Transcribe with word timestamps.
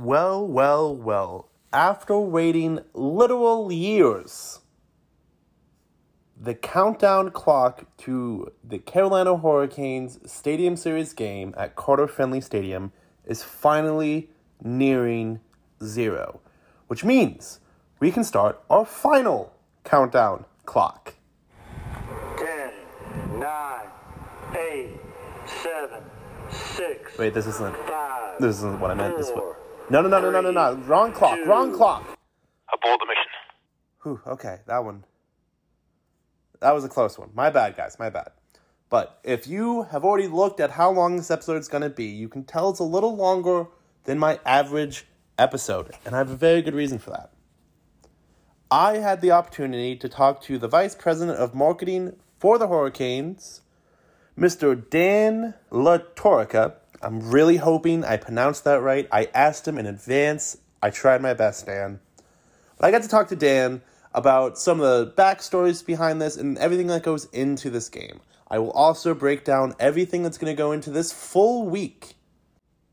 Well, 0.00 0.46
well, 0.46 0.96
well. 0.96 1.50
After 1.74 2.18
waiting 2.18 2.80
literal 2.94 3.70
years, 3.70 4.60
the 6.40 6.54
countdown 6.54 7.32
clock 7.32 7.84
to 7.98 8.50
the 8.64 8.78
Carolina 8.78 9.36
Hurricanes 9.36 10.18
Stadium 10.24 10.76
Series 10.76 11.12
game 11.12 11.54
at 11.54 11.76
Carter 11.76 12.08
Finley 12.08 12.40
Stadium 12.40 12.92
is 13.26 13.42
finally 13.42 14.30
nearing 14.64 15.40
zero, 15.84 16.40
which 16.86 17.04
means 17.04 17.60
we 17.98 18.10
can 18.10 18.24
start 18.24 18.58
our 18.70 18.86
final 18.86 19.52
countdown 19.84 20.46
clock. 20.64 21.12
10, 22.38 22.72
9, 23.38 23.86
8, 24.56 24.88
7, 25.62 26.02
6. 26.50 27.18
Wait, 27.18 27.34
this 27.34 27.46
isn't. 27.46 27.76
Five, 27.76 28.40
This 28.40 28.56
isn't 28.56 28.80
what 28.80 28.90
I 28.90 28.94
meant. 28.94 29.18
This 29.18 29.28
way. 29.32 29.59
No, 29.90 30.00
no, 30.00 30.08
no, 30.08 30.20
no, 30.20 30.30
no, 30.30 30.40
no, 30.40 30.50
no. 30.52 30.74
Wrong 30.84 31.12
clock. 31.12 31.38
Wrong 31.44 31.74
clock. 31.74 32.02
Abort 32.72 33.00
the 33.00 33.06
mission. 33.06 33.30
Whew, 34.02 34.20
okay, 34.34 34.60
that 34.66 34.84
one. 34.84 35.04
That 36.60 36.74
was 36.74 36.84
a 36.84 36.88
close 36.88 37.18
one. 37.18 37.30
My 37.34 37.50
bad, 37.50 37.76
guys. 37.76 37.98
My 37.98 38.08
bad. 38.08 38.30
But 38.88 39.18
if 39.24 39.48
you 39.48 39.82
have 39.84 40.04
already 40.04 40.28
looked 40.28 40.60
at 40.60 40.72
how 40.72 40.90
long 40.90 41.16
this 41.16 41.30
episode 41.30 41.56
is 41.56 41.68
going 41.68 41.82
to 41.82 41.90
be, 41.90 42.04
you 42.04 42.28
can 42.28 42.44
tell 42.44 42.70
it's 42.70 42.78
a 42.78 42.84
little 42.84 43.16
longer 43.16 43.66
than 44.04 44.18
my 44.18 44.38
average 44.46 45.06
episode. 45.38 45.90
And 46.04 46.14
I 46.14 46.18
have 46.18 46.30
a 46.30 46.36
very 46.36 46.62
good 46.62 46.74
reason 46.74 46.98
for 46.98 47.10
that. 47.10 47.32
I 48.70 48.98
had 48.98 49.20
the 49.20 49.32
opportunity 49.32 49.96
to 49.96 50.08
talk 50.08 50.40
to 50.42 50.56
the 50.56 50.68
Vice 50.68 50.94
President 50.94 51.38
of 51.38 51.54
Marketing 51.54 52.14
for 52.38 52.58
the 52.58 52.68
Hurricanes, 52.68 53.62
Mr. 54.38 54.88
Dan 54.88 55.54
LaTorraca. 55.72 56.74
I'm 57.02 57.30
really 57.30 57.56
hoping 57.56 58.04
I 58.04 58.16
pronounced 58.16 58.64
that 58.64 58.82
right. 58.82 59.08
I 59.10 59.28
asked 59.34 59.66
him 59.66 59.78
in 59.78 59.86
advance. 59.86 60.58
I 60.82 60.90
tried 60.90 61.22
my 61.22 61.34
best, 61.34 61.66
Dan. 61.66 62.00
But 62.76 62.86
I 62.86 62.90
got 62.90 63.02
to 63.02 63.08
talk 63.08 63.28
to 63.28 63.36
Dan 63.36 63.82
about 64.12 64.58
some 64.58 64.80
of 64.80 64.86
the 64.86 65.12
backstories 65.12 65.84
behind 65.84 66.20
this 66.20 66.36
and 66.36 66.58
everything 66.58 66.88
that 66.88 67.02
goes 67.02 67.26
into 67.26 67.70
this 67.70 67.88
game. 67.88 68.20
I 68.50 68.58
will 68.58 68.72
also 68.72 69.14
break 69.14 69.44
down 69.44 69.74
everything 69.78 70.22
that's 70.22 70.36
going 70.36 70.54
to 70.54 70.58
go 70.58 70.72
into 70.72 70.90
this 70.90 71.12
full 71.12 71.66
week 71.66 72.14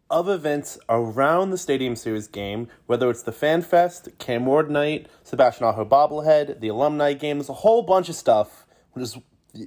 of 0.09 0.29
events 0.29 0.77
around 0.87 1.49
the 1.49 1.57
Stadium 1.57 1.95
Series 1.95 2.27
game, 2.27 2.69
whether 2.85 3.09
it's 3.09 3.23
the 3.23 3.31
Fan 3.31 3.61
Fest, 3.61 4.07
Cam 4.19 4.45
Ward 4.45 4.69
Night, 4.69 5.07
Sebastian 5.23 5.65
Aho 5.65 5.83
Bobblehead, 5.83 6.61
the 6.61 6.69
Alumni 6.69 7.13
Game, 7.13 7.39
there's 7.39 7.49
a 7.49 7.53
whole 7.53 7.81
bunch 7.81 8.07
of 8.07 8.15
stuff, 8.15 8.65
which 8.93 9.03
is 9.03 9.17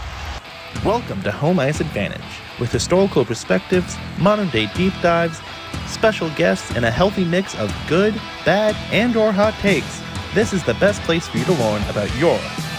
Welcome 0.85 1.21
to 1.23 1.31
Home 1.31 1.59
Ice 1.59 1.80
Advantage, 1.80 2.41
with 2.59 2.71
historical 2.71 3.25
perspectives, 3.25 3.97
modern 4.17 4.49
day 4.49 4.67
deep 4.75 4.93
dives, 5.02 5.39
special 5.87 6.30
guests, 6.31 6.75
and 6.75 6.85
a 6.85 6.91
healthy 6.91 7.25
mix 7.25 7.55
of 7.55 7.73
good, 7.87 8.13
bad, 8.45 8.75
and 8.91 9.15
or 9.15 9.31
hot 9.31 9.53
takes. 9.55 10.02
This 10.35 10.53
is 10.53 10.63
the 10.63 10.75
best 10.75 11.02
place 11.02 11.27
for 11.27 11.39
you 11.39 11.45
to 11.45 11.53
learn 11.53 11.81
about 11.89 12.16
your 12.17 12.38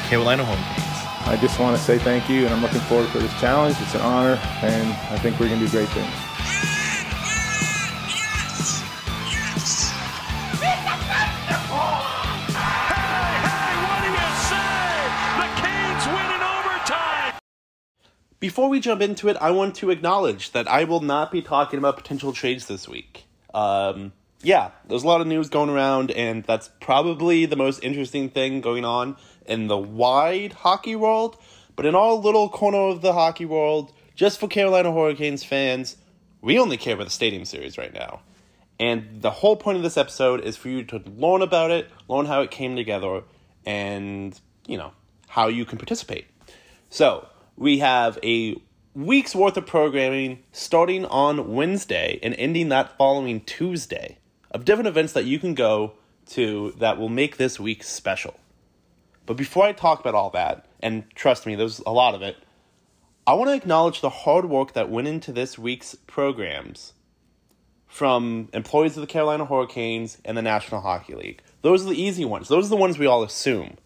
Carolina 0.09 0.45
Hurricanes. 0.45 1.27
I 1.27 1.37
just 1.41 1.59
want 1.59 1.77
to 1.77 1.83
say 1.83 1.99
thank 1.99 2.31
you, 2.31 2.45
and 2.45 2.55
I'm 2.55 2.63
looking 2.63 2.79
forward 2.83 3.09
for 3.09 3.19
this 3.19 3.33
challenge. 3.41 3.75
It's 3.81 3.93
an 3.97 4.03
honor, 4.03 4.39
and 4.63 4.87
I 5.11 5.19
think 5.19 5.41
we're 5.41 5.49
going 5.49 5.59
to 5.59 5.67
do 5.67 5.73
great 5.73 5.89
things. 5.89 6.07
Before 18.39 18.69
we 18.69 18.79
jump 18.79 19.03
into 19.03 19.29
it, 19.29 19.37
I 19.41 19.51
want 19.51 19.75
to 19.77 19.91
acknowledge 19.91 20.53
that 20.53 20.69
I 20.69 20.85
will 20.85 21.01
not 21.01 21.33
be 21.33 21.43
talking 21.43 21.81
about 21.81 21.97
potential 21.97 22.33
trades 22.33 22.67
this 22.69 22.89
week. 22.89 23.25
Um, 23.53 24.13
yeah, 24.43 24.71
there's 24.89 25.03
a 25.03 25.07
lot 25.07 25.21
of 25.21 25.27
news 25.27 25.49
going 25.49 25.69
around, 25.69 26.11
and 26.11 26.45
that's 26.45 26.71
probably 26.81 27.47
the 27.47 27.57
most 27.57 27.85
interesting 27.85 28.31
thing 28.31 28.61
going 28.61 28.85
on 28.85 29.17
in 29.47 29.67
the 29.67 29.77
wide 29.77 30.53
hockey 30.53 30.97
world. 30.97 31.37
But 31.77 31.87
in 31.87 31.95
our 31.95 32.15
little 32.15 32.49
corner 32.49 32.79
of 32.79 33.03
the 33.03 33.13
hockey 33.13 33.45
world, 33.45 33.93
just 34.15 34.41
for 34.41 34.49
Carolina 34.49 34.93
Hurricanes 34.93 35.45
fans, 35.45 35.97
we 36.41 36.59
only 36.59 36.77
care 36.77 36.95
about 36.95 37.05
the 37.05 37.11
Stadium 37.11 37.45
Series 37.45 37.77
right 37.77 37.93
now. 37.93 38.21
And 38.79 39.21
the 39.21 39.31
whole 39.31 39.57
point 39.57 39.77
of 39.77 39.83
this 39.83 39.99
episode 39.99 40.41
is 40.41 40.57
for 40.57 40.71
you 40.71 40.85
to 40.85 41.03
learn 41.17 41.43
about 41.43 41.71
it, 41.71 41.91
learn 42.09 42.25
how 42.25 42.41
it 42.41 42.51
came 42.51 42.77
together, 42.77 43.23
and, 43.67 44.39
you 44.67 44.79
know, 44.79 44.93
how 45.29 45.49
you 45.49 45.67
can 45.67 45.77
participate. 45.77 46.27
So, 46.89 47.29
we 47.57 47.79
have 47.81 48.19
a 48.23 48.57
week's 48.95 49.35
worth 49.35 49.59
of 49.59 49.67
programming 49.67 50.43
starting 50.51 51.05
on 51.05 51.55
Wednesday 51.55 52.19
and 52.23 52.35
ending 52.35 52.71
that 52.71 52.97
following 52.97 53.43
Tuesday 53.43 54.17
of 54.51 54.65
different 54.65 54.89
events 54.89 55.13
that 55.13 55.25
you 55.25 55.39
can 55.39 55.55
go 55.55 55.93
to 56.31 56.75
that 56.79 56.99
will 56.99 57.09
make 57.09 57.37
this 57.37 57.59
week 57.59 57.83
special. 57.83 58.39
But 59.27 59.37
before 59.37 59.65
I 59.65 59.73
talk 59.73 60.01
about 60.01 60.15
all 60.15 60.31
that, 60.31 60.67
and 60.81 61.05
trust 61.15 61.47
me, 61.47 61.55
there's 61.55 61.81
a 61.81 61.93
lot 61.93 62.15
of 62.15 62.23
it, 62.23 62.37
I 63.27 63.35
want 63.35 63.51
to 63.51 63.55
acknowledge 63.55 64.01
the 64.01 64.11
hard 64.11 64.47
work 64.47 64.73
that 64.73 64.91
went 64.91 65.07
into 65.07 65.31
this 65.31 65.59
week's 65.59 65.95
programs 65.95 66.95
from 67.87 68.49
employees 68.53 68.97
of 68.97 69.03
the 69.03 69.07
Carolina 69.07 69.45
Hurricanes 69.45 70.19
and 70.25 70.37
the 70.37 70.43
National 70.43 70.81
Hockey 70.81 71.15
League. 71.15 71.43
Those 71.63 71.85
are 71.85 71.91
the 71.91 72.01
easy 72.01 72.25
ones. 72.25 72.49
Those 72.49 72.67
are 72.67 72.71
the 72.71 72.77
ones 72.77 72.99
we 72.99 73.07
all 73.07 73.23
assume. 73.23 73.77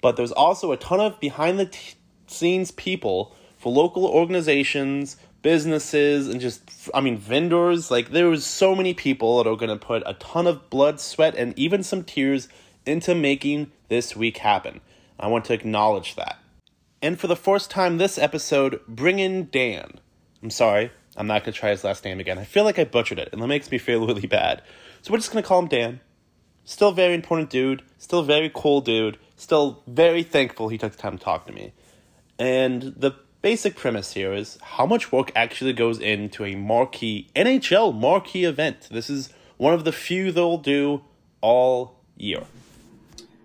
But 0.00 0.16
there's 0.16 0.32
also 0.32 0.72
a 0.72 0.76
ton 0.76 1.00
of 1.00 1.18
behind 1.20 1.58
the 1.58 1.66
t- 1.66 1.94
scenes 2.26 2.70
people 2.70 3.34
for 3.58 3.72
local 3.72 4.06
organizations, 4.06 5.16
businesses, 5.42 6.28
and 6.28 6.40
just, 6.40 6.90
I 6.94 7.00
mean, 7.00 7.16
vendors. 7.16 7.90
Like, 7.90 8.10
there 8.10 8.28
was 8.28 8.44
so 8.44 8.74
many 8.74 8.94
people 8.94 9.42
that 9.42 9.48
are 9.48 9.56
going 9.56 9.70
to 9.70 9.84
put 9.84 10.02
a 10.06 10.14
ton 10.14 10.46
of 10.46 10.70
blood, 10.70 11.00
sweat, 11.00 11.34
and 11.34 11.58
even 11.58 11.82
some 11.82 12.04
tears 12.04 12.48
into 12.86 13.14
making 13.14 13.70
this 13.88 14.16
week 14.16 14.38
happen. 14.38 14.80
I 15.18 15.28
want 15.28 15.44
to 15.46 15.52
acknowledge 15.52 16.16
that. 16.16 16.38
And 17.02 17.18
for 17.18 17.26
the 17.26 17.36
first 17.36 17.70
time 17.70 17.98
this 17.98 18.18
episode, 18.18 18.80
bring 18.86 19.18
in 19.18 19.48
Dan. 19.50 20.00
I'm 20.42 20.50
sorry, 20.50 20.90
I'm 21.16 21.26
not 21.26 21.44
going 21.44 21.52
to 21.52 21.58
try 21.58 21.70
his 21.70 21.84
last 21.84 22.04
name 22.04 22.20
again. 22.20 22.38
I 22.38 22.44
feel 22.44 22.64
like 22.64 22.78
I 22.78 22.84
butchered 22.84 23.18
it, 23.18 23.30
and 23.32 23.42
that 23.42 23.46
makes 23.46 23.70
me 23.70 23.78
feel 23.78 24.06
really 24.06 24.26
bad. 24.26 24.62
So 25.02 25.12
we're 25.12 25.18
just 25.18 25.32
going 25.32 25.42
to 25.42 25.48
call 25.48 25.60
him 25.60 25.68
Dan. 25.68 26.00
Still 26.64 26.92
very 26.92 27.14
important 27.14 27.50
dude, 27.50 27.82
still 27.98 28.22
very 28.22 28.50
cool 28.54 28.80
dude, 28.80 29.18
still 29.36 29.82
very 29.86 30.22
thankful 30.22 30.68
he 30.68 30.78
took 30.78 30.92
the 30.92 30.98
time 30.98 31.18
to 31.18 31.24
talk 31.24 31.46
to 31.46 31.52
me. 31.52 31.72
And 32.38 32.82
the 32.96 33.12
basic 33.42 33.76
premise 33.76 34.12
here 34.12 34.32
is 34.32 34.58
how 34.62 34.86
much 34.86 35.12
work 35.12 35.32
actually 35.34 35.72
goes 35.72 35.98
into 35.98 36.44
a 36.44 36.54
marquee 36.54 37.28
NHL 37.34 37.94
marquee 37.94 38.44
event. 38.44 38.88
This 38.90 39.08
is 39.08 39.30
one 39.56 39.74
of 39.74 39.84
the 39.84 39.92
few 39.92 40.32
they'll 40.32 40.58
do 40.58 41.02
all 41.40 41.96
year. 42.16 42.42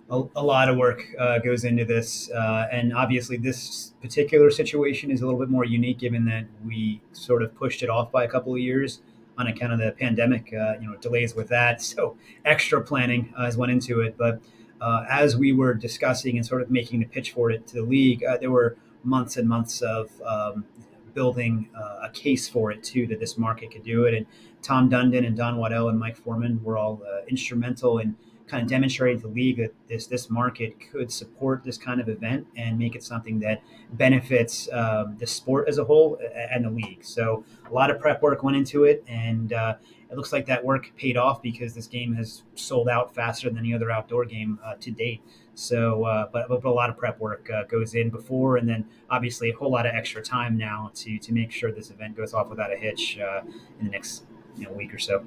a, 0.09 0.23
a 0.35 0.43
lot 0.43 0.69
of 0.69 0.77
work 0.77 1.03
uh, 1.17 1.39
goes 1.39 1.63
into 1.63 1.85
this, 1.85 2.29
uh, 2.31 2.67
and 2.71 2.93
obviously 2.93 3.37
this 3.37 3.93
particular 4.01 4.51
situation 4.51 5.09
is 5.11 5.21
a 5.21 5.25
little 5.25 5.39
bit 5.39 5.49
more 5.49 5.65
unique, 5.65 5.99
given 5.99 6.25
that 6.25 6.45
we 6.65 7.01
sort 7.11 7.41
of 7.41 7.55
pushed 7.55 7.81
it 7.81 7.89
off 7.89 8.11
by 8.11 8.23
a 8.23 8.27
couple 8.27 8.53
of 8.53 8.59
years 8.59 9.01
on 9.37 9.47
account 9.47 9.73
of 9.73 9.79
the 9.79 9.91
pandemic. 9.91 10.53
Uh, 10.53 10.75
you 10.79 10.87
know, 10.87 10.95
delays 10.97 11.35
with 11.35 11.47
that, 11.49 11.81
so 11.91 12.17
extra 12.43 12.81
planning 12.81 13.33
uh, 13.37 13.45
has 13.45 13.57
went 13.57 13.71
into 13.71 14.01
it. 14.01 14.17
But 14.17 14.41
uh, 14.79 15.05
as 15.09 15.35
we 15.35 15.53
were 15.53 15.73
discussing 15.73 16.37
and 16.37 16.45
sort 16.45 16.61
of 16.61 16.69
making 16.69 16.99
the 16.99 17.05
pitch 17.05 17.31
for 17.31 17.49
it 17.49 17.65
to 17.67 17.75
the 17.75 17.83
league, 17.83 18.23
uh, 18.23 18.37
there 18.37 18.51
were 18.51 18.77
months 19.05 19.37
and 19.37 19.47
months 19.47 19.81
of 19.81 20.09
um, 20.23 20.65
building 21.13 21.69
uh, 21.75 22.07
a 22.07 22.09
case 22.09 22.47
for 22.47 22.71
it 22.71 22.83
too 22.83 23.07
that 23.07 23.19
this 23.19 23.37
market 23.37 23.71
could 23.71 23.83
do 23.83 24.05
it. 24.05 24.13
And 24.13 24.25
Tom 24.61 24.89
Dundon 24.89 25.25
and 25.25 25.35
Don 25.35 25.57
Waddell 25.57 25.89
and 25.89 25.99
Mike 25.99 26.17
Foreman 26.17 26.61
were 26.63 26.77
all 26.77 27.01
uh, 27.07 27.25
instrumental 27.27 27.99
in 27.99 28.15
kind 28.47 28.61
of 28.61 28.69
demonstrating 28.69 29.19
to 29.19 29.27
the 29.27 29.33
league 29.33 29.57
that 29.57 29.73
this 29.87 30.07
this 30.07 30.29
market 30.29 30.75
could 30.91 31.11
support 31.11 31.63
this 31.63 31.77
kind 31.77 31.99
of 31.99 32.07
event 32.09 32.45
and 32.55 32.77
make 32.77 32.95
it 32.95 33.03
something 33.03 33.39
that 33.39 33.63
benefits 33.93 34.69
um, 34.71 35.15
the 35.17 35.25
sport 35.25 35.67
as 35.67 35.77
a 35.77 35.83
whole 35.83 36.19
and 36.51 36.65
the 36.65 36.69
league. 36.69 37.03
So 37.03 37.43
a 37.69 37.73
lot 37.73 37.89
of 37.89 37.99
prep 37.99 38.21
work 38.21 38.43
went 38.43 38.57
into 38.57 38.83
it, 38.83 39.03
and 39.07 39.51
uh, 39.53 39.75
it 40.11 40.15
looks 40.15 40.31
like 40.31 40.45
that 40.45 40.63
work 40.63 40.91
paid 40.95 41.17
off 41.17 41.41
because 41.41 41.73
this 41.73 41.87
game 41.87 42.13
has 42.15 42.43
sold 42.53 42.87
out 42.87 43.15
faster 43.15 43.49
than 43.49 43.57
any 43.57 43.73
other 43.73 43.89
outdoor 43.89 44.25
game 44.25 44.59
uh, 44.63 44.75
to 44.79 44.91
date. 44.91 45.21
So, 45.55 46.03
uh, 46.03 46.27
but, 46.31 46.49
but 46.49 46.63
a 46.63 46.69
lot 46.69 46.89
of 46.89 46.97
prep 46.97 47.19
work 47.19 47.49
uh, 47.49 47.63
goes 47.63 47.95
in 47.95 48.09
before, 48.09 48.57
and 48.57 48.67
then 48.67 48.85
obviously 49.09 49.49
a 49.49 49.55
whole 49.55 49.71
lot 49.71 49.85
of 49.85 49.95
extra 49.95 50.21
time 50.21 50.57
now 50.57 50.91
to 50.95 51.17
to 51.17 51.33
make 51.33 51.51
sure 51.51 51.71
this 51.71 51.89
event 51.89 52.15
goes 52.17 52.33
off 52.33 52.49
without 52.49 52.71
a 52.71 52.75
hitch 52.75 53.17
uh, 53.19 53.41
in 53.79 53.85
the 53.85 53.91
next 53.91 54.23
you 54.57 54.65
know, 54.65 54.73
week 54.73 54.93
or 54.93 54.99
so. 54.99 55.25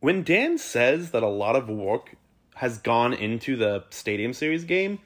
When 0.00 0.22
Dan 0.22 0.58
says 0.58 1.10
that 1.12 1.22
a 1.22 1.28
lot 1.28 1.56
of 1.56 1.68
work 1.68 2.16
has 2.56 2.78
gone 2.78 3.12
into 3.14 3.56
the 3.56 3.84
Stadium 3.90 4.32
Series 4.32 4.64
game, 4.64 4.98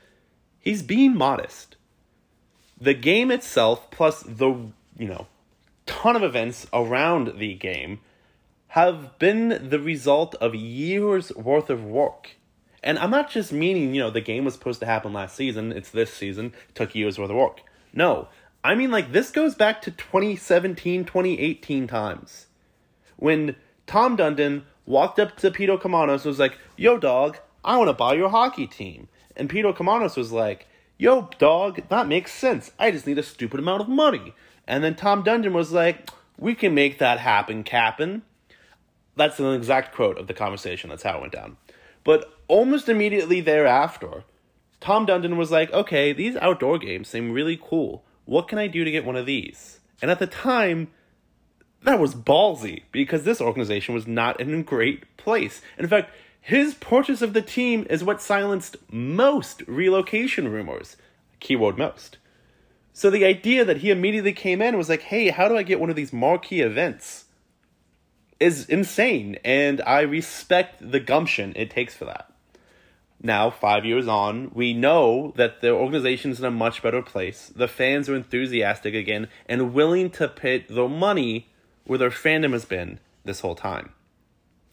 he's 0.59 0.83
being 0.83 1.17
modest. 1.17 1.77
the 2.81 2.95
game 2.95 3.31
itself, 3.31 3.91
plus 3.91 4.23
the, 4.23 4.71
you 4.99 5.09
know, 5.09 5.27
ton 5.87 6.17
of 6.17 6.23
events 6.23 6.67
around 6.73 7.39
the 7.39 7.55
game, 7.55 8.01
have 8.69 9.19
been 9.19 9.69
the 9.71 9.81
result 9.81 10.35
of 10.37 10.55
years 10.55 11.35
worth 11.37 11.71
of 11.71 11.85
work. 11.85 12.37
And 12.87 13.01
I'm 13.01 13.11
not 13.11 13.29
just 13.29 13.53
meaning, 13.53 13.97
you 13.97 14.01
know, 14.01 14.11
the 14.11 14.21
game 14.21 14.45
was 14.45 14.55
supposed 14.55 14.79
to 14.79 14.87
happen 14.87 15.13
last 15.13 15.35
season, 15.35 15.73
it's 15.73 15.91
this 15.91 16.15
season, 16.15 16.55
took 16.73 16.95
years 16.95 17.19
worth 17.19 17.31
of 17.31 17.37
work. 17.37 17.63
No, 17.93 18.29
I 18.63 18.77
mean, 18.77 18.93
like, 18.93 19.11
this 19.11 19.33
goes 19.33 19.57
back 19.57 19.83
to 19.83 19.91
2017, 19.91 21.05
2018 21.05 21.89
times. 21.89 22.47
When 23.17 23.57
Tom 23.89 24.17
Dundon 24.17 24.63
walked 24.87 25.19
up 25.19 25.37
to 25.39 25.51
Peter 25.51 25.77
Karmanos 25.77 26.19
and 26.19 26.27
was 26.27 26.39
like, 26.39 26.59
Yo, 26.77 26.97
dog, 26.97 27.39
I 27.65 27.77
want 27.77 27.89
to 27.89 27.93
buy 27.93 28.15
your 28.15 28.29
hockey 28.29 28.69
team. 28.69 29.09
And 29.35 29.51
Peter 29.51 29.73
Karmanos 29.73 30.17
was 30.17 30.31
like, 30.31 30.69
Yo, 30.97 31.29
dog, 31.39 31.81
that 31.89 32.07
makes 32.07 32.33
sense. 32.33 32.71
I 32.79 32.93
just 32.93 33.05
need 33.07 33.19
a 33.19 33.25
stupid 33.25 33.59
amount 33.59 33.83
of 33.83 33.89
money. 33.89 34.33
And 34.69 34.85
then 34.85 34.95
Tom 34.95 35.25
Dundon 35.25 35.53
was 35.53 35.73
like, 35.73 36.09
We 36.39 36.55
can 36.55 36.73
make 36.73 36.99
that 36.99 37.19
happen, 37.19 37.65
Cap'n. 37.65 38.23
That's 39.17 39.41
an 39.41 39.53
exact 39.55 39.93
quote 39.93 40.19
of 40.19 40.29
the 40.29 40.35
conversation. 40.35 40.91
That's 40.91 41.03
how 41.03 41.17
it 41.17 41.21
went 41.23 41.33
down. 41.33 41.57
But 42.07 42.33
almost 42.47 42.89
immediately 42.89 43.41
thereafter, 43.41 44.23
Tom 44.79 45.09
Dundon 45.09 45.37
was 45.37 45.51
like, 45.51 45.73
okay, 45.73 46.13
these 46.13 46.37
outdoor 46.37 46.79
games 46.79 47.09
seem 47.09 47.33
really 47.33 47.59
cool. 47.61 48.05
What 48.27 48.47
can 48.47 48.59
I 48.59 48.69
do 48.69 48.85
to 48.85 48.91
get 48.93 49.05
one 49.05 49.17
of 49.17 49.27
these? 49.27 49.81
And 50.01 50.09
at 50.09 50.21
the 50.21 50.29
time, 50.29 50.87
that 51.83 51.99
was 51.99 52.15
ballsy 52.15 52.85
because 52.93 53.25
this 53.25 53.41
organization 53.41 53.93
was 53.93 54.07
not 54.07 54.41
in 54.41 54.55
a 54.55 54.63
great 54.63 55.17
place. 55.17 55.63
In 55.79 55.89
fact, 55.89 56.15
his 56.41 56.75
purchase 56.75 57.23
of 57.23 57.33
the 57.33 57.43
team 57.43 57.89
is 57.91 58.05
what 58.05 58.23
silenced 58.23 58.77
most 58.89 59.65
relocation 59.67 60.47
rumors. 60.47 60.97
Keyword 61.41 61.77
most. 61.77 62.19
So 62.93 63.11
the 63.11 63.25
idea 63.25 63.65
that 63.65 63.79
he 63.79 63.91
immediately 63.91 64.33
came 64.33 64.63
in 64.63 64.79
was 64.79 64.89
like, 64.89 65.03
hey, 65.03 65.31
how 65.31 65.49
do 65.49 65.57
I 65.57 65.65
get 65.65 65.81
one 65.81 65.91
of 65.91 65.97
these 65.97 66.13
marquee 66.13 66.61
events? 66.61 67.25
Is 68.39 68.67
insane, 68.67 69.39
and 69.45 69.81
I 69.87 70.03
respect 70.03 70.91
the 70.91 71.01
gumption 71.01 71.53
it 71.57 71.71
takes 71.71 71.95
for 71.95 72.05
that. 72.05 72.31
Now, 73.23 73.51
five 73.51 73.85
years 73.85 74.07
on, 74.07 74.51
we 74.55 74.75
know 74.75 75.33
that 75.37 75.63
the 75.63 75.71
organization 75.71 76.31
is 76.31 76.39
in 76.39 76.45
a 76.45 76.51
much 76.51 76.83
better 76.83 77.01
place. 77.01 77.51
The 77.55 77.69
fans 77.69 78.09
are 78.09 78.15
enthusiastic 78.15 78.95
again 78.95 79.29
and 79.49 79.73
willing 79.73 80.11
to 80.11 80.29
put 80.29 80.69
their 80.69 80.89
money 80.89 81.49
where 81.85 81.99
their 81.99 82.11
fandom 82.11 82.53
has 82.53 82.67
been 82.67 83.01
this 83.25 83.41
whole 83.41 83.55
time. 83.55 83.91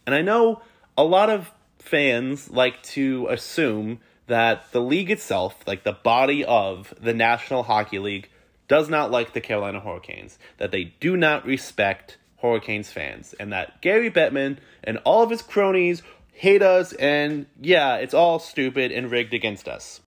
And 0.06 0.14
I 0.14 0.20
know 0.20 0.60
a 0.96 1.04
lot 1.04 1.30
of 1.30 1.52
fans 1.78 2.50
like 2.50 2.82
to 2.82 3.26
assume 3.30 4.00
that 4.26 4.70
the 4.72 4.80
league 4.80 5.10
itself, 5.10 5.66
like 5.66 5.84
the 5.84 5.92
body 5.92 6.44
of 6.44 6.94
the 7.00 7.14
National 7.14 7.62
Hockey 7.62 7.98
League, 7.98 8.28
does 8.68 8.88
not 8.88 9.10
like 9.10 9.32
the 9.32 9.40
Carolina 9.40 9.80
Hurricanes, 9.80 10.38
that 10.58 10.70
they 10.70 10.84
do 11.00 11.16
not 11.16 11.44
respect 11.44 12.18
Hurricanes 12.44 12.92
fans, 12.92 13.34
and 13.40 13.50
that 13.54 13.80
Gary 13.80 14.10
Bettman 14.10 14.58
and 14.82 14.98
all 14.98 15.22
of 15.22 15.30
his 15.30 15.40
cronies 15.40 16.02
hate 16.34 16.60
us, 16.60 16.92
and 16.92 17.46
yeah, 17.58 17.96
it's 17.96 18.12
all 18.12 18.38
stupid 18.38 18.92
and 18.92 19.10
rigged 19.10 19.32
against 19.32 19.66
us. 19.66 20.02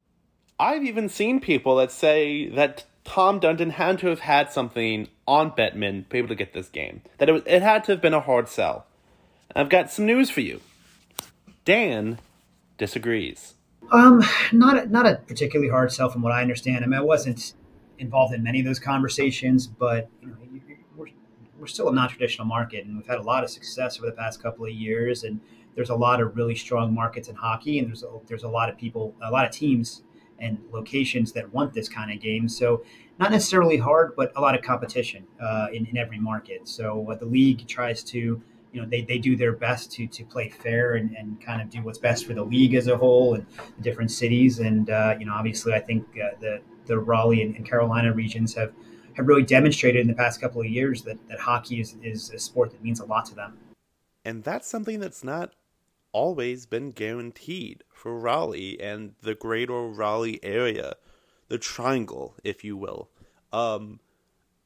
I've 0.60 0.84
even 0.84 1.10
seen 1.10 1.40
people 1.40 1.78
that 1.78 1.92
say 1.92 2.48
that 2.50 2.86
Tom 3.04 3.40
Dundon 3.40 3.72
had 3.72 3.98
to 4.00 4.08
have 4.08 4.20
had 4.20 4.52
something 4.52 5.08
on 5.28 5.50
Bettman 5.52 6.04
to 6.04 6.10
be 6.10 6.20
able 6.20 6.28
to 6.28 6.36
get 6.36 6.54
this 6.54 6.70
game. 6.70 7.02
That 7.18 7.28
it, 7.28 7.32
was, 7.32 7.42
it 7.48 7.64
had 7.64 7.84
to 7.86 7.94
have 7.94 8.02
been 8.02 8.14
a 8.14 8.20
hard 8.20 8.50
sell. 8.50 8.86
I've 9.56 9.70
got 9.70 9.90
some 9.90 10.06
news 10.06 10.30
for 10.30 10.42
you. 10.42 10.62
Dan 11.66 12.20
disagrees. 12.78 13.56
Um, 13.92 14.24
not 14.52 14.78
a, 14.78 14.86
not 14.88 15.08
a 15.08 15.16
particularly 15.28 15.72
hard 15.72 15.92
sell 15.92 16.10
from 16.10 16.22
what 16.22 16.34
I 16.34 16.42
understand. 16.42 16.84
I 16.84 16.88
mean, 16.88 17.00
I 17.00 17.04
wasn't 17.04 17.54
involved 17.98 18.34
in 18.34 18.44
many 18.44 18.60
of 18.60 18.66
those 18.66 18.80
conversations, 18.80 19.66
but 19.66 20.08
you 20.22 20.28
know, 20.28 20.36
we're 21.60 21.68
still 21.68 21.90
a 21.90 21.94
non-traditional 21.94 22.46
market, 22.46 22.86
and 22.86 22.98
we've 22.98 23.08
had 23.08 23.18
a 23.18 23.24
lot 23.24 23.44
of 23.44 23.50
success 23.50 23.98
over 23.98 24.08
the 24.08 24.16
past 24.16 24.42
couple 24.42 24.66
of 24.66 24.72
years. 24.72 25.24
And 25.24 25.40
there's 25.76 25.90
a 25.90 25.96
lot 25.96 26.22
of 26.22 26.36
really 26.36 26.56
strong 26.56 26.94
markets 26.94 27.28
in 27.28 27.36
hockey, 27.36 27.80
and 27.80 27.88
there's 27.88 28.04
a, 28.04 28.08
there's 28.28 28.44
a 28.44 28.50
lot 28.50 28.70
of 28.70 28.78
people, 28.78 29.16
a 29.22 29.32
lot 29.32 29.46
of 29.46 29.52
teams 29.52 30.04
and 30.40 30.60
locations 30.72 31.32
that 31.32 31.52
want 31.54 31.74
this 31.74 31.90
kind 31.90 32.12
of 32.12 32.20
game. 32.20 32.48
So 32.48 32.84
not 33.20 33.32
necessarily 33.32 33.78
hard, 33.78 34.16
but 34.16 34.32
a 34.36 34.42
lot 34.42 34.56
of 34.56 34.62
competition 34.62 35.26
uh, 35.42 35.68
in, 35.74 35.86
in 35.88 35.98
every 35.98 36.20
market. 36.20 36.68
So 36.68 36.96
what 36.96 37.20
the 37.20 37.26
league 37.26 37.68
tries 37.68 38.04
to 38.06 38.42
you 38.74 38.82
know 38.82 38.88
they, 38.88 39.02
they 39.02 39.18
do 39.18 39.36
their 39.36 39.54
best 39.54 39.92
to 39.94 40.08
to 40.08 40.26
play 40.26 40.50
fair 40.50 40.96
and, 40.96 41.16
and 41.16 41.42
kind 41.42 41.62
of 41.62 41.70
do 41.70 41.82
what's 41.82 41.98
best 41.98 42.26
for 42.26 42.34
the 42.34 42.44
league 42.44 42.76
as 42.76 42.88
a 42.88 42.98
whole 42.98 43.34
and 43.34 43.46
the 43.78 43.82
different 43.82 44.12
cities 44.12 44.60
and 44.60 44.90
uh, 44.90 45.16
you 45.18 45.26
know 45.26 45.34
obviously 45.34 45.74
I 45.74 45.80
think 45.80 46.06
uh, 46.22 46.36
the 46.40 46.62
the 46.86 47.00
Raleigh 47.00 47.42
and, 47.42 47.56
and 47.56 47.66
Carolina 47.66 48.14
regions 48.14 48.54
have 48.56 48.74
have 49.18 49.28
really 49.28 49.44
demonstrated 49.44 50.00
in 50.00 50.08
the 50.08 50.14
past 50.14 50.40
couple 50.40 50.62
of 50.62 50.68
years 50.68 51.02
that, 51.02 51.18
that 51.28 51.40
hockey 51.40 51.82
is, 51.82 51.96
is 52.04 52.30
a 52.30 52.38
sport 52.38 52.72
that 52.72 52.84
means 52.84 53.00
a 53.00 53.06
lot 53.06 53.26
to 53.26 53.36
them. 53.36 53.58
And 54.24 54.44
that's 54.44 54.68
something 54.68 55.00
that's 55.00 55.24
not 55.24 55.54
always 56.12 56.68
been 56.68 56.92
guaranteed 56.92 57.84
for 57.92 58.18
Raleigh 58.18 58.80
and 58.80 59.16
the 59.22 59.34
greater 59.34 59.88
Raleigh 59.88 60.40
area, 60.44 60.94
the 61.48 61.58
triangle, 61.58 62.36
if 62.44 62.64
you 62.64 62.78
will. 62.78 63.10
Um, 63.52 64.00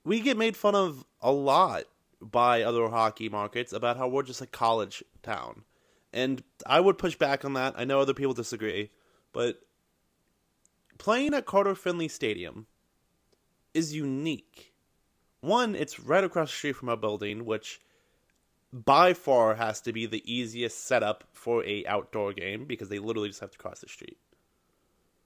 we 0.03 0.19
get 0.19 0.36
made 0.36 0.57
fun 0.57 0.75
of 0.75 1.06
a 1.21 1.31
lot 1.31 1.86
by 2.19 2.62
other 2.62 2.89
hockey 2.89 3.30
markets 3.30 3.71
about 3.71 3.98
how 3.98 4.09
we're 4.09 4.24
just 4.24 4.42
a 4.42 4.48
college 4.48 5.01
town. 5.24 5.63
And 6.12 6.44
I 6.65 6.81
would 6.81 6.98
push 6.98 7.15
back 7.15 7.45
on 7.45 7.53
that. 7.53 7.74
I 7.77 7.86
know 7.86 8.01
other 8.01 8.13
people 8.13 8.33
disagree, 8.33 8.89
but 9.31 9.62
playing 10.98 11.33
at 11.33 11.45
Carter 11.45 11.74
Finley 11.74 12.09
Stadium 12.09 12.68
is 13.74 13.94
unique. 13.94 14.74
One, 15.42 15.76
it's 15.76 16.00
right 16.00 16.24
across 16.24 16.50
the 16.50 16.56
street 16.56 16.76
from 16.76 16.90
our 16.90 16.98
building, 16.98 17.46
which 17.46 17.80
by 18.72 19.14
far 19.14 19.56
has 19.56 19.82
to 19.82 19.92
be 19.94 20.06
the 20.06 20.24
easiest 20.32 20.86
setup 20.86 21.26
for 21.34 21.66
a 21.66 21.86
outdoor 21.86 22.34
game 22.34 22.66
because 22.66 22.90
they 22.90 23.00
literally 23.00 23.30
just 23.30 23.42
have 23.42 23.52
to 23.52 23.58
cross 23.58 23.80
the 23.80 23.90
street. 23.90 24.18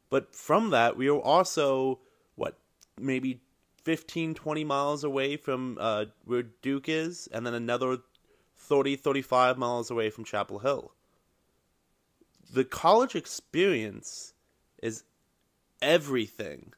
But 0.10 0.34
from 0.34 0.72
that, 0.72 0.98
we 0.98 1.10
are 1.10 1.20
also 1.20 2.00
what 2.36 2.58
maybe 3.00 3.42
15 3.84 4.34
20 4.34 4.64
miles 4.64 5.04
away 5.04 5.38
from 5.38 5.78
uh, 5.80 6.06
where 6.24 6.44
Duke 6.44 6.90
is 6.90 7.28
and 7.32 7.46
then 7.46 7.54
another 7.54 7.98
30 8.58 8.96
35 8.96 9.58
miles 9.58 9.92
away 9.92 10.10
from 10.10 10.24
Chapel 10.24 10.60
Hill. 10.60 10.92
The 12.52 12.64
college 12.64 13.16
experience 13.16 14.34
is 14.82 15.04
everything 15.82 16.74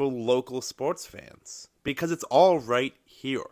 for 0.00 0.06
local 0.06 0.62
sports 0.62 1.04
fans 1.04 1.68
because 1.82 2.10
it's 2.10 2.24
all 2.24 2.58
right 2.58 2.94
here. 3.04 3.50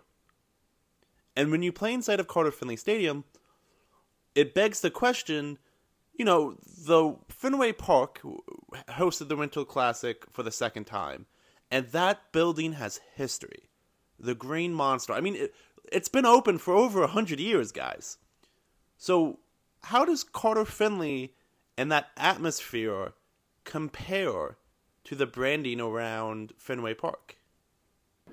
And 1.37 1.51
when 1.51 1.63
you 1.63 1.73
play 1.73 1.93
inside 1.93 2.21
of 2.21 2.27
Carter 2.27 2.51
Finley 2.51 2.77
Stadium, 2.77 3.25
it 4.35 4.55
begs 4.55 4.81
the 4.81 4.91
question 4.91 5.59
you 6.15 6.25
know, 6.25 6.57
the 6.65 7.17
Fenway 7.29 7.73
Park 7.73 8.23
hosted 8.89 9.29
the 9.29 9.37
Winter 9.37 9.63
Classic 9.63 10.25
for 10.33 10.43
the 10.43 10.51
second 10.51 10.87
time, 10.87 11.27
and 11.71 11.89
that 11.89 12.33
building 12.33 12.73
has 12.73 12.99
history. 13.15 13.69
The 14.19 14.35
Green 14.35 14.73
Monster. 14.73 15.13
I 15.13 15.21
mean, 15.21 15.37
it, 15.37 15.55
it's 15.93 16.09
been 16.09 16.25
open 16.25 16.57
for 16.57 16.73
over 16.73 17.03
a 17.03 17.09
hundred 17.09 17.41
years, 17.41 17.73
guys. 17.73 18.17
So, 18.97 19.41
how 19.83 20.07
does 20.07 20.25
Carter 20.25 20.65
Finley 20.65 21.35
and 21.77 21.93
that 21.93 22.09
atmosphere 22.17 23.13
compare 23.65 24.57
to 25.09 25.15
the 25.15 25.25
branding 25.25 25.81
around 25.81 26.53
Fenway 26.59 26.93
Park? 26.93 27.39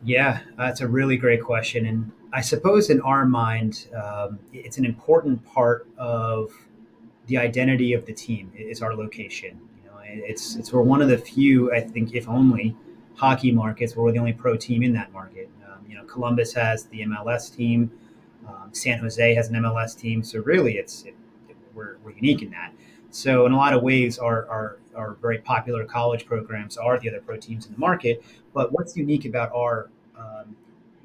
Yeah, 0.03 0.41
that's 0.57 0.81
a 0.81 0.87
really 0.89 1.15
great 1.15 1.41
question. 1.41 1.85
And 1.85 2.11
I 2.33 2.41
suppose 2.41 2.89
in 2.89 2.99
our 2.99 3.25
mind, 3.25 3.87
um, 3.95 4.39
it's 4.51 4.77
an 4.77 4.83
important 4.83 5.45
part 5.45 5.87
of 5.97 6.51
the 7.27 7.37
identity 7.37 7.93
of 7.93 8.05
the 8.05 8.11
team 8.11 8.51
is 8.57 8.81
our 8.81 8.93
location. 8.93 9.57
You 9.85 9.89
know, 9.89 9.97
it's, 10.03 10.57
it's 10.57 10.73
we're 10.73 10.81
one 10.81 11.01
of 11.01 11.07
the 11.07 11.17
few, 11.17 11.73
I 11.73 11.79
think, 11.79 12.13
if 12.13 12.27
only, 12.27 12.75
hockey 13.15 13.53
markets 13.53 13.95
where 13.95 14.03
we're 14.03 14.11
the 14.11 14.19
only 14.19 14.33
pro 14.33 14.57
team 14.57 14.83
in 14.83 14.91
that 14.95 15.13
market. 15.13 15.49
Um, 15.65 15.85
you 15.87 15.95
know, 15.95 16.03
Columbus 16.03 16.51
has 16.55 16.87
the 16.87 17.03
MLS 17.03 17.55
team. 17.55 17.89
Um, 18.45 18.73
San 18.73 18.99
Jose 18.99 19.33
has 19.33 19.47
an 19.47 19.55
MLS 19.55 19.97
team. 19.97 20.25
So 20.25 20.39
really, 20.39 20.73
it's 20.73 21.03
it, 21.03 21.15
it, 21.47 21.55
we're, 21.73 21.99
we're 22.03 22.11
unique 22.11 22.41
in 22.41 22.49
that. 22.49 22.73
So 23.11 23.45
in 23.45 23.53
a 23.53 23.57
lot 23.57 23.73
of 23.73 23.81
ways, 23.81 24.19
our, 24.19 24.45
our, 24.49 24.77
our 24.95 25.15
very 25.21 25.37
popular 25.39 25.85
college 25.85 26.25
programs 26.25 26.77
are 26.77 26.99
the 26.99 27.09
other 27.09 27.21
pro 27.21 27.37
teams 27.37 27.65
in 27.65 27.73
the 27.73 27.79
market. 27.79 28.23
But 28.53 28.71
what's 28.71 28.95
unique 28.95 29.25
about 29.25 29.51
our 29.53 29.89
um, 30.17 30.55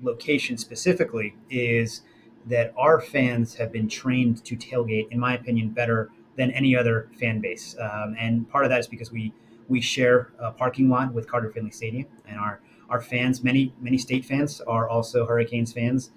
location 0.03 0.57
specifically 0.59 1.37
is 1.51 2.03
that 2.47 2.73
our 2.77 3.01
fans 3.01 3.55
have 3.55 3.73
been 3.73 3.89
trained 3.89 4.45
to 4.45 4.57
tailgate, 4.57 5.09
in 5.11 5.19
my 5.19 5.35
opinion, 5.35 5.71
better 5.71 6.11
than 6.37 6.51
any 6.53 6.75
other 6.77 7.09
fan 7.19 7.41
base. 7.41 7.77
Um, 7.79 8.17
and 8.19 8.49
part 8.49 8.65
of 8.65 8.71
that 8.71 8.81
is 8.81 8.87
because 8.87 9.13
we 9.13 9.33
we 9.69 9.81
share 9.81 10.33
a 10.41 10.51
parking 10.51 10.89
lot 10.89 11.15
with 11.15 11.29
Carter 11.29 11.51
Finley 11.51 11.71
Stadium, 11.71 12.07
and 12.27 12.39
our 12.39 12.61
our 12.89 13.01
fans, 13.01 13.45
many 13.45 13.73
many 13.81 13.99
state 13.99 14.25
fans, 14.25 14.61
are 14.63 14.89
also 14.89 15.27
Hurricanes 15.27 15.73
fans. 15.73 16.11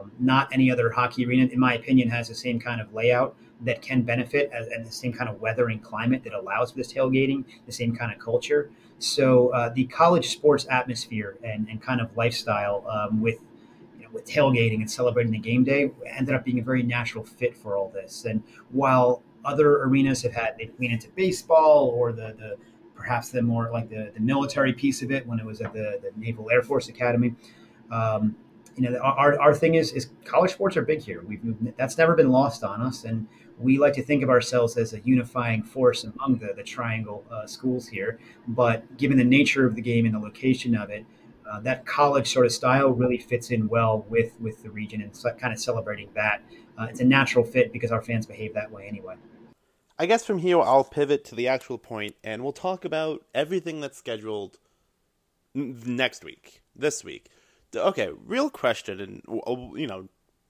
Um, 0.00 0.12
not 0.18 0.48
any 0.52 0.70
other 0.70 0.90
hockey 0.90 1.26
arena, 1.26 1.46
in 1.46 1.58
my 1.58 1.74
opinion, 1.74 2.08
has 2.10 2.28
the 2.28 2.34
same 2.34 2.60
kind 2.60 2.80
of 2.80 2.92
layout 2.94 3.36
that 3.62 3.82
can 3.82 4.02
benefit 4.02 4.50
as, 4.52 4.68
and 4.68 4.86
the 4.86 4.90
same 4.90 5.12
kind 5.12 5.28
of 5.28 5.40
weather 5.40 5.68
and 5.68 5.82
climate 5.82 6.24
that 6.24 6.32
allows 6.32 6.70
for 6.70 6.78
this 6.78 6.92
tailgating, 6.92 7.44
the 7.66 7.72
same 7.72 7.94
kind 7.94 8.12
of 8.12 8.18
culture. 8.18 8.70
So 8.98 9.48
uh, 9.48 9.70
the 9.70 9.84
college 9.86 10.28
sports 10.28 10.66
atmosphere 10.70 11.38
and, 11.42 11.68
and 11.68 11.80
kind 11.82 12.00
of 12.00 12.16
lifestyle 12.16 12.86
um, 12.88 13.20
with 13.20 13.38
you 13.98 14.04
know, 14.04 14.10
with 14.12 14.26
tailgating 14.26 14.76
and 14.76 14.90
celebrating 14.90 15.32
the 15.32 15.38
game 15.38 15.64
day 15.64 15.90
ended 16.06 16.34
up 16.34 16.44
being 16.44 16.58
a 16.58 16.62
very 16.62 16.82
natural 16.82 17.24
fit 17.24 17.56
for 17.56 17.76
all 17.76 17.90
this. 17.90 18.24
And 18.24 18.42
while 18.70 19.22
other 19.44 19.82
arenas 19.84 20.22
have 20.22 20.32
had 20.32 20.56
they 20.58 20.70
lean 20.78 20.90
into 20.90 21.08
baseball 21.10 21.88
or 21.96 22.12
the 22.12 22.34
the 22.38 22.56
perhaps 22.94 23.30
the 23.30 23.40
more 23.40 23.70
like 23.72 23.88
the, 23.88 24.10
the 24.12 24.20
military 24.20 24.74
piece 24.74 25.00
of 25.00 25.10
it 25.10 25.26
when 25.26 25.40
it 25.40 25.46
was 25.46 25.62
at 25.62 25.72
the, 25.72 25.98
the 26.02 26.10
Naval 26.20 26.50
Air 26.50 26.62
Force 26.62 26.88
Academy. 26.90 27.34
Um, 27.90 28.36
you 28.76 28.88
know, 28.88 28.98
our, 28.98 29.38
our 29.40 29.54
thing 29.54 29.74
is 29.74 29.92
is 29.92 30.10
college 30.24 30.52
sports 30.52 30.76
are 30.76 30.82
big 30.82 31.02
here. 31.02 31.22
We've 31.26 31.40
that's 31.76 31.98
never 31.98 32.14
been 32.14 32.30
lost 32.30 32.64
on 32.64 32.80
us, 32.80 33.04
and 33.04 33.26
we 33.58 33.78
like 33.78 33.92
to 33.94 34.02
think 34.02 34.22
of 34.22 34.30
ourselves 34.30 34.76
as 34.76 34.92
a 34.92 35.00
unifying 35.00 35.62
force 35.62 36.04
among 36.04 36.38
the 36.38 36.52
the 36.54 36.62
triangle 36.62 37.24
uh, 37.30 37.46
schools 37.46 37.88
here. 37.88 38.18
But 38.48 38.96
given 38.96 39.18
the 39.18 39.24
nature 39.24 39.66
of 39.66 39.74
the 39.74 39.82
game 39.82 40.06
and 40.06 40.14
the 40.14 40.18
location 40.18 40.74
of 40.76 40.90
it, 40.90 41.04
uh, 41.50 41.60
that 41.60 41.84
college 41.84 42.32
sort 42.32 42.46
of 42.46 42.52
style 42.52 42.90
really 42.90 43.18
fits 43.18 43.50
in 43.50 43.68
well 43.68 44.06
with 44.08 44.40
with 44.40 44.62
the 44.62 44.70
region 44.70 45.02
and 45.02 45.14
so 45.14 45.30
kind 45.32 45.52
of 45.52 45.58
celebrating 45.58 46.08
that. 46.14 46.42
Uh, 46.78 46.84
it's 46.84 47.00
a 47.00 47.04
natural 47.04 47.44
fit 47.44 47.72
because 47.72 47.92
our 47.92 48.00
fans 48.00 48.24
behave 48.24 48.54
that 48.54 48.70
way 48.70 48.86
anyway. 48.86 49.14
I 49.98 50.06
guess 50.06 50.24
from 50.24 50.38
here 50.38 50.60
I'll 50.60 50.84
pivot 50.84 51.24
to 51.26 51.34
the 51.34 51.48
actual 51.48 51.76
point, 51.76 52.16
and 52.24 52.42
we'll 52.42 52.52
talk 52.52 52.86
about 52.86 53.26
everything 53.34 53.80
that's 53.82 53.98
scheduled 53.98 54.58
next 55.54 56.24
week, 56.24 56.62
this 56.74 57.04
week. 57.04 57.28
Okay, 57.74 58.10
real 58.24 58.50
question, 58.50 59.00
and 59.00 59.22
uh, 59.28 59.76
you 59.76 59.86
know, 59.86 60.08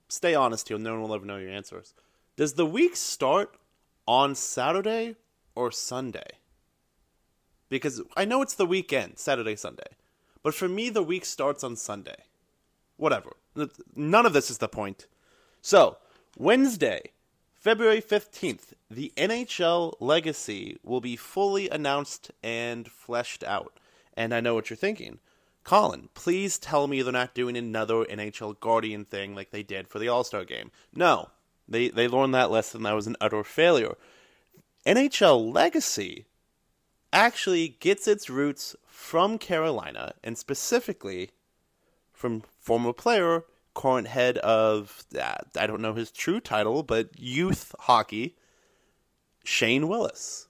stay 0.08 0.34
honest 0.34 0.68
here. 0.68 0.78
No 0.78 0.92
one 0.92 1.02
will 1.02 1.14
ever 1.14 1.26
know 1.26 1.36
your 1.36 1.50
answers. 1.50 1.94
Does 2.36 2.54
the 2.54 2.66
week 2.66 2.96
start 2.96 3.56
on 4.06 4.34
Saturday 4.34 5.16
or 5.54 5.70
Sunday? 5.70 6.38
Because 7.68 8.02
I 8.16 8.24
know 8.24 8.42
it's 8.42 8.54
the 8.54 8.66
weekend, 8.66 9.18
Saturday, 9.18 9.56
Sunday. 9.56 9.96
But 10.42 10.54
for 10.54 10.68
me, 10.68 10.88
the 10.88 11.02
week 11.02 11.24
starts 11.24 11.62
on 11.62 11.76
Sunday. 11.76 12.24
Whatever. 12.96 13.36
None 13.94 14.26
of 14.26 14.32
this 14.32 14.50
is 14.50 14.58
the 14.58 14.68
point. 14.68 15.06
So, 15.60 15.98
Wednesday, 16.36 17.12
February 17.52 18.00
15th, 18.00 18.72
the 18.90 19.12
NHL 19.16 19.94
legacy 20.00 20.78
will 20.82 21.00
be 21.00 21.16
fully 21.16 21.68
announced 21.68 22.30
and 22.42 22.90
fleshed 22.90 23.44
out. 23.44 23.78
And 24.14 24.34
I 24.34 24.40
know 24.40 24.54
what 24.54 24.70
you're 24.70 24.76
thinking. 24.76 25.18
Colin, 25.70 26.08
please 26.14 26.58
tell 26.58 26.88
me 26.88 27.00
they're 27.00 27.12
not 27.12 27.32
doing 27.32 27.56
another 27.56 28.04
NHL 28.06 28.58
Guardian 28.58 29.04
thing 29.04 29.36
like 29.36 29.52
they 29.52 29.62
did 29.62 29.86
for 29.86 30.00
the 30.00 30.08
All 30.08 30.24
Star 30.24 30.44
game. 30.44 30.72
No, 30.92 31.30
they 31.68 31.90
they 31.90 32.08
learned 32.08 32.34
that 32.34 32.50
lesson. 32.50 32.82
That 32.82 32.96
was 32.96 33.06
an 33.06 33.14
utter 33.20 33.44
failure. 33.44 33.94
NHL 34.84 35.54
Legacy 35.54 36.26
actually 37.12 37.68
gets 37.68 38.08
its 38.08 38.28
roots 38.28 38.74
from 38.84 39.38
Carolina, 39.38 40.14
and 40.24 40.36
specifically 40.36 41.30
from 42.12 42.42
former 42.58 42.92
player, 42.92 43.44
current 43.72 44.08
head 44.08 44.38
of 44.38 45.04
uh, 45.16 45.36
I 45.56 45.68
don't 45.68 45.82
know 45.82 45.94
his 45.94 46.10
true 46.10 46.40
title, 46.40 46.82
but 46.82 47.10
youth 47.16 47.76
hockey, 47.78 48.34
Shane 49.44 49.86
Willis. 49.86 50.48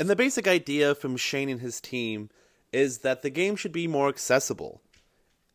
And 0.00 0.08
the 0.08 0.16
basic 0.16 0.48
idea 0.48 0.94
from 0.94 1.18
Shane 1.18 1.50
and 1.50 1.60
his 1.60 1.82
team 1.82 2.30
is 2.72 2.98
that 2.98 3.22
the 3.22 3.30
game 3.30 3.56
should 3.56 3.72
be 3.72 3.86
more 3.86 4.08
accessible. 4.08 4.80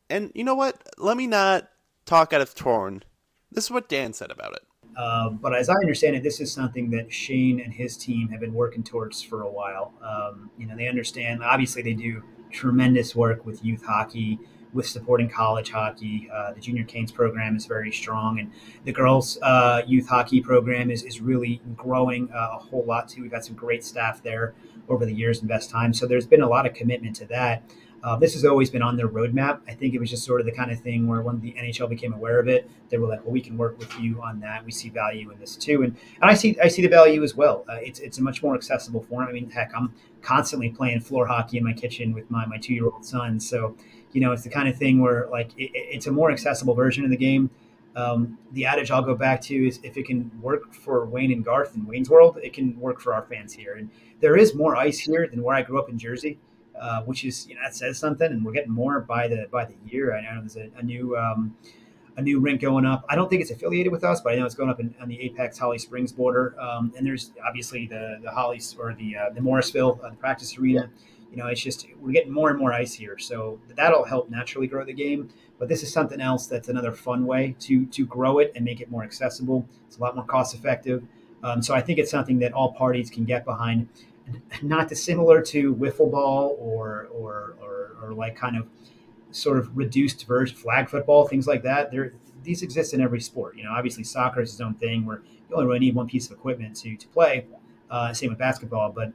And 0.10 0.32
you 0.36 0.44
know 0.44 0.56
what? 0.56 0.82
Let 0.98 1.18
me 1.18 1.28
not 1.28 1.68
talk 2.06 2.34
out 2.34 2.42
of 2.42 2.56
turn. 2.56 3.04
This 3.52 3.66
is 3.66 3.72
what 3.72 3.90
Dan 3.90 4.14
said 4.14 4.32
about 4.32 4.54
it. 4.54 4.62
Um, 4.98 5.38
but 5.38 5.54
as 5.54 5.70
I 5.70 5.74
understand 5.74 6.16
it, 6.16 6.24
this 6.24 6.40
is 6.40 6.52
something 6.52 6.90
that 6.92 7.14
Shane 7.14 7.60
and 7.60 7.74
his 7.74 7.98
team 7.98 8.30
have 8.30 8.40
been 8.40 8.54
working 8.54 8.84
towards 8.84 9.22
for 9.22 9.42
a 9.42 9.50
while. 9.50 9.94
Um, 10.02 10.50
you 10.58 10.66
know, 10.66 10.76
they 10.76 10.88
understand. 10.88 11.44
Obviously, 11.44 11.84
they 11.84 11.94
do 11.94 12.24
tremendous 12.52 13.16
work 13.16 13.46
with 13.46 13.64
youth 13.64 13.84
hockey, 13.86 14.40
with 14.74 14.88
supporting 14.88 15.30
college 15.30 15.70
hockey. 15.70 16.30
Uh, 16.34 16.54
the 16.54 16.62
Junior 16.62 16.84
Canes 16.84 17.12
program 17.12 17.56
is 17.56 17.66
very 17.68 17.92
strong, 17.92 18.40
and 18.40 18.52
the 18.86 18.92
girls' 18.92 19.38
uh, 19.42 19.82
youth 19.86 20.08
hockey 20.08 20.42
program 20.42 20.90
is, 20.90 21.04
is 21.04 21.22
really 21.22 21.62
growing 21.76 22.30
uh, 22.32 22.52
a 22.54 22.58
whole 22.58 22.86
lot 22.86 23.08
too. 23.08 23.22
We've 23.22 23.32
got 23.32 23.46
some 23.46 23.56
great 23.56 23.84
staff 23.84 24.24
there 24.24 24.56
over 24.90 25.06
the 25.06 25.14
years 25.14 25.40
and 25.40 25.48
best 25.48 25.70
time. 25.70 25.94
So 25.94 26.08
there's 26.08 26.28
been 26.28 26.42
a 26.42 26.48
lot 26.48 26.66
of 26.66 26.74
commitment 26.74 27.16
to 27.18 27.26
that. 27.28 27.64
Uh, 28.04 28.16
this 28.16 28.34
has 28.34 28.46
always 28.46 28.70
been 28.70 28.82
on 28.82 28.96
their 28.96 29.08
roadmap. 29.08 29.60
I 29.68 29.74
think 29.74 29.94
it 29.94 30.00
was 30.00 30.10
just 30.10 30.24
sort 30.24 30.40
of 30.40 30.46
the 30.46 30.52
kind 30.52 30.72
of 30.72 30.80
thing 30.80 31.08
where 31.08 31.22
when 31.22 31.42
the 31.42 31.54
NHL 31.54 31.90
became 31.90 32.14
aware 32.14 32.40
of 32.40 32.48
it, 32.48 32.70
they 32.90 32.98
were 32.98 33.08
like, 33.08 33.24
"Well, 33.26 33.34
we 33.34 33.42
can 33.42 33.58
work 33.58 33.78
with 33.80 34.00
you 34.00 34.22
on 34.22 34.40
that. 34.42 34.64
We 34.64 34.72
see 34.72 34.90
value 34.90 35.32
in 35.32 35.40
this 35.40 35.56
too." 35.56 35.82
And 35.84 35.96
and 36.22 36.30
I 36.30 36.36
see 36.36 36.58
I 36.64 36.68
see 36.68 36.82
the 36.82 36.88
value 36.88 37.24
as 37.24 37.36
well. 37.36 37.66
Uh, 37.68 37.78
it's 37.82 38.00
it's 38.00 38.20
a 38.20 38.22
much 38.22 38.44
more 38.44 38.56
accessible 38.56 39.02
form. 39.02 39.28
I 39.28 39.32
mean, 39.32 39.50
heck, 39.50 39.72
I'm 39.76 39.94
constantly 40.22 40.70
playing 40.70 41.02
floor 41.02 41.26
hockey 41.26 41.58
in 41.58 41.64
my 41.64 41.74
kitchen 41.74 42.14
with 42.14 42.30
my 42.30 42.46
my 42.46 42.58
two 42.58 42.74
year 42.74 42.86
old 42.86 43.04
son. 43.04 43.40
So, 43.40 43.76
you 44.12 44.22
know, 44.22 44.32
it's 44.32 44.44
the 44.44 44.50
kind 44.50 44.70
of 44.70 44.78
thing 44.78 45.02
where 45.02 45.28
like 45.32 45.52
it, 45.58 45.72
it's 45.74 46.08
a 46.08 46.12
more 46.12 46.32
accessible 46.32 46.76
version 46.76 47.04
of 47.04 47.10
the 47.10 47.18
game. 47.18 47.50
Um, 47.98 48.38
the 48.52 48.66
adage 48.66 48.92
I'll 48.92 49.02
go 49.02 49.16
back 49.16 49.42
to 49.42 49.68
is 49.68 49.80
if 49.82 49.98
it 49.98 50.06
can 50.06 50.32
work 50.40 50.72
for 50.72 51.04
Wayne 51.08 51.32
and 51.32 51.44
Garth 51.44 51.76
in 51.76 51.84
Wayne's 51.88 52.12
World, 52.12 52.38
it 52.44 52.54
can 52.54 52.80
work 52.80 53.02
for 53.02 53.12
our 53.16 53.24
fans 53.24 53.54
here. 53.54 53.74
And 53.74 53.90
there 54.20 54.36
is 54.36 54.56
more 54.56 54.76
ice 54.76 55.00
here 55.00 55.28
than 55.28 55.44
where 55.44 55.56
I 55.56 55.62
grew 55.62 55.80
up 55.80 55.90
in 55.90 55.98
Jersey. 55.98 56.40
Uh, 56.80 57.02
which 57.06 57.26
is 57.26 57.48
you 57.48 57.56
know 57.56 57.62
that 57.64 57.76
says 57.76 57.98
something, 57.98 58.32
and 58.32 58.46
we're 58.46 58.52
getting 58.52 58.72
more 58.72 59.00
by 59.00 59.28
the 59.28 59.48
by 59.52 59.66
the 59.66 59.74
year. 59.88 60.16
I 60.16 60.22
know 60.22 60.42
there's 60.42 60.58
a, 60.58 60.70
a 60.78 60.84
new 60.84 61.18
um, 61.18 61.56
a 62.18 62.22
new 62.22 62.40
rink 62.40 62.62
going 62.62 62.86
up. 62.86 63.06
I 63.10 63.16
don't 63.16 63.30
think 63.30 63.42
it's 63.42 63.52
affiliated 63.52 63.92
with 63.92 64.04
us, 64.04 64.22
but 64.22 64.34
I 64.34 64.36
know 64.36 64.46
it's 64.46 64.56
going 64.56 64.70
up 64.70 64.80
in, 64.80 64.94
on 65.02 65.08
the 65.08 65.20
Apex 65.22 65.58
Holly 65.58 65.78
Springs 65.78 66.12
border. 66.12 66.60
Um, 66.60 66.94
and 66.98 67.06
there's 67.06 67.32
obviously 67.48 67.88
the 67.88 68.20
the 68.22 68.30
Hollies 68.30 68.76
or 68.78 68.94
the 68.94 69.16
uh, 69.16 69.30
the 69.34 69.42
Morrisville 69.42 70.00
uh, 70.04 70.10
the 70.10 70.16
practice 70.18 70.58
arena. 70.58 70.90
You 71.32 71.38
know, 71.38 71.48
it's 71.48 71.62
just 71.62 71.88
we're 72.00 72.12
getting 72.12 72.32
more 72.32 72.50
and 72.50 72.60
more 72.60 72.74
ice 72.74 72.94
here, 72.94 73.18
so 73.18 73.60
that'll 73.76 74.06
help 74.06 74.30
naturally 74.30 74.68
grow 74.68 74.86
the 74.86 74.94
game. 74.94 75.30
But 75.60 75.70
this 75.70 75.84
is 75.84 75.92
something 75.92 76.22
else 76.22 76.48
that's 76.48 76.70
another 76.70 76.92
fun 76.92 77.26
way 77.26 77.56
to 77.62 77.86
to 77.88 78.06
grow 78.06 78.40
it 78.40 78.52
and 78.56 78.64
make 78.64 78.82
it 78.82 78.90
more 78.90 79.04
accessible. 79.04 79.68
It's 79.88 79.98
a 79.98 80.02
lot 80.02 80.16
more 80.16 80.26
cost 80.26 80.56
effective. 80.56 81.04
Um, 81.44 81.62
so 81.62 81.74
I 81.74 81.82
think 81.82 82.00
it's 82.00 82.12
something 82.12 82.40
that 82.40 82.54
all 82.54 82.74
parties 82.74 83.10
can 83.10 83.26
get 83.26 83.46
behind 83.46 83.88
not 84.62 84.90
dissimilar 84.90 85.42
to 85.42 85.74
wiffle 85.76 86.12
ball 86.12 86.58
or, 86.60 87.08
or, 87.12 87.56
or, 87.62 87.96
or 88.02 88.14
like 88.14 88.36
kind 88.36 88.58
of 88.58 88.68
sort 89.32 89.58
of 89.58 89.76
reduced 89.78 90.26
version 90.26 90.56
flag 90.56 90.90
football, 90.90 91.28
things 91.28 91.48
like 91.48 91.64
that. 91.64 91.92
There, 91.92 92.14
these 92.44 92.62
exist 92.62 92.94
in 92.94 93.02
every 93.02 93.22
sport. 93.22 93.56
You 93.58 93.64
know, 93.64 93.72
obviously 93.72 94.04
soccer 94.04 94.42
is 94.42 94.52
its 94.52 94.62
own 94.62 94.74
thing 94.76 95.06
where 95.06 95.22
you 95.50 95.56
only 95.56 95.68
really 95.68 95.80
need 95.80 95.96
one 95.96 96.08
piece 96.08 96.28
of 96.28 96.34
equipment 96.34 96.76
to, 96.78 96.96
to 96.96 97.08
play. 97.10 97.46
Uh, 97.90 98.14
same 98.14 98.30
with 98.30 98.38
basketball, 98.38 98.92
but 98.92 99.12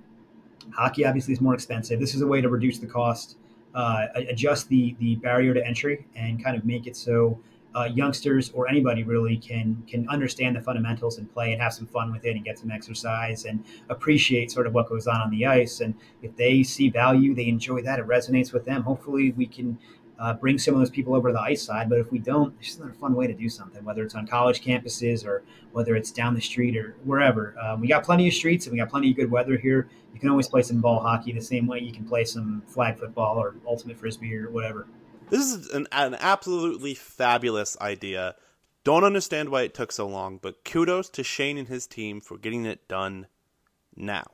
hockey 0.73 1.05
obviously 1.05 1.33
is 1.33 1.41
more 1.41 1.55
expensive. 1.55 2.01
This 2.01 2.15
is 2.15 2.23
a 2.23 2.27
way 2.27 2.41
to 2.41 2.49
reduce 2.49 2.79
the 2.79 2.87
cost, 2.87 3.37
uh, 3.75 4.07
adjust 4.15 4.69
the 4.69 4.97
the 4.99 5.17
barrier 5.17 5.53
to 5.55 5.67
entry, 5.67 6.07
and 6.15 6.43
kind 6.43 6.57
of 6.57 6.65
make 6.65 6.87
it 6.87 6.97
so 6.97 7.39
uh, 7.75 7.85
youngsters 7.85 8.51
or 8.51 8.69
anybody 8.69 9.03
really 9.03 9.37
can 9.37 9.83
can 9.87 10.09
understand 10.09 10.57
the 10.57 10.61
fundamentals 10.61 11.19
and 11.19 11.33
play 11.33 11.53
and 11.53 11.63
have 11.63 11.73
some 11.73 11.87
fun 11.87 12.13
with 12.13 12.25
it 12.25 12.37
and 12.37 12.45
get 12.45 12.59
some 12.59 12.71
exercise 12.71 13.45
and 13.45 13.65
appreciate 13.89 14.51
sort 14.51 14.67
of 14.67 14.75
what 14.75 14.89
goes 14.89 15.07
on 15.07 15.21
on 15.21 15.31
the 15.31 15.47
ice. 15.47 15.81
And 15.81 15.95
if 16.23 16.37
they 16.37 16.63
see 16.63 16.91
value, 16.91 17.35
they 17.35 17.49
enjoy 17.49 17.83
that, 17.83 17.99
it 17.99 18.07
resonates 18.07 18.53
with 18.53 18.65
them. 18.65 18.83
Hopefully, 18.83 19.33
we 19.33 19.47
can 19.47 19.79
uh, 20.19 20.33
bring 20.35 20.57
some 20.57 20.75
of 20.75 20.81
those 20.81 20.91
people 20.91 21.15
over 21.15 21.31
to 21.31 21.33
the 21.33 21.41
ice 21.41 21.63
side. 21.63 21.89
But 21.89 21.99
if 21.99 22.13
we 22.13 22.19
don't, 22.19 22.55
it's 22.59 22.69
just 22.69 22.79
another 22.79 22.95
fun 22.95 23.15
way 23.15 23.27
to 23.27 23.35
do 23.35 23.49
something, 23.49 23.85
whether 23.85 24.05
it's 24.05 24.15
on 24.15 24.27
college 24.27 24.63
campuses 24.63 25.27
or 25.27 25.43
whether 25.73 25.97
it's 25.97 26.13
down 26.13 26.35
the 26.35 26.41
street 26.41 26.77
or 26.77 26.95
wherever. 27.05 27.57
Um, 27.61 27.81
we 27.81 27.89
got 27.89 28.05
plenty 28.05 28.29
of 28.29 28.35
streets 28.35 28.67
and 28.67 28.73
we 28.73 28.79
got 28.79 28.89
plenty 28.89 29.11
of 29.11 29.17
good 29.17 29.31
weather 29.31 29.57
here. 29.57 29.89
You 30.15 30.21
can 30.21 30.29
always 30.29 30.47
play 30.47 30.63
some 30.63 30.81
ball 30.81 31.01
hockey 31.01 31.33
the 31.33 31.41
same 31.41 31.67
way 31.67 31.81
you 31.81 31.93
can 31.93 32.05
play 32.05 32.25
some 32.25 32.63
flag 32.67 32.99
football 32.99 33.37
or 33.37 33.57
ultimate 33.67 33.99
frisbee 33.99 34.37
or 34.37 34.51
whatever. 34.51 34.87
This 35.33 35.51
is 35.51 35.71
an, 35.71 35.89
an 35.93 36.15
absolutely 36.21 36.93
fabulous 36.93 37.75
idea. 37.81 38.35
Don't 38.85 39.03
understand 39.03 39.49
why 39.49 39.63
it 39.63 39.73
took 39.73 39.91
so 39.91 40.07
long, 40.07 40.37
but 40.37 40.63
kudos 40.63 41.09
to 41.09 41.25
Shane 41.25 41.57
and 41.57 41.69
his 41.69 41.87
team 41.87 42.21
for 42.21 42.37
getting 42.37 42.67
it 42.67 42.87
done 42.87 43.29
now. 43.97 44.27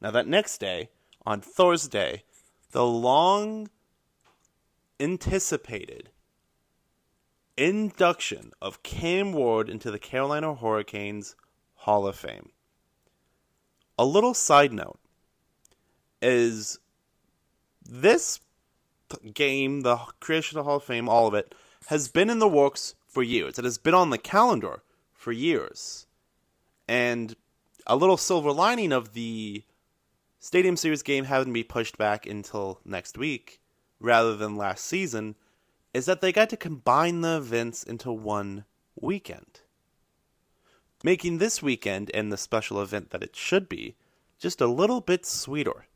Now, 0.00 0.12
that 0.12 0.28
next 0.28 0.58
day, 0.58 0.90
on 1.26 1.40
Thursday, 1.40 2.22
the 2.70 2.86
long 2.86 3.68
anticipated 5.00 6.10
induction 7.56 8.52
of 8.62 8.84
Cam 8.84 9.32
Ward 9.32 9.68
into 9.68 9.90
the 9.90 9.98
Carolina 9.98 10.54
Hurricanes 10.54 11.34
Hall 11.74 12.06
of 12.06 12.14
Fame. 12.14 12.50
A 13.98 14.04
little 14.04 14.34
side 14.34 14.72
note 14.72 15.00
is 16.22 16.78
this 17.84 18.38
game, 19.34 19.82
the 19.82 19.96
creation 20.20 20.58
of 20.58 20.64
the 20.64 20.68
Hall 20.68 20.78
of 20.78 20.84
Fame, 20.84 21.08
all 21.08 21.26
of 21.26 21.34
it, 21.34 21.54
has 21.86 22.08
been 22.08 22.30
in 22.30 22.38
the 22.38 22.48
works 22.48 22.94
for 23.06 23.22
years. 23.22 23.58
It 23.58 23.64
has 23.64 23.78
been 23.78 23.94
on 23.94 24.10
the 24.10 24.18
calendar 24.18 24.82
for 25.12 25.32
years. 25.32 26.06
And 26.88 27.34
a 27.86 27.96
little 27.96 28.16
silver 28.16 28.52
lining 28.52 28.92
of 28.92 29.12
the 29.12 29.64
Stadium 30.38 30.76
Series 30.76 31.02
game 31.02 31.24
having 31.24 31.48
to 31.48 31.52
be 31.52 31.64
pushed 31.64 31.98
back 31.98 32.26
until 32.26 32.80
next 32.84 33.18
week 33.18 33.60
rather 34.00 34.36
than 34.36 34.56
last 34.56 34.84
season 34.84 35.34
is 35.94 36.06
that 36.06 36.20
they 36.20 36.32
got 36.32 36.50
to 36.50 36.56
combine 36.56 37.22
the 37.22 37.36
events 37.38 37.82
into 37.82 38.12
one 38.12 38.64
weekend, 39.00 39.60
making 41.02 41.38
this 41.38 41.62
weekend 41.62 42.10
and 42.12 42.30
the 42.30 42.36
special 42.36 42.82
event 42.82 43.10
that 43.10 43.22
it 43.22 43.34
should 43.34 43.68
be 43.68 43.96
just 44.38 44.60
a 44.60 44.66
little 44.66 45.00
bit 45.00 45.24
sweeter 45.24 45.86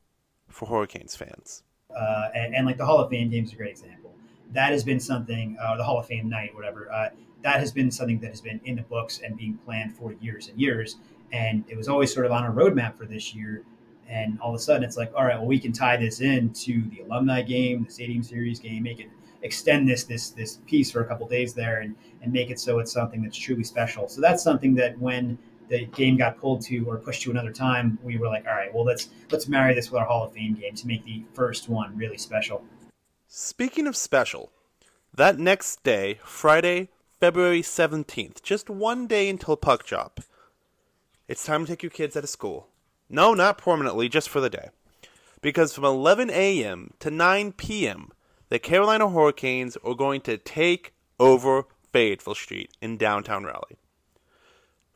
for 0.48 0.66
Hurricanes 0.66 1.16
fans. 1.16 1.62
Uh, 1.96 2.30
and, 2.34 2.54
and, 2.54 2.66
like 2.66 2.76
the 2.76 2.86
Hall 2.86 2.98
of 2.98 3.10
Fame 3.10 3.30
game 3.30 3.44
is 3.44 3.52
a 3.52 3.56
great 3.56 3.70
example. 3.70 4.12
That 4.52 4.72
has 4.72 4.84
been 4.84 5.00
something, 5.00 5.56
uh, 5.60 5.76
the 5.76 5.84
Hall 5.84 5.98
of 5.98 6.06
Fame 6.06 6.28
night, 6.28 6.54
whatever. 6.54 6.90
Uh, 6.92 7.10
that 7.42 7.60
has 7.60 7.72
been 7.72 7.90
something 7.90 8.18
that 8.20 8.30
has 8.30 8.40
been 8.40 8.60
in 8.64 8.76
the 8.76 8.82
books 8.82 9.20
and 9.24 9.36
being 9.36 9.58
planned 9.64 9.96
for 9.96 10.12
years 10.20 10.48
and 10.48 10.60
years. 10.60 10.96
And 11.32 11.64
it 11.68 11.76
was 11.76 11.88
always 11.88 12.12
sort 12.12 12.26
of 12.26 12.32
on 12.32 12.44
a 12.44 12.52
roadmap 12.52 12.96
for 12.96 13.06
this 13.06 13.34
year. 13.34 13.62
And 14.08 14.40
all 14.40 14.50
of 14.50 14.56
a 14.56 14.58
sudden, 14.58 14.82
it's 14.82 14.96
like, 14.96 15.12
all 15.16 15.24
right, 15.24 15.36
well, 15.36 15.46
we 15.46 15.58
can 15.58 15.72
tie 15.72 15.96
this 15.96 16.20
in 16.20 16.52
to 16.54 16.82
the 16.90 17.00
alumni 17.02 17.42
game, 17.42 17.84
the 17.84 17.92
Stadium 17.92 18.22
Series 18.22 18.58
game, 18.58 18.82
make 18.82 18.98
it 18.98 19.08
extend 19.42 19.88
this 19.88 20.04
this 20.04 20.30
this 20.30 20.58
piece 20.66 20.90
for 20.90 21.00
a 21.00 21.06
couple 21.06 21.26
days 21.28 21.54
there, 21.54 21.80
and 21.80 21.94
and 22.22 22.32
make 22.32 22.50
it 22.50 22.58
so 22.58 22.80
it's 22.80 22.92
something 22.92 23.22
that's 23.22 23.38
truly 23.38 23.64
special. 23.64 24.08
So 24.08 24.20
that's 24.20 24.42
something 24.42 24.74
that 24.74 24.98
when 24.98 25.38
the 25.70 25.86
game 25.86 26.18
got 26.18 26.36
pulled 26.36 26.60
to 26.62 26.80
or 26.80 26.98
pushed 26.98 27.22
to 27.22 27.30
another 27.30 27.52
time, 27.52 27.98
we 28.02 28.18
were 28.18 28.26
like, 28.26 28.46
all 28.46 28.54
right, 28.54 28.72
well 28.74 28.84
let's 28.84 29.08
let's 29.30 29.48
marry 29.48 29.74
this 29.74 29.90
with 29.90 30.00
our 30.00 30.06
Hall 30.06 30.24
of 30.24 30.32
Fame 30.32 30.54
game 30.54 30.74
to 30.74 30.86
make 30.86 31.04
the 31.04 31.22
first 31.32 31.68
one 31.68 31.96
really 31.96 32.18
special. 32.18 32.62
Speaking 33.28 33.86
of 33.86 33.96
special, 33.96 34.50
that 35.14 35.38
next 35.38 35.82
day, 35.82 36.18
Friday, 36.24 36.88
February 37.20 37.62
17th, 37.62 38.42
just 38.42 38.68
one 38.68 39.06
day 39.06 39.28
until 39.28 39.56
puck 39.56 39.84
drop, 39.84 40.20
it's 41.28 41.44
time 41.44 41.64
to 41.64 41.72
take 41.72 41.82
your 41.82 41.90
kids 41.90 42.16
out 42.16 42.24
of 42.24 42.30
school. 42.30 42.68
No, 43.08 43.34
not 43.34 43.58
permanently, 43.58 44.08
just 44.08 44.28
for 44.28 44.40
the 44.40 44.50
day. 44.50 44.70
Because 45.42 45.74
from 45.74 45.84
11 45.84 46.30
a.m. 46.30 46.92
to 47.00 47.10
9 47.10 47.52
p.m., 47.52 48.10
the 48.50 48.58
Carolina 48.58 49.08
Hurricanes 49.08 49.76
are 49.84 49.94
going 49.94 50.20
to 50.22 50.38
take 50.38 50.92
over 51.18 51.64
Fayetteville 51.92 52.34
Street 52.34 52.70
in 52.80 52.96
downtown 52.96 53.44
Raleigh. 53.44 53.78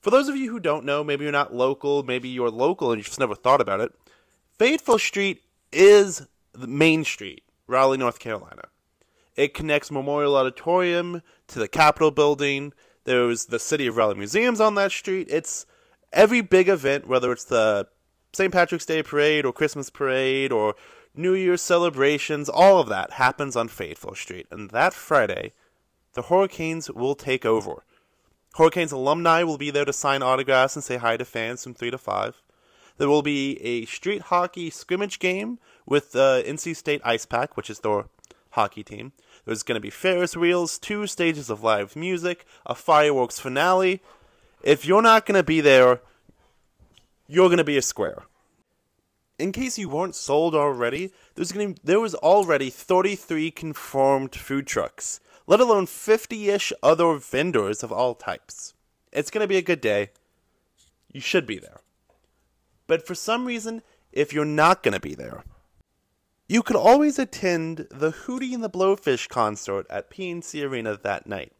For 0.05 0.11
those 0.11 0.29
of 0.29 0.37
you 0.37 0.51
who 0.51 0.61
don't 0.61 0.85
know, 0.85 1.03
maybe 1.03 1.25
you're 1.25 1.33
not 1.33 1.55
local, 1.55 2.03
maybe 2.03 2.29
you're 2.29 2.51
local 2.51 2.93
and 2.93 2.99
you 2.99 3.05
just 3.05 3.19
never 3.19 3.35
thought 3.35 3.63
about 3.63 3.81
it, 3.81 3.91
Fayetteville 4.59 4.99
Street 4.99 5.41
is 5.73 6.27
the 6.53 6.67
main 6.67 7.05
street, 7.05 7.43
Raleigh, 7.67 7.97
North 7.97 8.19
Carolina. 8.19 8.65
It 9.35 9.55
connects 9.55 9.91
Memorial 9.91 10.37
Auditorium 10.37 11.23
to 11.47 11.59
the 11.59 11.69
Capitol 11.69 12.11
building. 12.11 12.75
There's 13.05 13.47
the 13.47 13.59
City 13.59 13.87
of 13.87 13.97
Raleigh 13.97 14.17
Museums 14.17 14.61
on 14.61 14.75
that 14.75 14.93
street. 14.93 15.29
It's 15.31 15.65
every 16.13 16.43
big 16.43 16.69
event, 16.69 17.09
whether 17.09 17.33
it's 17.33 17.45
the 17.45 17.89
St. 18.35 18.53
Patrick's 18.53 18.85
Day 18.85 19.03
parade 19.03 19.47
or 19.47 19.55
Christmas 19.55 19.89
parade 19.89 20.53
or 20.53 20.75
New 21.15 21.33
Year's 21.33 21.63
celebrations, 21.63 22.51
all 22.51 22.79
of 22.79 22.91
that 22.91 23.13
happens 23.13 23.57
on 23.57 23.69
Fayetteville 23.69 24.17
Street. 24.17 24.49
And 24.51 24.69
that 24.69 24.93
Friday, 24.93 25.55
the 26.13 26.25
Hurricanes 26.25 26.91
will 26.91 27.15
take 27.15 27.47
over. 27.47 27.85
Hurricanes 28.57 28.93
alumni 28.93 29.43
will 29.43 29.59
be 29.59 29.71
there 29.71 29.85
to 29.85 29.93
sign 29.93 30.23
autographs 30.23 30.77
and 30.77 30.85
say 30.85 30.97
hi 30.97 31.17
to 31.17 31.25
fans 31.25 31.63
from 31.63 31.75
3 31.75 31.91
to 31.91 31.99
5. 31.99 32.41
There 32.97 33.09
will 33.09 33.23
be 33.23 33.61
a 33.61 33.85
street 33.87 34.23
hockey 34.23 34.71
scrimmage 34.71 35.19
game 35.19 35.59
with 35.87 36.13
the 36.13 36.45
NC 36.47 36.77
State 36.77 37.01
Ice 37.05 37.27
Pack, 37.27 37.57
which 37.57 37.69
is 37.69 37.81
their 37.81 38.05
hockey 38.51 38.85
team. 38.85 39.13
There's 39.45 39.65
going 39.65 39.75
to 39.75 39.81
be 39.81 39.91
Ferris 39.91 40.37
wheels, 40.37 40.79
two 40.79 41.09
stages 41.09 41.51
of 41.51 41.65
live 41.65 41.97
music, 41.97 42.47
a 42.65 42.77
fireworks 42.77 43.41
finale. 43.41 44.01
If 44.63 44.87
you're 44.87 45.03
not 45.03 45.27
going 45.27 45.37
to 45.37 45.43
be 45.43 45.61
there, 45.61 46.01
you're 47.27 47.49
going 47.49 47.59
to 47.59 47.65
be 47.65 47.77
a 47.77 47.83
square. 47.83 48.23
In 49.37 49.51
case 49.51 49.79
you 49.79 49.89
weren't 49.89 50.15
sold 50.15 50.55
already, 50.55 51.13
there's 51.35 51.51
going 51.51 51.77
there 51.83 51.99
was 51.99 52.15
already 52.15 52.71
33 52.71 53.51
confirmed 53.51 54.37
food 54.37 54.69
trucks 54.69 55.19
let 55.47 55.61
alone 55.61 55.87
50 55.87 56.49
ish 56.49 56.73
other 56.83 57.15
vendors 57.17 57.83
of 57.83 57.93
all 57.93 58.15
types. 58.15 58.75
It's 59.13 59.31
going 59.31 59.45
to 59.45 59.49
be 59.49 59.57
a 59.57 59.63
good 59.63 59.81
day. 59.81 60.11
You 61.13 61.21
should 61.21 61.47
be 61.47 61.59
there. 61.59 61.81
But 62.87 63.07
for 63.07 63.15
some 63.15 63.45
reason, 63.47 63.83
if 64.13 64.33
you're 64.33 64.45
not 64.45 64.83
going 64.83 64.95
to 64.95 65.01
be 65.01 65.15
there, 65.15 65.45
you 66.49 66.63
could 66.63 66.77
always 66.77 67.19
attend 67.19 67.87
the 67.91 68.13
Hootie 68.13 68.53
and 68.53 68.63
the 68.63 68.71
Blowfish 68.71 69.29
concert 69.29 69.87
at 69.89 70.11
PNC 70.11 70.69
Arena 70.69 70.99
that 71.03 71.27
night. 71.27 71.53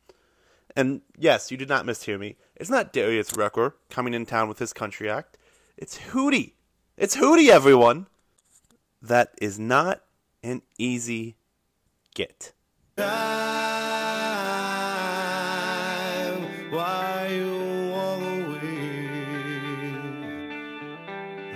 And 0.77 1.03
yes, 1.17 1.51
you 1.51 1.57
did 1.57 1.69
not 1.69 1.87
mishear 1.87 2.19
me. 2.19 2.37
It's 2.57 2.71
not 2.71 2.93
Darius 2.93 3.37
Rucker 3.37 3.77
coming 3.91 4.13
in 4.13 4.27
town 4.27 4.49
with 4.49 4.59
his 4.59 4.73
country 4.73 5.09
act. 5.09 5.39
It's 5.77 5.99
Hootie. 5.99 6.53
It's 6.97 7.17
Hootie, 7.17 7.49
everyone. 7.49 8.09
That 9.01 9.33
is 9.41 9.59
not 9.59 10.03
an 10.43 10.63
easy 10.79 11.37
get. 12.15 12.53
Why 16.71 17.29
you 17.33 17.91
walk 17.91 18.21
away 18.21 19.09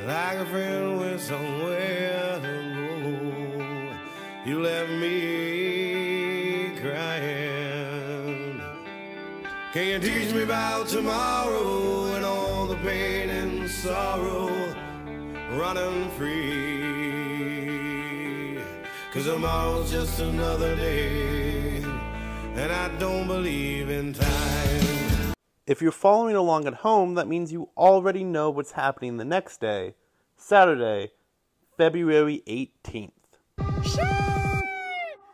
like 0.04 0.38
a 0.38 0.46
friend 0.46 0.98
with 0.98 1.22
somewhere 1.22 2.40
to 2.40 2.52
go. 2.74 4.50
You 4.50 4.62
left 4.62 4.90
me 4.90 6.70
crying. 6.80 8.60
Can 9.72 9.86
you 9.86 9.98
teach 10.00 10.34
me 10.34 10.42
about 10.42 10.88
tomorrow 10.88 12.14
and 12.16 12.24
all 12.24 12.66
the 12.66 12.76
pain 12.76 13.30
and 13.30 13.70
sorrow 13.70 14.48
running 15.56 16.10
free? 16.10 16.67
Cause 19.18 19.26
tomorrow's 19.26 19.90
just 19.90 20.20
another 20.20 20.76
day, 20.76 21.82
and 22.54 22.72
I 22.72 22.86
don't 23.00 23.26
believe 23.26 23.90
in 23.90 24.12
time. 24.12 25.34
If 25.66 25.82
you're 25.82 25.90
following 25.90 26.36
along 26.36 26.68
at 26.68 26.74
home, 26.74 27.14
that 27.16 27.26
means 27.26 27.50
you 27.50 27.68
already 27.76 28.22
know 28.22 28.48
what's 28.48 28.70
happening 28.70 29.16
the 29.16 29.24
next 29.24 29.60
day, 29.60 29.96
Saturday, 30.36 31.10
February 31.76 32.44
18th. 32.46 33.10
Shit! 33.82 34.04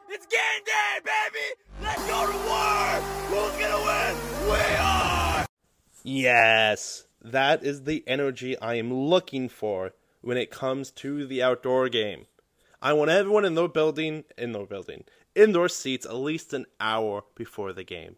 It's 0.09 0.27
game 0.29 0.63
day, 0.65 1.01
baby! 1.05 1.83
Let's 1.83 2.07
go 2.07 2.27
to 2.27 2.39
war! 2.39 2.87
Who's 3.29 3.61
gonna 3.61 3.85
win? 3.85 4.51
We 4.51 4.77
are! 4.79 5.47
Yes, 6.03 7.07
that 7.21 7.63
is 7.63 7.83
the 7.83 8.03
energy 8.07 8.59
I 8.59 8.77
am 8.77 8.95
looking 8.95 9.51
for 9.51 9.93
when 10.23 10.39
it 10.39 10.51
comes 10.51 10.91
to 10.93 11.27
the 11.27 11.43
outdoor 11.43 11.91
game. 11.91 12.25
I 12.85 12.93
want 12.93 13.11
everyone 13.11 13.47
in 13.47 13.55
their 13.55 13.67
building, 13.67 14.25
in 14.37 14.53
their 14.53 14.67
building, 14.67 15.05
in 15.35 15.53
their 15.53 15.71
seats 15.71 16.05
at 16.05 16.17
least 16.17 16.53
an 16.53 16.67
hour 16.79 17.25
before 17.35 17.73
the 17.73 17.83
game. 17.83 18.17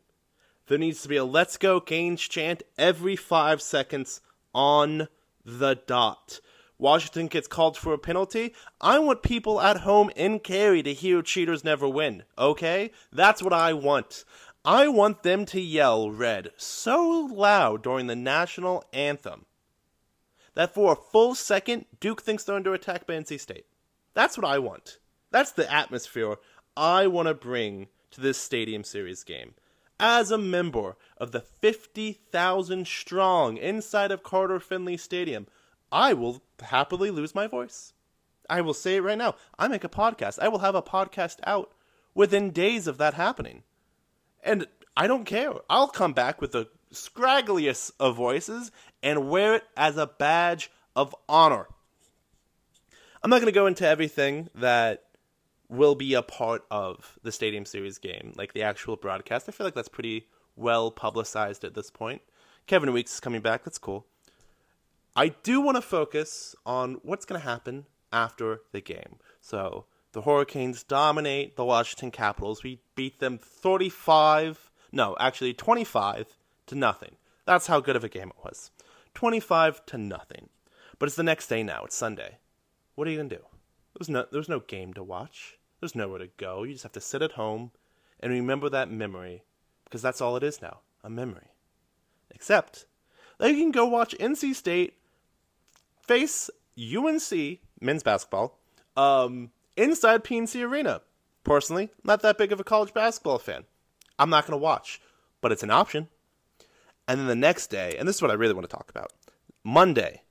There 0.67 0.77
needs 0.77 1.03
to 1.03 1.09
be 1.09 1.15
a 1.15 1.25
let's 1.25 1.57
go 1.57 1.81
Canes 1.81 2.21
chant 2.21 2.65
every 2.77 3.15
five 3.15 3.63
seconds 3.63 4.21
on 4.53 5.07
the 5.45 5.77
dot. 5.87 6.41
Washington 6.79 7.29
gets 7.29 7.47
called 7.47 7.77
for 7.77 7.93
a 7.93 7.99
penalty. 7.99 8.55
I 8.81 8.99
want 8.99 9.23
people 9.23 9.61
at 9.61 9.83
home 9.83 10.11
in 10.17 10.41
Cary 10.41 10.83
to 10.83 10.93
hear 10.93 11.23
cheaters 11.23 11.63
never 11.63 11.89
win, 11.89 12.25
okay? 12.37 12.91
That's 13.13 13.45
what 13.45 13.53
I 13.53 13.73
want. 13.73 14.25
I 14.65 14.89
want 14.89 15.23
them 15.23 15.47
to 15.47 15.61
yell 15.61 16.11
red 16.11 16.51
so 16.57 17.31
loud 17.33 17.85
during 17.85 18.09
the 18.09 18.17
national 18.17 18.83
anthem 18.93 19.47
that 20.55 20.75
for 20.75 20.93
a 20.93 20.97
full 20.97 21.37
second, 21.37 21.85
Duke 22.01 22.21
thinks 22.21 22.43
they're 22.43 22.57
under 22.57 22.75
attack 22.75 23.07
by 23.07 23.15
NC 23.15 23.39
State. 23.39 23.67
That's 24.17 24.39
what 24.39 24.47
I 24.47 24.59
want. 24.59 24.97
That's 25.31 25.53
the 25.53 25.71
atmosphere 25.71 26.37
I 26.75 27.07
want 27.07 27.29
to 27.29 27.35
bring 27.35 27.89
to 28.13 28.23
this 28.23 28.39
Stadium 28.39 28.83
Series 28.83 29.23
game. 29.23 29.53
As 30.01 30.31
a 30.31 30.39
member 30.39 30.97
of 31.19 31.33
the 31.33 31.43
50,000 31.43 32.87
strong 32.87 33.59
inside 33.59 34.11
of 34.11 34.23
Carter 34.23 34.59
Finley 34.59 34.97
Stadium, 34.97 35.47
I 35.93 36.15
will 36.15 36.43
happily 36.63 37.11
lose 37.11 37.35
my 37.35 37.47
voice. 37.47 37.93
I 38.49 38.63
will 38.63 38.73
say 38.73 38.97
it 38.97 39.03
right 39.03 39.19
now. 39.19 39.35
I 39.59 39.69
make 39.69 39.85
a 39.85 39.89
podcast. 39.89 40.39
I 40.39 40.49
will 40.49 40.61
have 40.61 40.75
a 40.75 40.81
podcast 40.81 41.37
out 41.45 41.73
within 42.15 42.53
days 42.53 42.87
of 42.87 42.97
that 42.97 43.13
happening. 43.13 43.65
And 44.43 44.67
I 44.97 45.09
don't 45.09 45.27
care. 45.27 45.53
I'll 45.69 45.89
come 45.89 46.15
back 46.15 46.41
with 46.41 46.53
the 46.53 46.69
scraggliest 46.91 47.91
of 48.01 48.17
voices 48.17 48.73
and 49.03 49.29
wear 49.29 49.57
it 49.57 49.65
as 49.77 49.99
a 49.99 50.07
badge 50.07 50.71
of 50.95 51.15
honor. 51.29 51.67
I'm 53.27 53.31
not 53.31 53.41
going 53.41 53.53
to 53.53 53.59
go 53.59 53.67
into 53.67 53.85
everything 53.85 54.51
that 54.55 55.03
will 55.69 55.97
be 55.97 56.15
a 56.15 56.23
part 56.23 56.65
of 56.71 57.19
the 57.25 57.33
Stadium 57.33 57.65
Series 57.65 57.99
game, 57.99 58.33
like 58.37 58.53
the 58.53 58.63
actual 58.63 58.95
broadcast. 58.95 59.49
I 59.49 59.51
feel 59.51 59.67
like 59.67 59.75
that's 59.75 59.89
pretty 59.89 60.29
well 60.55 60.93
publicized 60.93 61.65
at 61.65 61.75
this 61.75 61.91
point. 61.91 62.23
Kevin 62.69 62.93
Weeks 62.93 63.15
is 63.15 63.19
coming 63.19 63.41
back. 63.41 63.65
That's 63.65 63.79
cool. 63.79 64.07
I 65.17 65.31
do 65.43 65.61
want 65.61 65.77
to 65.77 65.83
focus 65.83 66.55
on 66.65 67.01
what's 67.03 67.25
going 67.25 67.41
to 67.41 67.45
happen 67.45 67.87
after 68.13 68.61
the 68.71 68.81
game. 68.81 69.17
So 69.41 69.87
the 70.13 70.23
Hurricanes 70.23 70.85
dominate 70.85 71.57
the 71.57 71.65
Washington 71.65 72.13
Capitals. 72.13 72.63
We 72.63 72.79
beat 72.95 73.19
them 73.19 73.39
35, 73.39 74.71
no, 74.93 75.17
actually 75.19 75.53
25 75.53 76.39
to 76.67 76.75
nothing. 76.77 77.17
That's 77.45 77.67
how 77.67 77.81
good 77.81 77.97
of 77.97 78.05
a 78.05 78.09
game 78.09 78.29
it 78.29 78.45
was. 78.45 78.71
25 79.15 79.85
to 79.87 79.99
nothing. 79.99 80.49
But 81.01 81.09
it's 81.09 81.17
the 81.17 81.25
next 81.25 81.49
day 81.49 81.65
now. 81.65 81.83
It's 81.87 81.97
Sunday. 81.97 82.39
What 82.97 83.07
are 83.07 83.11
you 83.11 83.19
gonna 83.19 83.29
do? 83.29 83.45
There's 83.95 84.09
no 84.09 84.27
there's 84.33 84.49
no 84.49 84.61
game 84.61 84.93
to 84.95 85.05
watch. 85.05 85.59
There's 85.81 85.95
nowhere 85.95 86.19
to 86.19 86.29
go. 86.39 86.65
You 86.65 86.73
just 86.73 86.83
have 86.83 86.93
to 86.93 87.01
sit 87.01 87.23
at 87.23 87.33
home 87.33 87.71
and 88.19 88.33
remember 88.33 88.69
that 88.71 88.91
memory 88.91 89.45
because 89.85 90.03
that's 90.03 90.21
all 90.21 90.37
it 90.37 90.43
is 90.43 90.61
now 90.61 90.81
a 91.05 91.11
memory. 91.11 91.49
Except 92.31 92.87
that 93.39 93.51
you 93.51 93.57
can 93.57 93.71
go 93.71 93.87
watch 93.87 94.17
NC 94.19 94.55
State 94.55 94.95
face 96.03 96.51
UNC 96.79 97.61
men's 97.81 98.03
basketball 98.03 98.59
um, 98.97 99.51
inside 99.77 100.25
PNC 100.25 100.67
Arena. 100.67 101.03
Personally, 101.45 101.91
not 102.03 102.23
that 102.23 102.39
big 102.39 102.51
of 102.51 102.61
a 102.61 102.65
college 102.65 102.93
basketball 102.93 103.39
fan. 103.39 103.65
I'm 104.19 104.31
not 104.31 104.47
going 104.47 104.59
to 104.59 104.63
watch, 104.63 105.01
but 105.41 105.53
it's 105.53 105.63
an 105.63 105.71
option. 105.71 106.09
And 107.07 107.21
then 107.21 107.27
the 107.29 107.37
next 107.37 107.69
day, 107.69 107.95
and 107.97 108.09
this 108.09 108.17
is 108.17 108.23
what 108.23 108.33
I 108.33 108.35
really 108.35 108.55
want 108.55 108.69
to 108.69 108.75
talk 108.75 108.91
about 108.91 109.13
Monday, 109.63 110.23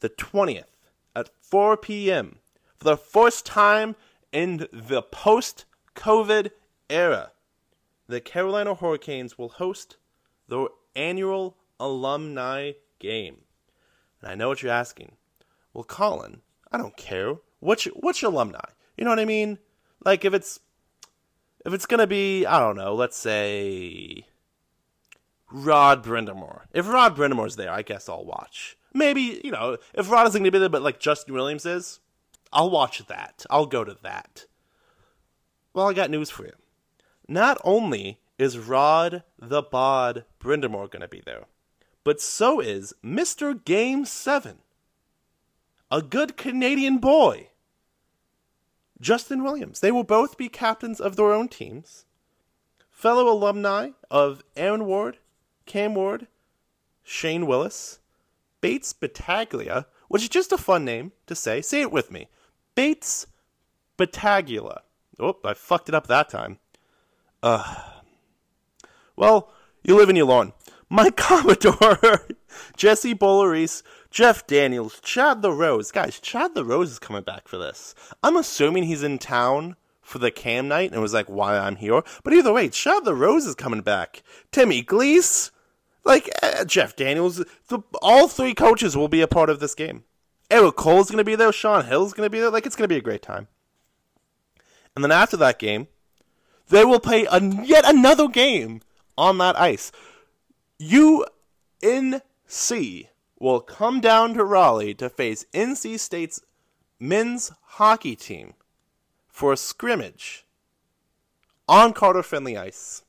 the 0.00 0.08
20th 0.08 0.64
at 1.14 1.30
4 1.40 1.76
p.m., 1.76 2.38
for 2.78 2.84
the 2.84 2.96
first 2.96 3.46
time 3.46 3.96
in 4.32 4.66
the 4.72 5.02
post 5.02 5.64
COVID 5.94 6.50
era, 6.90 7.32
the 8.06 8.20
Carolina 8.20 8.74
Hurricanes 8.74 9.38
will 9.38 9.48
host 9.48 9.96
their 10.48 10.66
annual 10.94 11.56
alumni 11.80 12.72
game. 12.98 13.42
And 14.20 14.30
I 14.30 14.34
know 14.34 14.48
what 14.48 14.62
you're 14.62 14.72
asking. 14.72 15.12
Well, 15.72 15.84
Colin, 15.84 16.40
I 16.70 16.78
don't 16.78 16.96
care. 16.96 17.36
Which 17.60 17.86
which 17.96 18.22
alumni? 18.22 18.60
You 18.96 19.04
know 19.04 19.10
what 19.10 19.18
I 19.18 19.24
mean? 19.24 19.58
Like 20.04 20.24
if 20.24 20.34
it's 20.34 20.60
if 21.64 21.72
it's 21.72 21.86
gonna 21.86 22.06
be, 22.06 22.44
I 22.44 22.58
don't 22.58 22.76
know, 22.76 22.94
let's 22.94 23.16
say 23.16 24.26
Rod 25.50 26.04
Brind'Amour. 26.04 26.62
If 26.72 26.88
Rod 26.88 27.16
Brind'Amour's 27.16 27.56
there, 27.56 27.70
I 27.70 27.82
guess 27.82 28.08
I'll 28.08 28.24
watch. 28.24 28.76
Maybe, 28.94 29.40
you 29.42 29.50
know, 29.50 29.76
if 29.92 30.10
Rod 30.10 30.28
isn't 30.28 30.40
gonna 30.40 30.52
be 30.52 30.58
there, 30.58 30.68
but 30.68 30.82
like 30.82 31.00
Justin 31.00 31.34
Williams 31.34 31.66
is, 31.66 31.98
I'll 32.52 32.70
watch 32.70 33.04
that. 33.06 33.44
I'll 33.50 33.66
go 33.66 33.82
to 33.84 33.96
that. 34.02 34.46
Well, 35.74 35.88
I 35.88 35.92
got 35.92 36.10
news 36.10 36.30
for 36.30 36.44
you. 36.44 36.52
Not 37.26 37.58
only 37.64 38.20
is 38.38 38.58
Rod 38.58 39.24
the 39.38 39.62
Bod 39.62 40.24
Brind'Amour 40.38 40.90
gonna 40.90 41.08
be 41.08 41.22
there, 41.24 41.46
but 42.04 42.20
so 42.20 42.60
is 42.60 42.94
Mr. 43.04 43.62
Game 43.64 44.04
7. 44.04 44.58
A 45.90 46.00
good 46.00 46.36
Canadian 46.36 46.98
boy. 46.98 47.48
Justin 49.00 49.42
Williams. 49.42 49.80
They 49.80 49.90
will 49.90 50.04
both 50.04 50.36
be 50.36 50.48
captains 50.48 51.00
of 51.00 51.16
their 51.16 51.32
own 51.32 51.48
teams. 51.48 52.04
Fellow 52.90 53.28
alumni 53.28 53.90
of 54.10 54.42
Aaron 54.56 54.86
Ward, 54.86 55.18
Cam 55.66 55.94
Ward, 55.94 56.28
Shane 57.02 57.46
Willis, 57.46 57.98
Bates 58.64 58.94
Battaglia, 58.94 59.84
which 60.08 60.22
is 60.22 60.30
just 60.30 60.50
a 60.50 60.56
fun 60.56 60.86
name 60.86 61.12
to 61.26 61.34
say. 61.34 61.60
Say 61.60 61.82
it 61.82 61.92
with 61.92 62.10
me. 62.10 62.28
Bates 62.74 63.26
Battaglia. 63.98 64.80
Oh, 65.20 65.36
I 65.44 65.52
fucked 65.52 65.90
it 65.90 65.94
up 65.94 66.06
that 66.06 66.30
time. 66.30 66.60
Uh, 67.42 67.74
well, 69.16 69.52
you 69.82 69.94
live 69.94 70.08
and 70.08 70.16
you 70.16 70.24
learn. 70.24 70.54
Mike 70.88 71.14
Commodore, 71.18 72.26
Jesse 72.74 73.14
Boulerice, 73.14 73.82
Jeff 74.10 74.46
Daniels, 74.46 74.98
Chad 75.00 75.42
LaRose. 75.42 75.92
Guys, 75.92 76.18
Chad 76.18 76.56
LaRose 76.56 76.92
is 76.92 76.98
coming 76.98 77.22
back 77.22 77.46
for 77.46 77.58
this. 77.58 77.94
I'm 78.22 78.38
assuming 78.38 78.84
he's 78.84 79.02
in 79.02 79.18
town 79.18 79.76
for 80.00 80.18
the 80.18 80.30
cam 80.30 80.68
night 80.68 80.92
and 80.92 81.02
was 81.02 81.12
like, 81.12 81.28
why 81.28 81.58
I'm 81.58 81.76
here. 81.76 82.00
But 82.22 82.32
either 82.32 82.54
way, 82.54 82.70
Chad 82.70 83.04
LaRose 83.04 83.44
is 83.44 83.56
coming 83.56 83.82
back. 83.82 84.22
Timmy 84.52 84.82
Gleese, 84.82 85.50
like 86.04 86.30
uh, 86.42 86.64
Jeff 86.64 86.96
Daniels, 86.96 87.44
the, 87.68 87.80
all 88.02 88.28
three 88.28 88.54
coaches 88.54 88.96
will 88.96 89.08
be 89.08 89.20
a 89.20 89.28
part 89.28 89.50
of 89.50 89.60
this 89.60 89.74
game. 89.74 90.04
Erik 90.50 90.76
Cole's 90.76 91.10
going 91.10 91.18
to 91.18 91.24
be 91.24 91.34
there. 91.34 91.52
Sean 91.52 91.86
Hill's 91.86 92.12
going 92.12 92.26
to 92.26 92.30
be 92.30 92.40
there. 92.40 92.50
Like, 92.50 92.66
it's 92.66 92.76
going 92.76 92.84
to 92.84 92.94
be 92.94 92.98
a 92.98 93.02
great 93.02 93.22
time. 93.22 93.48
And 94.94 95.02
then 95.02 95.10
after 95.10 95.36
that 95.38 95.58
game, 95.58 95.88
they 96.68 96.84
will 96.84 97.00
play 97.00 97.26
a, 97.30 97.42
yet 97.42 97.84
another 97.86 98.28
game 98.28 98.80
on 99.16 99.38
that 99.38 99.58
ice. 99.58 99.90
UNC 100.80 102.20
will 103.38 103.60
come 103.60 104.00
down 104.00 104.34
to 104.34 104.44
Raleigh 104.44 104.94
to 104.94 105.08
face 105.08 105.46
NC 105.52 105.98
State's 105.98 106.40
men's 107.00 107.52
hockey 107.62 108.16
team 108.16 108.54
for 109.28 109.52
a 109.52 109.56
scrimmage 109.56 110.46
on 111.68 111.92
Carter 111.92 112.22
Finley 112.22 112.56
ice. 112.56 113.02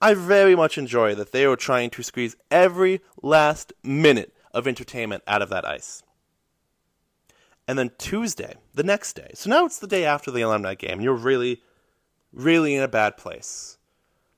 I 0.00 0.14
very 0.14 0.54
much 0.54 0.78
enjoy 0.78 1.14
that 1.16 1.32
they 1.32 1.46
were 1.46 1.56
trying 1.56 1.90
to 1.90 2.02
squeeze 2.02 2.36
every 2.50 3.00
last 3.22 3.72
minute 3.82 4.32
of 4.54 4.68
entertainment 4.68 5.24
out 5.26 5.42
of 5.42 5.48
that 5.50 5.64
ice. 5.64 6.02
And 7.66 7.78
then 7.78 7.90
Tuesday, 7.98 8.54
the 8.74 8.82
next 8.82 9.14
day. 9.14 9.30
So 9.34 9.50
now 9.50 9.66
it's 9.66 9.78
the 9.78 9.86
day 9.86 10.04
after 10.04 10.30
the 10.30 10.40
alumni 10.40 10.74
game. 10.74 11.00
You're 11.00 11.14
really, 11.14 11.62
really 12.32 12.74
in 12.74 12.82
a 12.82 12.88
bad 12.88 13.16
place. 13.16 13.76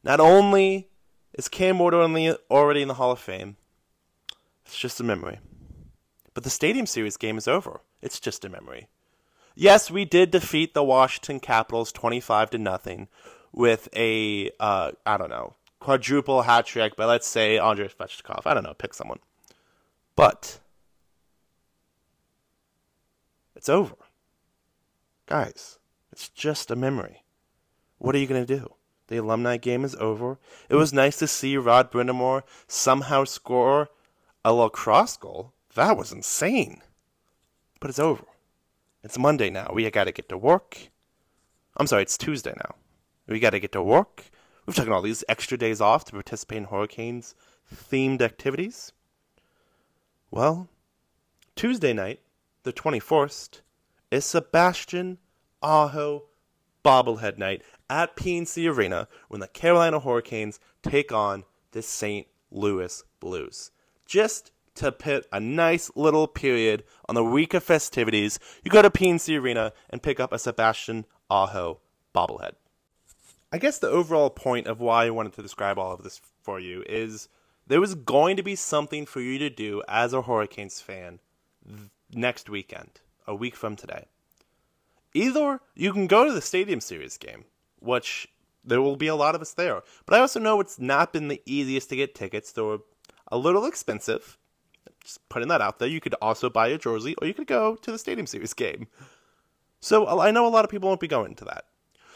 Not 0.02 0.18
only 0.18 0.88
is 1.34 1.48
Cam 1.48 1.78
Ward 1.78 1.94
already 1.94 2.82
in 2.82 2.88
the 2.88 2.94
Hall 2.94 3.12
of 3.12 3.20
Fame, 3.20 3.56
it's 4.64 4.76
just 4.76 5.00
a 5.00 5.04
memory. 5.04 5.38
But 6.34 6.44
the 6.44 6.50
Stadium 6.50 6.86
Series 6.86 7.16
game 7.16 7.36
is 7.36 7.46
over. 7.46 7.82
It's 8.00 8.18
just 8.18 8.44
a 8.44 8.48
memory. 8.48 8.88
Yes, 9.54 9.90
we 9.90 10.04
did 10.04 10.30
defeat 10.30 10.74
the 10.74 10.82
Washington 10.82 11.38
Capitals 11.38 11.92
25 11.92 12.50
to 12.50 12.58
nothing 12.58 13.08
with 13.52 13.88
a 13.94 14.50
uh, 14.60 14.92
I 15.04 15.16
don't 15.16 15.30
know, 15.30 15.54
quadruple 15.78 16.42
hat 16.42 16.66
trick 16.66 16.96
but 16.96 17.08
let's 17.08 17.26
say 17.26 17.58
Andrei 17.58 17.88
Svechnikov. 17.88 18.42
I 18.46 18.54
don't 18.54 18.64
know, 18.64 18.74
pick 18.74 18.94
someone. 18.94 19.20
But 20.16 20.60
it's 23.56 23.68
over. 23.68 23.94
Guys, 25.26 25.78
it's 26.12 26.28
just 26.28 26.70
a 26.70 26.76
memory. 26.76 27.22
What 27.98 28.14
are 28.14 28.18
you 28.18 28.26
to 28.26 28.44
do? 28.58 28.74
The 29.08 29.18
alumni 29.18 29.56
game 29.56 29.84
is 29.84 29.94
over. 29.96 30.38
It 30.68 30.76
was 30.76 30.92
nice 30.92 31.18
to 31.18 31.26
see 31.26 31.56
Rod 31.56 31.90
Brind'Amour 31.90 32.42
somehow 32.68 33.24
score 33.24 33.90
a 34.44 34.52
lacrosse 34.52 35.16
goal. 35.16 35.52
That 35.74 35.96
was 35.96 36.12
insane. 36.12 36.80
But 37.80 37.90
it's 37.90 37.98
over. 37.98 38.24
It's 39.02 39.18
Monday 39.18 39.50
now. 39.50 39.70
We 39.72 39.90
got 39.90 40.04
to 40.04 40.12
get 40.12 40.28
to 40.28 40.38
work. 40.38 40.90
I'm 41.76 41.86
sorry, 41.86 42.02
it's 42.02 42.18
Tuesday 42.18 42.54
now. 42.56 42.74
We 43.26 43.40
got 43.40 43.50
to 43.50 43.60
get 43.60 43.72
to 43.72 43.82
work. 43.82 44.30
We've 44.66 44.76
taken 44.76 44.92
all 44.92 45.02
these 45.02 45.24
extra 45.28 45.56
days 45.56 45.80
off 45.80 46.04
to 46.06 46.12
participate 46.12 46.58
in 46.58 46.64
Hurricanes 46.64 47.34
themed 47.72 48.22
activities. 48.22 48.92
Well, 50.30 50.68
Tuesday 51.56 51.92
night, 51.92 52.20
the 52.62 52.72
21st, 52.72 53.60
is 54.10 54.24
Sebastian 54.24 55.18
Aho 55.62 56.24
bobblehead 56.84 57.38
night 57.38 57.62
at 57.88 58.16
PNC 58.16 58.74
Arena 58.74 59.08
when 59.28 59.40
the 59.40 59.48
Carolina 59.48 60.00
Hurricanes 60.00 60.58
take 60.82 61.12
on 61.12 61.44
the 61.72 61.82
St. 61.82 62.26
Louis 62.50 63.02
Blues. 63.20 63.70
Just 64.06 64.52
to 64.76 64.92
put 64.92 65.26
a 65.32 65.40
nice 65.40 65.90
little 65.94 66.26
period 66.26 66.84
on 67.08 67.14
the 67.14 67.24
week 67.24 67.54
of 67.54 67.62
festivities, 67.62 68.38
you 68.64 68.70
go 68.70 68.82
to 68.82 68.90
PNC 68.90 69.38
Arena 69.40 69.72
and 69.90 70.02
pick 70.02 70.18
up 70.20 70.32
a 70.32 70.38
Sebastian 70.38 71.04
Aho 71.28 71.80
bobblehead. 72.14 72.52
I 73.52 73.58
guess 73.58 73.78
the 73.78 73.88
overall 73.88 74.30
point 74.30 74.68
of 74.68 74.80
why 74.80 75.06
I 75.06 75.10
wanted 75.10 75.32
to 75.34 75.42
describe 75.42 75.78
all 75.78 75.92
of 75.92 76.02
this 76.02 76.20
for 76.42 76.60
you 76.60 76.84
is 76.88 77.28
there 77.66 77.80
was 77.80 77.96
going 77.96 78.36
to 78.36 78.42
be 78.42 78.54
something 78.54 79.06
for 79.06 79.20
you 79.20 79.38
to 79.38 79.50
do 79.50 79.82
as 79.88 80.12
a 80.12 80.22
Hurricanes 80.22 80.80
fan 80.80 81.18
next 82.12 82.48
weekend, 82.48 83.00
a 83.26 83.34
week 83.34 83.56
from 83.56 83.74
today. 83.74 84.06
Either 85.14 85.60
you 85.74 85.92
can 85.92 86.06
go 86.06 86.24
to 86.24 86.32
the 86.32 86.40
Stadium 86.40 86.80
Series 86.80 87.16
game, 87.16 87.44
which 87.80 88.28
there 88.64 88.80
will 88.80 88.96
be 88.96 89.08
a 89.08 89.16
lot 89.16 89.34
of 89.34 89.40
us 89.40 89.54
there, 89.54 89.82
but 90.06 90.14
I 90.14 90.20
also 90.20 90.38
know 90.38 90.60
it's 90.60 90.78
not 90.78 91.12
been 91.12 91.26
the 91.26 91.42
easiest 91.44 91.88
to 91.90 91.96
get 91.96 92.14
tickets. 92.14 92.52
They're 92.52 92.78
a 93.32 93.38
little 93.38 93.66
expensive. 93.66 94.38
Just 95.02 95.28
putting 95.28 95.48
that 95.48 95.60
out 95.60 95.78
there. 95.78 95.88
You 95.88 96.00
could 96.00 96.14
also 96.22 96.50
buy 96.50 96.68
a 96.68 96.78
jersey, 96.78 97.16
or 97.20 97.26
you 97.26 97.34
could 97.34 97.46
go 97.48 97.74
to 97.74 97.90
the 97.90 97.98
Stadium 97.98 98.26
Series 98.26 98.54
game. 98.54 98.86
So 99.80 100.20
I 100.20 100.30
know 100.30 100.46
a 100.46 100.50
lot 100.50 100.64
of 100.64 100.70
people 100.70 100.88
won't 100.88 101.00
be 101.00 101.08
going 101.08 101.34
to 101.36 101.44
that. 101.46 101.64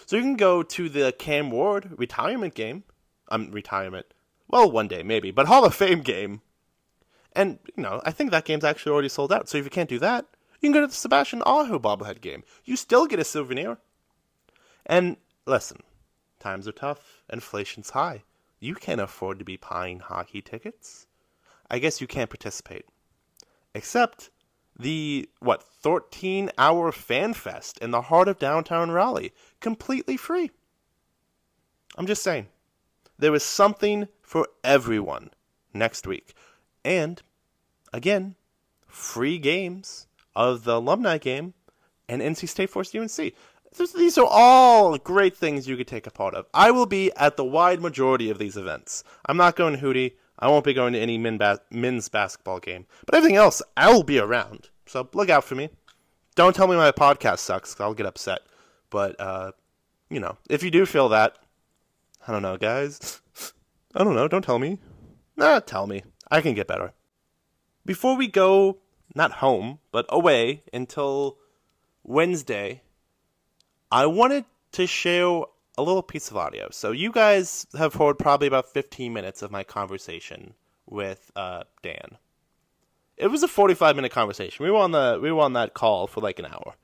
So 0.07 0.17
you 0.17 0.23
can 0.23 0.37
go 0.37 0.63
to 0.63 0.89
the 0.89 1.13
Cam 1.13 1.51
Ward 1.51 1.95
retirement 1.97 2.55
game. 2.55 2.85
Um, 3.29 3.51
retirement. 3.51 4.07
Well, 4.49 4.71
one 4.71 4.89
day 4.89 5.03
maybe, 5.03 5.31
but 5.31 5.47
Hall 5.47 5.65
of 5.65 5.75
Fame 5.75 6.03
game. 6.03 6.43
And 7.33 7.59
you 7.75 7.83
know, 7.83 8.01
I 8.05 8.11
think 8.11 8.31
that 8.31 8.45
game's 8.45 8.65
actually 8.65 8.93
already 8.93 9.09
sold 9.09 9.33
out. 9.33 9.49
So 9.49 9.59
if 9.59 9.65
you 9.65 9.71
can't 9.71 9.89
do 9.89 9.99
that, 10.01 10.27
you 10.61 10.69
can 10.69 10.73
go 10.73 10.81
to 10.83 10.87
the 10.87 10.93
Sebastian 10.93 11.43
Aho 11.45 11.79
bobblehead 11.79 12.21
game. 12.21 12.45
You 12.65 12.77
still 12.77 13.07
get 13.07 13.19
a 13.19 13.25
souvenir. 13.25 13.79
And 14.87 15.17
listen, 15.47 15.79
times 16.39 16.69
are 16.69 16.73
tough. 16.73 17.23
Inflation's 17.33 17.91
high. 17.91 18.23
You 18.61 18.75
can't 18.75 19.01
afford 19.01 19.39
to 19.39 19.45
be 19.45 19.57
buying 19.57 20.01
hockey 20.01 20.41
tickets. 20.41 21.07
I 21.71 21.79
guess 21.79 22.01
you 22.01 22.07
can't 22.07 22.31
participate. 22.31 22.87
Except 23.75 24.31
the 24.79 25.29
what 25.41 25.63
13 25.63 26.51
hour 26.59 26.93
fan 26.93 27.35
fest 27.35 27.79
in 27.79 27.91
the 27.91 28.03
heart 28.03 28.29
of 28.29 28.39
downtown 28.39 28.91
Raleigh, 28.91 29.33
completely 29.61 30.17
free. 30.17 30.51
I'm 31.97 32.07
just 32.07 32.23
saying, 32.23 32.49
there 33.19 33.35
is 33.35 33.45
something 33.45 34.09
for 34.23 34.49
everyone 34.65 35.31
next 35.73 36.07
week. 36.07 36.35
And 36.85 37.23
again, 37.93 38.35
free 38.87 39.39
games 39.39 40.07
of 40.35 40.65
the 40.65 40.77
alumni 40.77 41.19
game 41.19 41.55
and 42.09 42.21
NC 42.21 42.49
State 42.49 42.71
Force 42.71 42.95
UNC. 42.95 43.33
these 43.95 44.19
are 44.19 44.27
all 44.29 44.99
great 44.99 45.37
things 45.37 45.69
you 45.69 45.77
could 45.77 45.87
take 45.87 46.07
a 46.07 46.11
part 46.11 46.35
of. 46.35 46.47
I 46.53 46.71
will 46.71 46.87
be 46.87 47.13
at 47.17 47.37
the 47.37 47.45
wide 47.45 47.81
majority 47.81 48.31
of 48.31 48.39
these 48.39 48.57
events. 48.57 49.05
I'm 49.27 49.37
not 49.37 49.57
going 49.57 49.77
to 49.77 49.83
Hootie. 49.83 50.13
I 50.39 50.49
won't 50.49 50.65
be 50.65 50.75
going 50.75 50.93
to 50.95 50.99
any 50.99 51.19
men 51.19 51.39
bas- 51.39 51.61
men's 51.71 52.09
basketball 52.09 52.61
game. 52.61 52.87
But 53.07 53.15
everything 53.15 53.37
else, 53.37 53.63
I'll 53.77 54.03
be 54.03 54.19
around. 54.19 54.69
So 54.87 55.09
look 55.15 55.31
out 55.31 55.45
for 55.45 55.55
me. 55.55 55.71
Don't 56.35 56.55
tell 56.55 56.67
me 56.67 56.77
my 56.77 56.91
podcast 56.91 57.39
sucks, 57.39 57.79
i 57.81 57.85
I'll 57.85 57.95
get 57.95 58.07
upset. 58.07 58.41
But, 58.91 59.19
uh, 59.21 59.53
you 60.11 60.21
know, 60.21 60.37
if 60.51 60.63
you 60.63 60.71
do 60.71 60.85
feel 60.85 61.09
that, 61.11 61.39
I 62.27 62.33
don't 62.33 62.43
know, 62.43 62.57
guys. 62.57 63.21
I 63.95 64.03
don't 64.03 64.15
know, 64.15 64.27
don't 64.27 64.45
tell 64.45 64.59
me. 64.59 64.79
Nah, 65.37 65.61
tell 65.61 65.87
me. 65.87 66.03
I 66.31 66.41
can 66.41 66.55
get 66.55 66.67
better. 66.67 66.93
Before 67.87 68.17
we 68.17 68.27
go, 68.27 68.79
not 69.15 69.33
home, 69.33 69.79
but 69.93 70.07
away 70.09 70.65
until 70.73 71.39
Wednesday, 72.03 72.83
I 73.93 74.07
wanted 74.07 74.45
to 74.73 74.87
share 74.87 75.43
a 75.77 75.83
little 75.83 76.03
piece 76.03 76.31
of 76.31 76.37
audio. 76.37 76.69
So 76.71 76.93
you 76.93 77.11
guys 77.11 77.67
have 77.77 77.95
heard 77.95 78.19
probably 78.19 78.47
about 78.47 78.73
15 78.73 79.13
minutes 79.13 79.43
of 79.43 79.51
my 79.51 79.65
conversation 79.65 80.55
with 80.87 81.31
uh, 81.35 81.65
Dan. 81.83 82.19
It 83.17 83.29
was 83.29 83.43
a 83.43 83.49
45 83.49 83.97
minute 83.97 84.13
conversation. 84.13 84.65
We 84.65 84.71
were 84.71 84.79
on 84.79 84.93
the 84.93 85.19
we 85.23 85.31
were 85.31 85.43
on 85.43 85.53
that 85.55 85.75
call 85.75 86.07
for 86.07 86.21
like 86.21 86.39
an 86.39 86.47
hour. 86.47 86.75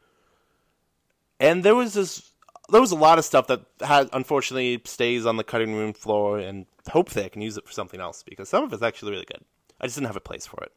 And 1.39 1.65
there 1.65 1.75
was 1.75 1.95
this 1.95 2.31
there 2.69 2.81
was 2.81 2.93
a 2.93 2.97
lot 2.97 3.19
of 3.19 3.25
stuff 3.25 3.49
that 3.49 3.63
had 3.81 4.09
unfortunately 4.13 4.81
stays 4.85 5.27
on 5.27 5.37
the 5.37 5.45
cutting 5.45 5.75
room 5.75 5.93
floor 5.93 6.39
and 6.39 6.67
hopefully 6.89 7.25
I 7.25 7.29
can 7.29 7.43
use 7.43 7.57
it 7.57 7.67
for 7.67 7.73
something 7.73 8.01
else 8.01 8.23
because 8.23 8.49
some 8.49 8.65
of 8.65 8.73
it's 8.73 8.83
actually 8.83 9.13
really 9.13 9.27
good. 9.27 9.45
I 9.81 9.87
just 9.87 9.97
didn't 9.97 10.07
have 10.07 10.17
a 10.17 10.21
place 10.21 10.47
for 10.47 10.63
it. 10.63 10.73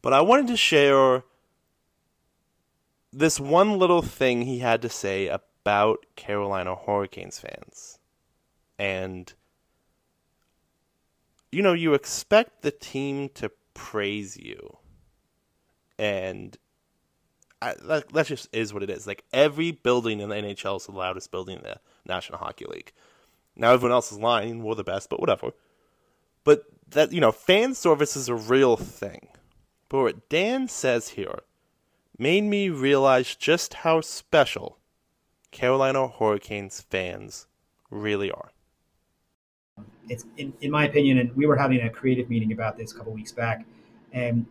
But 0.00 0.12
I 0.12 0.20
wanted 0.20 0.48
to 0.48 0.56
share 0.56 1.24
this 3.12 3.40
one 3.40 3.78
little 3.78 4.02
thing 4.02 4.42
he 4.42 4.58
had 4.58 4.82
to 4.82 4.88
say 4.88 5.28
about 5.28 5.44
Carolina 6.16 6.76
Hurricanes 6.76 7.38
fans. 7.38 7.98
And 8.78 9.32
you 11.50 11.62
know, 11.62 11.72
you 11.72 11.94
expect 11.94 12.62
the 12.62 12.72
team 12.72 13.28
to 13.30 13.50
praise 13.74 14.36
you. 14.36 14.76
And 15.98 16.56
I, 17.62 17.74
that, 17.84 18.12
that 18.12 18.26
just 18.26 18.48
is 18.52 18.74
what 18.74 18.82
it 18.82 18.90
is. 18.90 19.06
Like 19.06 19.24
every 19.32 19.70
building 19.70 20.20
in 20.20 20.28
the 20.28 20.34
NHL 20.34 20.78
is 20.78 20.86
the 20.86 20.92
loudest 20.92 21.30
building 21.30 21.58
in 21.58 21.62
the 21.62 21.78
National 22.04 22.38
Hockey 22.38 22.64
League. 22.66 22.92
Now 23.56 23.72
everyone 23.72 23.92
else 23.92 24.10
is 24.10 24.18
lying, 24.18 24.62
we're 24.62 24.74
the 24.74 24.82
best, 24.82 25.08
but 25.08 25.20
whatever. 25.20 25.52
But 26.42 26.64
that 26.88 27.12
you 27.12 27.20
know, 27.20 27.32
fan 27.32 27.74
service 27.74 28.16
is 28.16 28.28
a 28.28 28.34
real 28.34 28.76
thing. 28.76 29.28
But 29.88 29.98
what 30.00 30.28
Dan 30.28 30.66
says 30.66 31.10
here 31.10 31.38
made 32.18 32.42
me 32.42 32.68
realize 32.68 33.36
just 33.36 33.74
how 33.74 34.00
special 34.00 34.78
Carolina 35.54 36.08
Hurricanes 36.08 36.80
fans 36.80 37.46
really 37.88 38.30
are. 38.30 38.50
It's 40.08 40.26
in, 40.36 40.52
in 40.60 40.70
my 40.72 40.84
opinion, 40.84 41.18
and 41.18 41.34
we 41.36 41.46
were 41.46 41.56
having 41.56 41.80
a 41.80 41.88
creative 41.88 42.28
meeting 42.28 42.52
about 42.52 42.76
this 42.76 42.92
a 42.92 42.96
couple 42.96 43.12
weeks 43.12 43.30
back, 43.30 43.64
and 44.12 44.46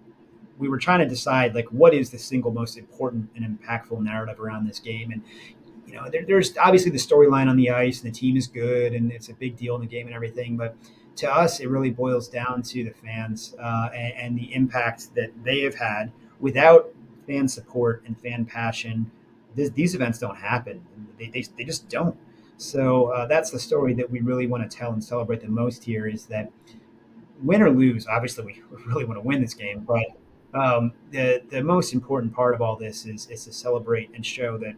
we 0.58 0.70
were 0.70 0.78
trying 0.78 1.00
to 1.00 1.06
decide 1.06 1.56
like 1.56 1.68
what 1.68 1.94
is 1.94 2.10
the 2.10 2.18
single 2.18 2.52
most 2.52 2.78
important 2.78 3.30
and 3.36 3.60
impactful 3.60 4.02
narrative 4.02 4.40
around 4.40 4.66
this 4.66 4.80
game 4.80 5.12
and 5.12 5.22
you 5.86 5.94
know 5.94 6.08
there, 6.10 6.24
there's 6.26 6.56
obviously 6.58 6.92
the 6.92 6.98
storyline 6.98 7.50
on 7.50 7.58
the 7.58 7.70
ice 7.70 8.02
and 8.02 8.14
the 8.14 8.18
team 8.18 8.38
is 8.38 8.48
good 8.48 8.94
and 8.94 9.12
it's 9.12 9.30
a 9.30 9.34
big 9.34 9.58
deal 9.58 9.76
in 9.76 9.82
the 9.82 9.88
game 9.88 10.06
and 10.06 10.16
everything 10.16 10.56
but 10.56 10.76
to 11.16 11.30
us 11.30 11.60
it 11.60 11.70
really 11.70 11.90
boils 11.90 12.28
down 12.28 12.62
to 12.62 12.84
the 12.84 12.92
fans 12.92 13.56
uh, 13.60 13.90
and, 13.96 14.14
and, 14.14 14.38
the 14.38 14.54
impact 14.54 15.14
that 15.16 15.32
they 15.44 15.62
have 15.62 15.76
had 15.76 16.12
without 16.40 16.90
fan 17.26 17.48
support 17.48 18.04
and 18.06 18.20
fan 18.22 18.46
passion 18.46 19.10
this, 19.56 19.70
these 19.72 19.96
events 19.96 20.20
don't 20.20 20.38
happen 20.38 20.86
they, 21.18 21.28
they, 21.28 21.44
they 21.58 21.64
just 21.64 21.88
don't 21.90 22.16
so 22.58 23.08
uh, 23.08 23.26
that's 23.26 23.52
the 23.52 23.60
story 23.60 23.94
that 23.94 24.10
we 24.10 24.22
really 24.22 24.48
want 24.48 24.70
to 24.70 24.78
tell 24.78 24.92
and 24.92 25.04
celebrate 25.04 25.42
the 25.42 25.48
most 25.48 25.84
here 25.84 26.08
is 26.08 26.26
that 26.26 26.52
win 27.42 27.62
or 27.62 27.70
lose 27.70 28.08
obviously 28.08 28.46
we 28.46 28.62
really 28.88 29.06
want 29.06 29.18
to 29.18 29.26
win 29.26 29.42
this 29.42 29.54
game 29.54 29.80
but 29.80 30.06
um, 30.54 30.94
the 31.12 31.42
the 31.50 31.64
most 31.64 31.94
important 31.94 32.34
part 32.34 32.54
of 32.54 32.62
all 32.62 32.76
this 32.76 33.06
is 33.06 33.28
is 33.30 33.46
to 33.46 33.54
celebrate 33.54 34.12
and 34.14 34.26
show 34.26 34.58
that 34.60 34.76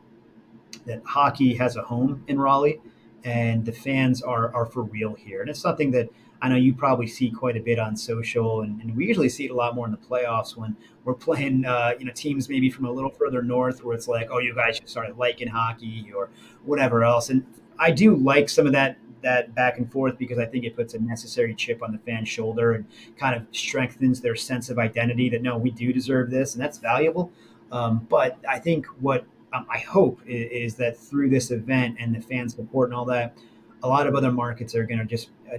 that 0.85 1.01
hockey 1.05 1.55
has 1.55 1.75
a 1.75 1.81
home 1.81 2.23
in 2.27 2.39
Raleigh, 2.39 2.81
and 3.23 3.65
the 3.65 3.71
fans 3.71 4.21
are 4.21 4.53
are 4.55 4.65
for 4.65 4.83
real 4.83 5.13
here. 5.13 5.41
And 5.41 5.49
it's 5.49 5.59
something 5.59 5.91
that 5.91 6.09
I 6.41 6.49
know 6.49 6.55
you 6.55 6.73
probably 6.73 7.07
see 7.07 7.31
quite 7.31 7.57
a 7.57 7.59
bit 7.59 7.79
on 7.79 7.95
social, 7.95 8.61
and, 8.61 8.81
and 8.81 8.95
we 8.95 9.07
usually 9.07 9.29
see 9.29 9.45
it 9.45 9.51
a 9.51 9.55
lot 9.55 9.75
more 9.75 9.85
in 9.85 9.91
the 9.91 9.97
playoffs 9.97 10.55
when 10.55 10.75
we're 11.03 11.13
playing, 11.13 11.65
uh, 11.65 11.93
you 11.97 12.05
know, 12.05 12.11
teams 12.11 12.49
maybe 12.49 12.69
from 12.69 12.85
a 12.85 12.91
little 12.91 13.09
further 13.09 13.41
north, 13.41 13.83
where 13.83 13.95
it's 13.95 14.07
like, 14.07 14.27
oh, 14.31 14.39
you 14.39 14.53
guys 14.53 14.75
should 14.77 14.89
start 14.89 15.17
liking 15.17 15.47
hockey 15.47 16.11
or 16.15 16.29
whatever 16.65 17.03
else. 17.03 17.29
And 17.29 17.45
I 17.79 17.91
do 17.91 18.15
like 18.15 18.49
some 18.49 18.65
of 18.67 18.73
that 18.73 18.97
that 19.21 19.55
back 19.55 19.79
and 19.79 19.91
forth 19.91 20.17
because 20.19 20.37
I 20.37 20.45
think 20.45 20.65
it 20.65 20.75
puts 20.75 20.93
a 20.93 20.99
necessary 20.99 21.55
chip 21.55 21.81
on 21.81 21.91
the 21.91 21.97
fan's 21.97 22.29
shoulder 22.29 22.73
and 22.73 22.85
kind 23.17 23.35
of 23.35 23.47
strengthens 23.51 24.21
their 24.21 24.35
sense 24.35 24.69
of 24.69 24.77
identity 24.77 25.29
that 25.29 25.41
no, 25.41 25.57
we 25.57 25.71
do 25.71 25.91
deserve 25.91 26.29
this, 26.29 26.53
and 26.53 26.63
that's 26.63 26.77
valuable. 26.77 27.31
Um, 27.71 28.05
but 28.07 28.37
I 28.47 28.59
think 28.59 28.85
what 28.99 29.25
um, 29.51 29.65
I 29.69 29.79
hope 29.79 30.21
is, 30.27 30.73
is, 30.73 30.75
that 30.75 30.97
through 30.97 31.29
this 31.29 31.49
event 31.49 31.97
and 31.99 32.15
the 32.15 32.21
fan 32.21 32.47
support 32.47 32.89
and 32.89 32.95
all 32.95 33.05
that, 33.05 33.35
a 33.83 33.87
lot 33.87 34.05
of 34.05 34.15
other 34.15 34.31
markets 34.31 34.75
are 34.75 34.85
going 34.85 34.99
to 34.99 35.05
just 35.05 35.29
uh, 35.51 35.57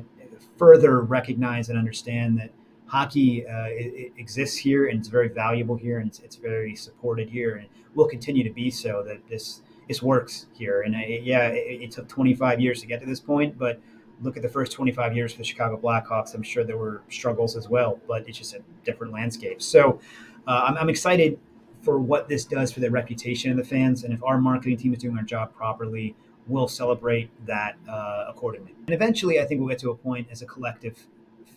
further 0.56 1.00
recognize 1.02 1.68
and 1.68 1.78
understand 1.78 2.38
that 2.38 2.50
hockey 2.86 3.46
uh, 3.46 3.66
it, 3.66 3.92
it 3.94 4.12
exists 4.16 4.56
here 4.56 4.86
and 4.86 5.00
it's 5.00 5.08
very 5.08 5.28
valuable 5.28 5.76
here 5.76 5.98
and 5.98 6.08
it's, 6.08 6.20
it's 6.20 6.36
very 6.36 6.74
supported 6.74 7.28
here 7.28 7.56
and 7.56 7.68
will 7.94 8.06
continue 8.06 8.44
to 8.44 8.52
be 8.52 8.70
so. 8.70 9.02
That 9.02 9.26
this 9.28 9.62
this 9.88 10.02
works 10.02 10.46
here. 10.52 10.82
And 10.82 10.96
I, 10.96 11.20
yeah, 11.22 11.48
it, 11.48 11.82
it, 11.82 11.90
took 11.90 12.08
25 12.08 12.60
years 12.60 12.80
to 12.80 12.86
get 12.86 13.00
to 13.00 13.06
this 13.06 13.20
point, 13.20 13.58
but 13.58 13.80
look 14.22 14.36
at 14.36 14.42
the 14.42 14.48
first 14.48 14.72
25 14.72 15.14
years 15.14 15.32
for 15.32 15.38
the 15.38 15.44
Chicago 15.44 15.78
Blackhawks. 15.78 16.34
I'm 16.34 16.42
sure 16.42 16.64
there 16.64 16.76
were 16.76 17.02
struggles 17.08 17.56
as 17.56 17.68
well, 17.68 18.00
but 18.08 18.28
it's 18.28 18.38
just 18.38 18.54
a 18.54 18.62
different 18.84 19.12
landscape. 19.12 19.62
So 19.62 20.00
uh, 20.46 20.64
I'm, 20.66 20.76
I'm, 20.76 20.88
excited 20.88 21.38
for 21.82 21.98
what 21.98 22.28
this 22.28 22.44
does 22.44 22.72
for 22.72 22.80
the 22.80 22.90
reputation 22.90 23.50
of 23.50 23.56
the 23.56 23.64
fans. 23.64 24.04
And 24.04 24.12
if 24.12 24.22
our 24.24 24.38
marketing 24.38 24.76
team 24.78 24.92
is 24.92 24.98
doing 24.98 25.14
their 25.14 25.24
job 25.24 25.54
properly, 25.54 26.16
we'll 26.46 26.68
celebrate 26.68 27.30
that 27.46 27.76
uh, 27.88 28.26
accordingly. 28.28 28.74
And 28.86 28.94
eventually, 28.94 29.40
I 29.40 29.44
think 29.44 29.60
we'll 29.60 29.68
get 29.68 29.78
to 29.80 29.90
a 29.90 29.96
point 29.96 30.28
as 30.30 30.42
a 30.42 30.46
collective 30.46 30.96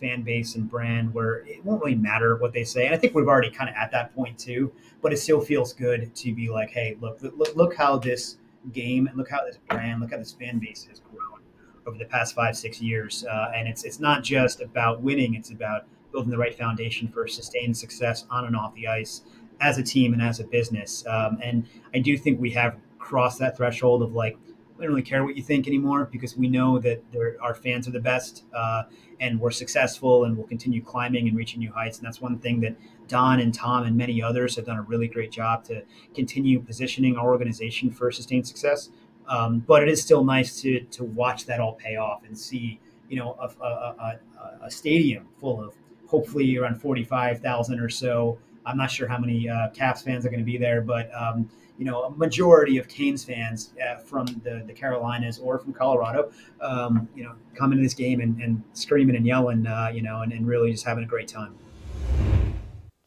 fan 0.00 0.22
base 0.22 0.54
and 0.54 0.68
brand 0.68 1.12
where 1.12 1.46
it 1.46 1.64
won't 1.64 1.82
really 1.82 1.94
matter 1.94 2.36
what 2.36 2.52
they 2.52 2.64
say. 2.64 2.86
And 2.86 2.94
I 2.94 2.98
think 2.98 3.14
we've 3.14 3.28
already 3.28 3.50
kind 3.50 3.68
of 3.68 3.76
at 3.76 3.90
that 3.92 4.14
point 4.14 4.38
too, 4.38 4.72
but 5.02 5.12
it 5.12 5.18
still 5.18 5.40
feels 5.40 5.72
good 5.72 6.14
to 6.14 6.34
be 6.34 6.48
like, 6.48 6.70
hey, 6.70 6.96
look, 7.00 7.18
look, 7.20 7.54
look 7.54 7.76
how 7.76 7.98
this 7.98 8.38
game 8.72 9.06
and 9.06 9.16
look 9.16 9.30
how 9.30 9.44
this 9.44 9.58
brand, 9.68 10.00
look 10.00 10.10
how 10.10 10.16
this 10.16 10.32
fan 10.32 10.58
base 10.58 10.86
has 10.88 11.00
grown 11.00 11.40
over 11.86 11.98
the 11.98 12.06
past 12.06 12.34
five, 12.34 12.56
six 12.56 12.80
years. 12.80 13.24
Uh, 13.30 13.52
and 13.54 13.68
it's, 13.68 13.84
it's 13.84 14.00
not 14.00 14.24
just 14.24 14.60
about 14.62 15.02
winning, 15.02 15.34
it's 15.34 15.50
about 15.50 15.84
building 16.12 16.30
the 16.30 16.38
right 16.38 16.56
foundation 16.56 17.06
for 17.08 17.28
sustained 17.28 17.76
success 17.76 18.24
on 18.30 18.46
and 18.46 18.56
off 18.56 18.74
the 18.74 18.88
ice 18.88 19.22
as 19.60 19.76
a 19.76 19.82
team 19.82 20.14
and 20.14 20.22
as 20.22 20.40
a 20.40 20.44
business. 20.44 21.04
Um, 21.06 21.38
and 21.42 21.66
I 21.94 21.98
do 21.98 22.16
think 22.16 22.40
we 22.40 22.50
have 22.52 22.76
crossed 22.98 23.38
that 23.40 23.56
threshold 23.56 24.02
of 24.02 24.14
like, 24.14 24.38
we 24.80 24.86
don't 24.86 24.94
really 24.94 25.02
care 25.02 25.24
what 25.24 25.36
you 25.36 25.42
think 25.42 25.66
anymore 25.66 26.08
because 26.10 26.36
we 26.36 26.48
know 26.48 26.78
that 26.78 27.02
our 27.42 27.54
fans 27.54 27.86
are 27.86 27.90
the 27.90 28.00
best 28.00 28.44
uh, 28.54 28.84
and 29.20 29.38
we're 29.38 29.50
successful 29.50 30.24
and 30.24 30.34
we'll 30.36 30.46
continue 30.46 30.82
climbing 30.82 31.28
and 31.28 31.36
reaching 31.36 31.60
new 31.60 31.70
heights. 31.70 31.98
And 31.98 32.06
that's 32.06 32.20
one 32.20 32.38
thing 32.38 32.60
that 32.60 32.76
Don 33.06 33.40
and 33.40 33.52
Tom 33.52 33.84
and 33.84 33.94
many 33.94 34.22
others 34.22 34.56
have 34.56 34.64
done 34.64 34.78
a 34.78 34.82
really 34.82 35.06
great 35.06 35.30
job 35.30 35.64
to 35.64 35.82
continue 36.14 36.60
positioning 36.60 37.18
our 37.18 37.28
organization 37.28 37.90
for 37.90 38.10
sustained 38.10 38.48
success. 38.48 38.88
Um, 39.28 39.58
but 39.60 39.82
it 39.82 39.88
is 39.90 40.00
still 40.00 40.24
nice 40.24 40.60
to 40.62 40.80
to 40.80 41.04
watch 41.04 41.44
that 41.46 41.60
all 41.60 41.74
pay 41.74 41.96
off 41.96 42.24
and 42.24 42.36
see 42.36 42.80
you 43.08 43.16
know 43.16 43.36
a, 43.38 43.62
a, 43.62 43.68
a, 43.68 44.66
a 44.66 44.70
stadium 44.70 45.28
full 45.38 45.62
of 45.62 45.74
hopefully 46.06 46.56
around 46.56 46.80
forty 46.80 47.04
five 47.04 47.40
thousand 47.40 47.78
or 47.80 47.90
so. 47.90 48.38
I'm 48.66 48.76
not 48.76 48.90
sure 48.90 49.06
how 49.06 49.18
many 49.18 49.48
uh, 49.48 49.68
Caps 49.70 50.02
fans 50.02 50.26
are 50.26 50.30
going 50.30 50.40
to 50.40 50.44
be 50.44 50.58
there, 50.58 50.80
but 50.80 51.10
um, 51.14 51.48
you 51.80 51.86
know, 51.86 52.02
a 52.02 52.10
majority 52.10 52.76
of 52.76 52.88
Canes 52.88 53.24
fans 53.24 53.72
uh, 53.82 53.96
from 53.96 54.26
the, 54.44 54.62
the 54.66 54.72
Carolinas 54.74 55.38
or 55.38 55.58
from 55.58 55.72
Colorado, 55.72 56.30
um, 56.60 57.08
you 57.16 57.24
know, 57.24 57.32
coming 57.54 57.78
to 57.78 57.82
this 57.82 57.94
game 57.94 58.20
and, 58.20 58.38
and 58.42 58.62
screaming 58.74 59.16
and 59.16 59.26
yelling, 59.26 59.66
uh, 59.66 59.90
you 59.92 60.02
know, 60.02 60.20
and, 60.20 60.30
and 60.30 60.46
really 60.46 60.72
just 60.72 60.84
having 60.84 61.04
a 61.04 61.06
great 61.06 61.26
time. 61.26 61.54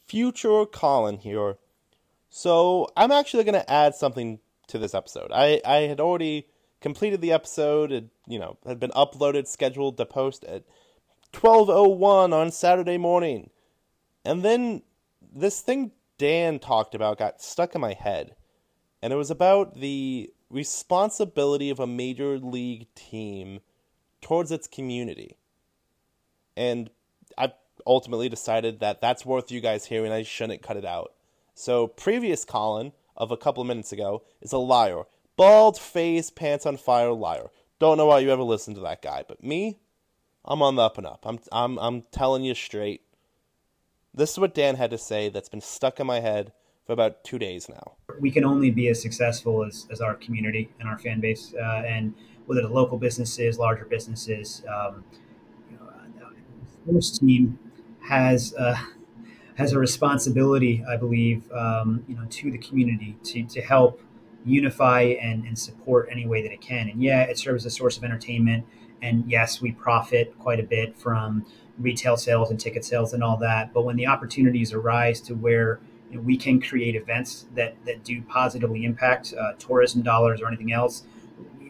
Future 0.07 0.65
Colin 0.65 1.19
here. 1.19 1.57
So 2.31 2.89
I'm 2.97 3.11
actually 3.11 3.43
going 3.43 3.53
to 3.53 3.71
add 3.71 3.93
something 3.93 4.39
to 4.69 4.79
this 4.79 4.95
episode. 4.95 5.29
I, 5.31 5.61
I 5.63 5.81
had 5.81 5.99
already 5.99 6.47
completed 6.81 7.21
the 7.21 7.31
episode. 7.31 7.91
It, 7.91 8.05
you 8.25 8.39
know, 8.39 8.57
had 8.65 8.79
been 8.79 8.89
uploaded, 8.91 9.45
scheduled 9.45 9.97
to 9.97 10.05
post 10.07 10.43
at 10.45 10.63
12:01 11.31 12.33
on 12.33 12.51
Saturday 12.51 12.97
morning. 12.97 13.51
And 14.25 14.41
then 14.41 14.81
this 15.31 15.61
thing 15.61 15.91
Dan 16.17 16.57
talked 16.57 16.95
about 16.95 17.19
got 17.19 17.39
stuck 17.39 17.75
in 17.75 17.81
my 17.81 17.93
head 17.93 18.35
and 19.03 19.11
it 19.11 19.17
was 19.17 19.29
about 19.29 19.81
the 19.81 20.31
responsibility 20.49 21.69
of 21.69 21.81
a 21.81 21.85
major 21.85 22.39
league 22.39 22.87
team 22.95 23.59
towards 24.21 24.49
its 24.49 24.65
community. 24.65 25.35
And 26.55 26.89
I 27.37 27.51
ultimately 27.85 28.29
decided 28.29 28.79
that 28.79 29.01
that's 29.01 29.25
worth 29.25 29.51
you 29.51 29.59
guys 29.59 29.87
hearing. 29.87 30.13
I 30.13 30.23
shouldn't 30.23 30.61
cut 30.61 30.77
it 30.77 30.85
out. 30.85 31.11
So, 31.53 31.85
previous 31.85 32.45
Colin 32.45 32.93
of 33.17 33.29
a 33.29 33.35
couple 33.35 33.59
of 33.59 33.67
minutes 33.67 33.91
ago 33.91 34.23
is 34.41 34.53
a 34.53 34.57
liar. 34.57 35.03
Bald 35.35 35.77
face, 35.77 36.29
pants 36.29 36.65
on 36.65 36.77
fire, 36.77 37.11
liar. 37.11 37.49
Don't 37.79 37.97
know 37.97 38.05
why 38.05 38.19
you 38.19 38.31
ever 38.31 38.41
listened 38.41 38.77
to 38.77 38.81
that 38.83 39.01
guy, 39.01 39.25
but 39.27 39.43
me, 39.43 39.79
I'm 40.45 40.61
on 40.61 40.77
the 40.77 40.81
up 40.81 40.97
and 40.97 41.05
up. 41.05 41.25
I'm 41.25 41.39
I'm 41.51 41.77
I'm 41.77 42.03
telling 42.13 42.45
you 42.45 42.55
straight. 42.55 43.01
This 44.13 44.31
is 44.31 44.39
what 44.39 44.55
Dan 44.55 44.75
had 44.75 44.91
to 44.91 44.97
say 44.97 45.27
that's 45.27 45.49
been 45.49 45.59
stuck 45.59 45.99
in 45.99 46.07
my 46.07 46.21
head 46.21 46.53
for 46.85 46.93
about 46.93 47.23
two 47.23 47.39
days 47.39 47.69
now. 47.69 47.93
We 48.19 48.31
can 48.31 48.43
only 48.43 48.71
be 48.71 48.87
as 48.89 49.01
successful 49.01 49.65
as, 49.65 49.87
as 49.91 50.01
our 50.01 50.15
community 50.15 50.69
and 50.79 50.89
our 50.89 50.97
fan 50.97 51.19
base, 51.19 51.53
uh, 51.53 51.83
and 51.85 52.13
whether 52.45 52.61
the 52.61 52.67
local 52.69 52.97
businesses, 52.97 53.57
larger 53.57 53.85
businesses. 53.85 54.63
Um, 54.67 55.03
you 55.69 55.77
know, 56.85 56.99
this 56.99 57.17
team 57.17 57.57
has 58.01 58.53
uh, 58.55 58.75
has 59.55 59.71
a 59.71 59.79
responsibility, 59.79 60.83
I 60.87 60.97
believe, 60.97 61.49
um, 61.51 62.03
you 62.07 62.15
know, 62.15 62.25
to 62.27 62.51
the 62.51 62.57
community 62.57 63.17
to, 63.23 63.43
to 63.43 63.61
help 63.61 64.01
unify 64.45 65.01
and, 65.01 65.45
and 65.45 65.57
support 65.57 66.09
any 66.11 66.25
way 66.25 66.41
that 66.41 66.51
it 66.51 66.59
can. 66.59 66.89
And 66.89 67.01
yeah, 67.01 67.21
it 67.21 67.37
serves 67.37 67.65
as 67.65 67.73
a 67.73 67.75
source 67.75 67.97
of 67.97 68.03
entertainment. 68.03 68.65
And 69.01 69.29
yes, 69.29 69.61
we 69.61 69.71
profit 69.71 70.37
quite 70.39 70.59
a 70.59 70.63
bit 70.63 70.97
from 70.97 71.45
retail 71.77 72.17
sales 72.17 72.49
and 72.49 72.59
ticket 72.59 72.83
sales 72.83 73.13
and 73.13 73.23
all 73.23 73.37
that. 73.37 73.73
But 73.73 73.83
when 73.85 73.95
the 73.95 74.07
opportunities 74.07 74.73
arise 74.73 75.21
to 75.21 75.35
where 75.35 75.79
we 76.17 76.37
can 76.37 76.61
create 76.61 76.95
events 76.95 77.45
that, 77.55 77.75
that 77.85 78.03
do 78.03 78.21
positively 78.23 78.85
impact 78.85 79.33
uh, 79.33 79.53
tourism 79.53 80.01
dollars 80.01 80.41
or 80.41 80.47
anything 80.47 80.71
else, 80.71 81.03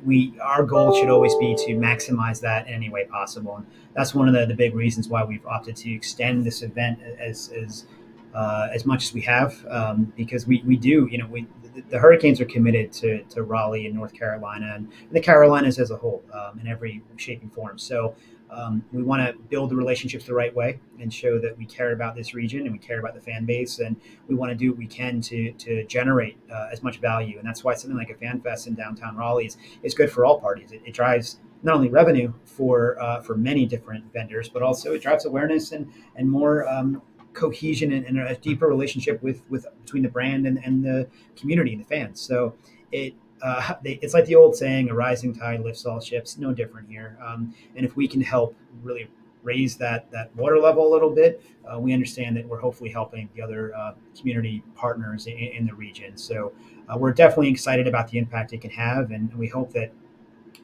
we 0.03 0.33
our 0.41 0.63
goal 0.63 0.93
should 0.99 1.09
always 1.09 1.33
be 1.35 1.55
to 1.55 1.75
maximize 1.75 2.41
that 2.41 2.67
in 2.67 2.73
any 2.73 2.89
way 2.89 3.05
possible. 3.05 3.57
And 3.57 3.65
that's 3.93 4.13
one 4.13 4.27
of 4.27 4.33
the, 4.33 4.45
the 4.45 4.55
big 4.55 4.75
reasons 4.75 5.07
why 5.07 5.23
we've 5.23 5.45
opted 5.45 5.75
to 5.77 5.93
extend 5.93 6.43
this 6.43 6.61
event 6.61 6.99
as 7.19 7.51
as 7.55 7.85
uh, 8.33 8.67
as 8.73 8.85
much 8.85 9.03
as 9.03 9.13
we 9.13 9.21
have, 9.21 9.63
um, 9.69 10.11
because 10.17 10.47
we, 10.47 10.63
we 10.65 10.75
do, 10.75 11.07
you 11.11 11.19
know, 11.19 11.27
we 11.27 11.47
the 11.89 11.99
Hurricanes 11.99 12.39
are 12.41 12.45
committed 12.45 12.91
to, 12.93 13.23
to 13.23 13.43
Raleigh 13.43 13.85
and 13.85 13.95
North 13.95 14.13
Carolina 14.13 14.73
and 14.75 14.91
the 15.11 15.19
Carolinas 15.19 15.79
as 15.79 15.91
a 15.91 15.97
whole 15.97 16.23
um, 16.33 16.59
in 16.59 16.67
every 16.67 17.01
shape 17.17 17.41
and 17.41 17.51
form. 17.51 17.79
So 17.79 18.15
um, 18.53 18.83
we 18.91 19.03
want 19.03 19.25
to 19.25 19.33
build 19.49 19.69
the 19.69 19.75
relationships 19.75 20.25
the 20.25 20.33
right 20.33 20.53
way 20.55 20.79
and 20.99 21.13
show 21.13 21.39
that 21.39 21.57
we 21.57 21.65
care 21.65 21.93
about 21.93 22.15
this 22.15 22.33
region 22.33 22.61
and 22.61 22.71
we 22.71 22.77
care 22.77 22.99
about 22.99 23.13
the 23.13 23.21
fan 23.21 23.45
base 23.45 23.79
and 23.79 23.95
we 24.27 24.35
want 24.35 24.51
to 24.51 24.55
do 24.55 24.69
what 24.69 24.77
we 24.77 24.87
can 24.87 25.21
to 25.21 25.51
to 25.53 25.83
generate 25.85 26.37
uh, 26.51 26.67
as 26.71 26.83
much 26.83 26.99
value. 26.99 27.37
And 27.39 27.47
that's 27.47 27.63
why 27.63 27.73
something 27.73 27.97
like 27.97 28.09
a 28.09 28.15
fan 28.15 28.41
fest 28.41 28.67
in 28.67 28.75
downtown 28.75 29.15
Raleigh 29.15 29.47
is, 29.47 29.57
is 29.81 29.93
good 29.93 30.11
for 30.11 30.25
all 30.25 30.39
parties. 30.39 30.71
It, 30.71 30.81
it 30.85 30.93
drives 30.93 31.39
not 31.63 31.75
only 31.75 31.89
revenue 31.89 32.33
for 32.45 33.01
uh, 33.01 33.21
for 33.21 33.35
many 33.35 33.65
different 33.65 34.11
vendors, 34.13 34.49
but 34.49 34.61
also 34.61 34.93
it 34.93 35.01
drives 35.01 35.25
awareness 35.25 35.71
and 35.71 35.91
and 36.15 36.29
more 36.29 36.67
um, 36.67 37.01
cohesion 37.33 37.91
and, 37.93 38.05
and, 38.05 38.19
a 38.19 38.35
deeper 38.35 38.67
relationship 38.67 39.21
with 39.23 39.41
with 39.49 39.65
between 39.83 40.03
the 40.03 40.09
brand 40.09 40.45
and, 40.45 40.63
and 40.63 40.83
the 40.83 41.07
community 41.35 41.73
and 41.73 41.81
the 41.81 41.87
fans. 41.87 42.21
So 42.21 42.55
it 42.91 43.15
uh, 43.43 43.75
they, 43.83 43.99
it's 44.01 44.13
like 44.13 44.25
the 44.25 44.35
old 44.35 44.55
saying, 44.55 44.89
"A 44.89 44.93
rising 44.93 45.33
tide 45.33 45.59
lifts 45.59 45.85
all 45.85 45.99
ships." 45.99 46.37
No 46.37 46.53
different 46.53 46.89
here. 46.89 47.17
Um, 47.23 47.53
and 47.75 47.85
if 47.85 47.95
we 47.95 48.07
can 48.07 48.21
help 48.21 48.55
really 48.81 49.09
raise 49.43 49.75
that 49.77 50.09
that 50.11 50.33
water 50.35 50.57
level 50.57 50.87
a 50.87 50.91
little 50.91 51.09
bit, 51.09 51.43
uh, 51.67 51.77
we 51.77 51.93
understand 51.93 52.37
that 52.37 52.47
we're 52.47 52.59
hopefully 52.59 52.89
helping 52.89 53.29
the 53.35 53.41
other 53.41 53.75
uh, 53.75 53.93
community 54.17 54.63
partners 54.75 55.27
in, 55.27 55.37
in, 55.37 55.67
the 55.67 55.73
region. 55.73 56.15
So 56.15 56.53
uh, 56.87 56.97
we're 56.97 57.11
definitely 57.11 57.49
excited 57.49 57.85
about 57.85 58.07
the 58.07 58.17
impact 58.17 58.53
it 58.53 58.61
can 58.61 58.71
have, 58.71 59.11
and 59.11 59.33
we 59.33 59.47
hope 59.47 59.73
that 59.73 59.91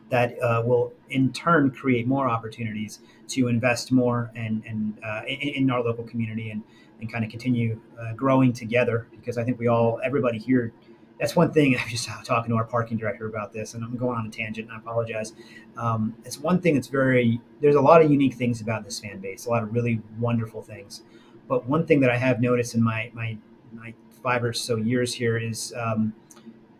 that 0.09 0.41
uh, 0.41 0.63
will 0.65 0.93
in 1.09 1.31
turn 1.33 1.69
create 1.69 2.07
more 2.07 2.29
opportunities 2.29 2.99
to 3.27 3.47
invest 3.47 3.91
more 3.91 4.31
and, 4.35 4.63
and 4.65 4.97
uh, 5.05 5.21
in, 5.27 5.49
in, 5.49 5.69
our 5.69 5.83
local 5.83 6.03
community 6.03 6.49
and, 6.49 6.63
and 6.99 7.11
kind 7.11 7.23
of 7.23 7.29
continue 7.29 7.79
growing 8.15 8.51
together 8.51 9.07
because 9.11 9.37
I 9.37 9.43
think 9.43 9.59
we 9.59 9.67
all, 9.67 9.99
everybody 10.03 10.39
here, 10.39 10.73
that's 11.19 11.35
one 11.35 11.51
thing. 11.51 11.75
I 11.79 11.83
was 11.83 11.91
just 11.91 12.25
talking 12.25 12.51
to 12.51 12.57
our 12.57 12.63
parking 12.63 12.97
director 12.97 13.27
about 13.27 13.53
this, 13.53 13.73
and 13.73 13.83
I'm 13.83 13.95
going 13.97 14.17
on 14.17 14.25
a 14.25 14.29
tangent, 14.29 14.69
and 14.69 14.75
I 14.75 14.79
apologize. 14.79 15.33
Um, 15.77 16.15
it's 16.25 16.39
one 16.39 16.59
thing 16.59 16.75
that's 16.75 16.87
very, 16.87 17.39
there's 17.61 17.75
a 17.75 17.81
lot 17.81 18.01
of 18.01 18.09
unique 18.09 18.35
things 18.35 18.61
about 18.61 18.83
this 18.83 18.99
fan 18.99 19.19
base, 19.19 19.45
a 19.45 19.49
lot 19.49 19.63
of 19.63 19.73
really 19.73 20.01
wonderful 20.19 20.61
things. 20.61 21.03
But 21.47 21.67
one 21.67 21.85
thing 21.85 21.99
that 22.01 22.09
I 22.09 22.17
have 22.17 22.41
noticed 22.41 22.75
in 22.75 22.83
my, 22.83 23.11
my, 23.13 23.37
my 23.73 23.93
five 24.23 24.43
or 24.43 24.53
so 24.53 24.75
years 24.75 25.13
here 25.13 25.37
is 25.37 25.73
um, 25.77 26.13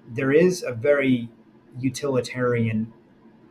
there 0.10 0.32
is 0.32 0.64
a 0.64 0.74
very 0.74 1.30
utilitarian 1.80 2.92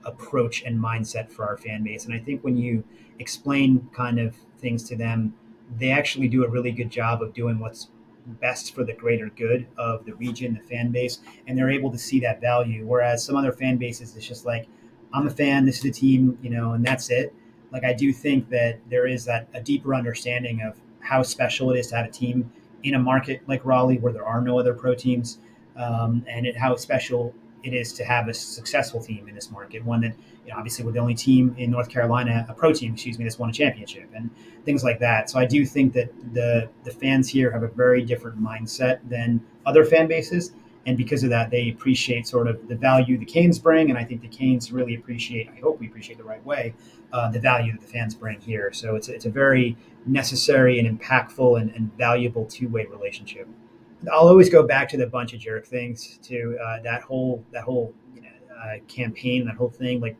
approach 0.04 0.62
and 0.62 0.78
mindset 0.78 1.30
for 1.30 1.46
our 1.46 1.56
fan 1.56 1.82
base. 1.82 2.04
And 2.04 2.14
I 2.14 2.18
think 2.18 2.42
when 2.42 2.56
you 2.56 2.84
explain 3.18 3.88
kind 3.92 4.18
of 4.18 4.36
things 4.58 4.84
to 4.84 4.96
them, 4.96 5.34
they 5.76 5.90
actually 5.90 6.28
do 6.28 6.44
a 6.44 6.48
really 6.48 6.72
good 6.72 6.90
job 6.90 7.22
of 7.22 7.34
doing 7.34 7.58
what's 7.58 7.88
best 8.34 8.74
for 8.74 8.84
the 8.84 8.92
greater 8.92 9.30
good 9.30 9.66
of 9.76 10.04
the 10.04 10.14
region, 10.14 10.54
the 10.54 10.68
fan 10.68 10.90
base, 10.90 11.20
and 11.46 11.56
they're 11.56 11.70
able 11.70 11.90
to 11.90 11.98
see 11.98 12.20
that 12.20 12.40
value. 12.40 12.86
Whereas 12.86 13.24
some 13.24 13.36
other 13.36 13.52
fan 13.52 13.76
bases, 13.76 14.14
it's 14.16 14.26
just 14.26 14.44
like, 14.44 14.66
I'm 15.12 15.26
a 15.26 15.30
fan, 15.30 15.64
this 15.64 15.78
is 15.78 15.84
a 15.86 15.90
team, 15.90 16.38
you 16.42 16.50
know, 16.50 16.72
and 16.72 16.84
that's 16.84 17.10
it. 17.10 17.34
Like 17.72 17.84
I 17.84 17.92
do 17.92 18.12
think 18.12 18.48
that 18.50 18.78
there 18.88 19.06
is 19.06 19.24
that 19.24 19.48
a 19.54 19.60
deeper 19.60 19.94
understanding 19.94 20.62
of 20.62 20.80
how 21.00 21.22
special 21.22 21.70
it 21.70 21.78
is 21.78 21.88
to 21.88 21.96
have 21.96 22.06
a 22.06 22.10
team 22.10 22.50
in 22.82 22.94
a 22.94 22.98
market 22.98 23.40
like 23.46 23.64
Raleigh 23.64 23.98
where 23.98 24.12
there 24.12 24.24
are 24.24 24.40
no 24.40 24.58
other 24.58 24.74
pro 24.74 24.94
teams, 24.94 25.38
um, 25.76 26.24
and 26.28 26.46
it, 26.46 26.56
how 26.56 26.76
special 26.76 27.34
it 27.62 27.74
is 27.74 27.92
to 27.94 28.04
have 28.04 28.28
a 28.28 28.34
successful 28.34 29.02
team 29.02 29.28
in 29.28 29.34
this 29.34 29.50
market. 29.50 29.84
One 29.84 30.00
that, 30.02 30.14
you 30.44 30.52
know, 30.52 30.58
obviously 30.58 30.84
we're 30.84 30.92
the 30.92 30.98
only 30.98 31.14
team 31.14 31.54
in 31.58 31.70
North 31.70 31.88
Carolina, 31.88 32.46
a 32.48 32.54
pro 32.54 32.72
team, 32.72 32.94
excuse 32.94 33.18
me, 33.18 33.24
that's 33.24 33.38
won 33.38 33.50
a 33.50 33.52
championship 33.52 34.08
and 34.14 34.30
things 34.64 34.84
like 34.84 34.98
that. 35.00 35.30
So 35.30 35.38
I 35.38 35.44
do 35.44 35.66
think 35.66 35.92
that 35.94 36.10
the 36.34 36.68
the 36.84 36.90
fans 36.90 37.28
here 37.28 37.50
have 37.50 37.62
a 37.62 37.68
very 37.68 38.02
different 38.02 38.42
mindset 38.42 39.00
than 39.08 39.40
other 39.66 39.84
fan 39.84 40.06
bases. 40.06 40.52
And 40.86 40.96
because 40.96 41.22
of 41.22 41.28
that, 41.30 41.50
they 41.50 41.68
appreciate 41.68 42.26
sort 42.26 42.48
of 42.48 42.66
the 42.66 42.74
value 42.74 43.18
the 43.18 43.26
Canes 43.26 43.58
bring. 43.58 43.90
And 43.90 43.98
I 43.98 44.04
think 44.04 44.22
the 44.22 44.28
Canes 44.28 44.72
really 44.72 44.94
appreciate, 44.94 45.50
I 45.54 45.60
hope 45.60 45.78
we 45.80 45.86
appreciate 45.86 46.16
the 46.16 46.24
right 46.24 46.42
way, 46.46 46.72
uh, 47.12 47.30
the 47.30 47.40
value 47.40 47.72
that 47.72 47.82
the 47.82 47.86
fans 47.86 48.14
bring 48.14 48.40
here. 48.40 48.72
So 48.72 48.96
it's, 48.96 49.08
it's 49.08 49.26
a 49.26 49.30
very 49.30 49.76
necessary 50.06 50.78
and 50.78 50.98
impactful 50.98 51.60
and, 51.60 51.70
and 51.72 51.94
valuable 51.98 52.46
two 52.46 52.68
way 52.68 52.86
relationship. 52.86 53.46
I'll 54.12 54.28
always 54.28 54.48
go 54.48 54.62
back 54.62 54.88
to 54.90 54.96
the 54.96 55.06
bunch 55.06 55.34
of 55.34 55.40
jerk 55.40 55.66
things 55.66 56.18
to 56.24 56.56
uh, 56.62 56.80
that 56.82 57.02
whole 57.02 57.44
that 57.52 57.64
whole 57.64 57.94
you 58.14 58.22
know, 58.22 58.28
uh, 58.56 58.78
campaign, 58.86 59.44
that 59.46 59.56
whole 59.56 59.70
thing. 59.70 60.00
Like 60.00 60.16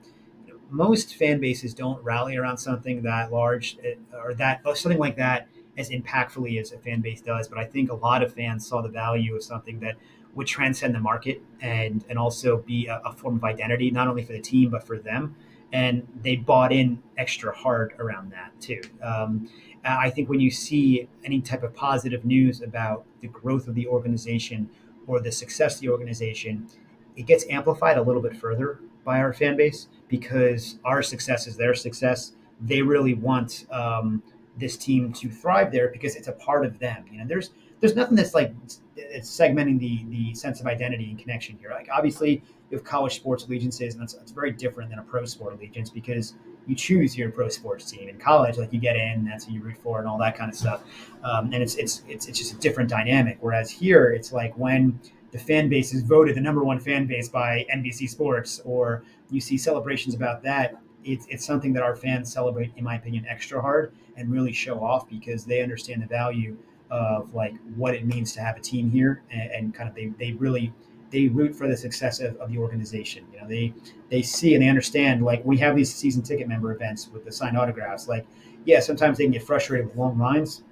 most 0.70 1.16
fan 1.16 1.40
bases 1.40 1.74
don't 1.74 2.02
rally 2.02 2.36
around 2.36 2.58
something 2.58 3.02
that 3.02 3.32
large 3.32 3.78
uh, 3.84 4.18
or 4.18 4.34
that 4.34 4.60
or 4.64 4.74
something 4.74 4.98
like 4.98 5.16
that 5.16 5.48
as 5.76 5.90
impactfully 5.90 6.60
as 6.60 6.72
a 6.72 6.78
fan 6.78 7.00
base 7.00 7.20
does. 7.20 7.48
But 7.48 7.58
I 7.58 7.64
think 7.64 7.90
a 7.90 7.94
lot 7.94 8.22
of 8.22 8.34
fans 8.34 8.66
saw 8.66 8.82
the 8.82 8.88
value 8.88 9.36
of 9.36 9.42
something 9.42 9.80
that 9.80 9.96
would 10.34 10.46
transcend 10.46 10.94
the 10.94 11.00
market 11.00 11.42
and 11.60 12.04
and 12.08 12.18
also 12.18 12.58
be 12.58 12.86
a, 12.86 13.00
a 13.04 13.12
form 13.12 13.36
of 13.36 13.44
identity, 13.44 13.90
not 13.90 14.08
only 14.08 14.24
for 14.24 14.32
the 14.32 14.40
team 14.40 14.70
but 14.70 14.86
for 14.86 14.98
them. 14.98 15.36
And 15.72 16.06
they 16.22 16.36
bought 16.36 16.72
in 16.72 17.02
extra 17.18 17.54
hard 17.54 17.94
around 17.98 18.32
that 18.32 18.58
too. 18.60 18.80
Um, 19.02 19.50
I 19.84 20.10
think 20.10 20.28
when 20.28 20.40
you 20.40 20.50
see 20.50 21.08
any 21.24 21.40
type 21.40 21.62
of 21.62 21.74
positive 21.74 22.24
news 22.24 22.60
about 22.62 23.04
the 23.20 23.28
growth 23.28 23.68
of 23.68 23.74
the 23.74 23.86
organization 23.86 24.68
or 25.06 25.20
the 25.20 25.32
success 25.32 25.76
of 25.76 25.80
the 25.80 25.88
organization, 25.88 26.66
it 27.16 27.26
gets 27.26 27.44
amplified 27.48 27.96
a 27.96 28.02
little 28.02 28.22
bit 28.22 28.36
further 28.36 28.80
by 29.04 29.18
our 29.20 29.32
fan 29.32 29.56
base 29.56 29.88
because 30.08 30.78
our 30.84 31.02
success 31.02 31.46
is 31.46 31.56
their 31.56 31.74
success. 31.74 32.32
They 32.60 32.82
really 32.82 33.14
want 33.14 33.66
um, 33.70 34.22
this 34.56 34.76
team 34.76 35.12
to 35.14 35.30
thrive 35.30 35.72
there 35.72 35.88
because 35.88 36.16
it's 36.16 36.28
a 36.28 36.32
part 36.32 36.66
of 36.66 36.78
them. 36.78 37.04
You 37.10 37.18
know, 37.18 37.26
there's 37.26 37.50
there's 37.80 37.94
nothing 37.94 38.16
that's 38.16 38.34
like 38.34 38.52
it's 38.96 39.30
segmenting 39.30 39.78
the 39.78 40.04
the 40.10 40.34
sense 40.34 40.60
of 40.60 40.66
identity 40.66 41.10
and 41.10 41.18
connection 41.18 41.56
here. 41.58 41.70
Like 41.70 41.88
obviously 41.92 42.42
you 42.70 42.76
have 42.76 42.84
college 42.84 43.14
sports 43.16 43.44
allegiances, 43.44 43.94
and 43.94 44.02
that's, 44.02 44.14
that's 44.14 44.32
very 44.32 44.50
different 44.50 44.90
than 44.90 44.98
a 44.98 45.02
pro 45.02 45.24
sport 45.24 45.54
allegiance 45.54 45.90
because 45.90 46.34
you 46.68 46.76
choose 46.76 47.16
your 47.16 47.31
pro 47.31 47.48
sports 47.48 47.90
team 47.90 48.09
in 48.09 48.18
college. 48.18 48.59
Like 48.59 48.72
you 48.72 48.78
get 48.78 48.94
in, 48.94 49.24
that's 49.24 49.46
who 49.46 49.54
you 49.54 49.62
root 49.62 49.78
for, 49.78 49.98
and 49.98 50.07
all 50.07 50.18
that 50.18 50.37
kind 50.37 50.50
of 50.50 50.57
stuff. 50.57 50.83
Um, 51.24 51.46
and 51.52 51.62
it's, 51.62 51.74
it's 51.74 52.02
it's 52.07 52.28
it's 52.28 52.38
just 52.38 52.52
a 52.52 52.59
different 52.59 52.88
dynamic. 52.90 53.38
Whereas 53.40 53.70
here, 53.70 54.11
it's 54.11 54.33
like 54.33 54.57
when 54.57 55.00
the 55.33 55.38
fan 55.38 55.68
base 55.68 55.92
is 55.92 56.02
voted 56.02 56.37
the 56.37 56.40
number 56.40 56.62
one 56.62 56.78
fan 56.78 57.07
base 57.07 57.28
by 57.28 57.66
NBC 57.74 58.09
Sports, 58.09 58.61
or 58.64 59.02
you 59.31 59.40
see 59.40 59.57
celebrations 59.59 60.14
about 60.14 60.42
that. 60.44 60.76
It's, 61.04 61.26
it's 61.31 61.46
something 61.46 61.72
that 61.74 61.83
our 61.83 61.96
fans 61.96 62.31
celebrate, 62.31 62.72
in 62.76 62.85
my 62.85 62.96
opinion, 62.96 63.24
extra 63.26 63.62
hard 63.62 63.94
and 64.16 64.31
really 64.31 64.52
show 64.52 64.83
off 64.83 65.09
because 65.09 65.44
they 65.44 65.62
understand 65.62 66.02
the 66.02 66.06
value 66.06 66.56
of 66.90 67.35
like 67.35 67.54
what 67.77 67.94
it 67.94 68.04
means 68.04 68.33
to 68.33 68.40
have 68.40 68.56
a 68.56 68.60
team 68.60 68.90
here 68.90 69.23
and, 69.31 69.50
and 69.50 69.75
kind 69.75 69.88
of 69.88 69.94
they, 69.94 70.06
they 70.19 70.33
really 70.33 70.73
they 71.11 71.29
root 71.29 71.54
for 71.54 71.69
the 71.69 71.77
success 71.77 72.21
of, 72.21 72.37
of 72.37 72.50
the 72.50 72.59
organization. 72.59 73.25
You 73.33 73.40
know, 73.40 73.48
they 73.48 73.75
they 74.11 74.23
see 74.23 74.54
and 74.54 74.63
they 74.63 74.69
understand. 74.69 75.25
Like 75.25 75.44
we 75.44 75.56
have 75.59 75.77
these 75.77 75.94
season 75.94 76.23
ticket 76.23 76.48
member 76.48 76.73
events 76.73 77.09
with 77.13 77.25
the 77.25 77.33
signed 77.33 77.56
autographs. 77.56 78.09
Like, 78.09 78.27
yeah, 78.65 78.81
sometimes 78.81 79.19
they 79.19 79.25
can 79.25 79.33
get 79.33 79.42
frustrated 79.42 79.87
with 79.87 79.96
long 79.96 80.19
lines, 80.19 80.63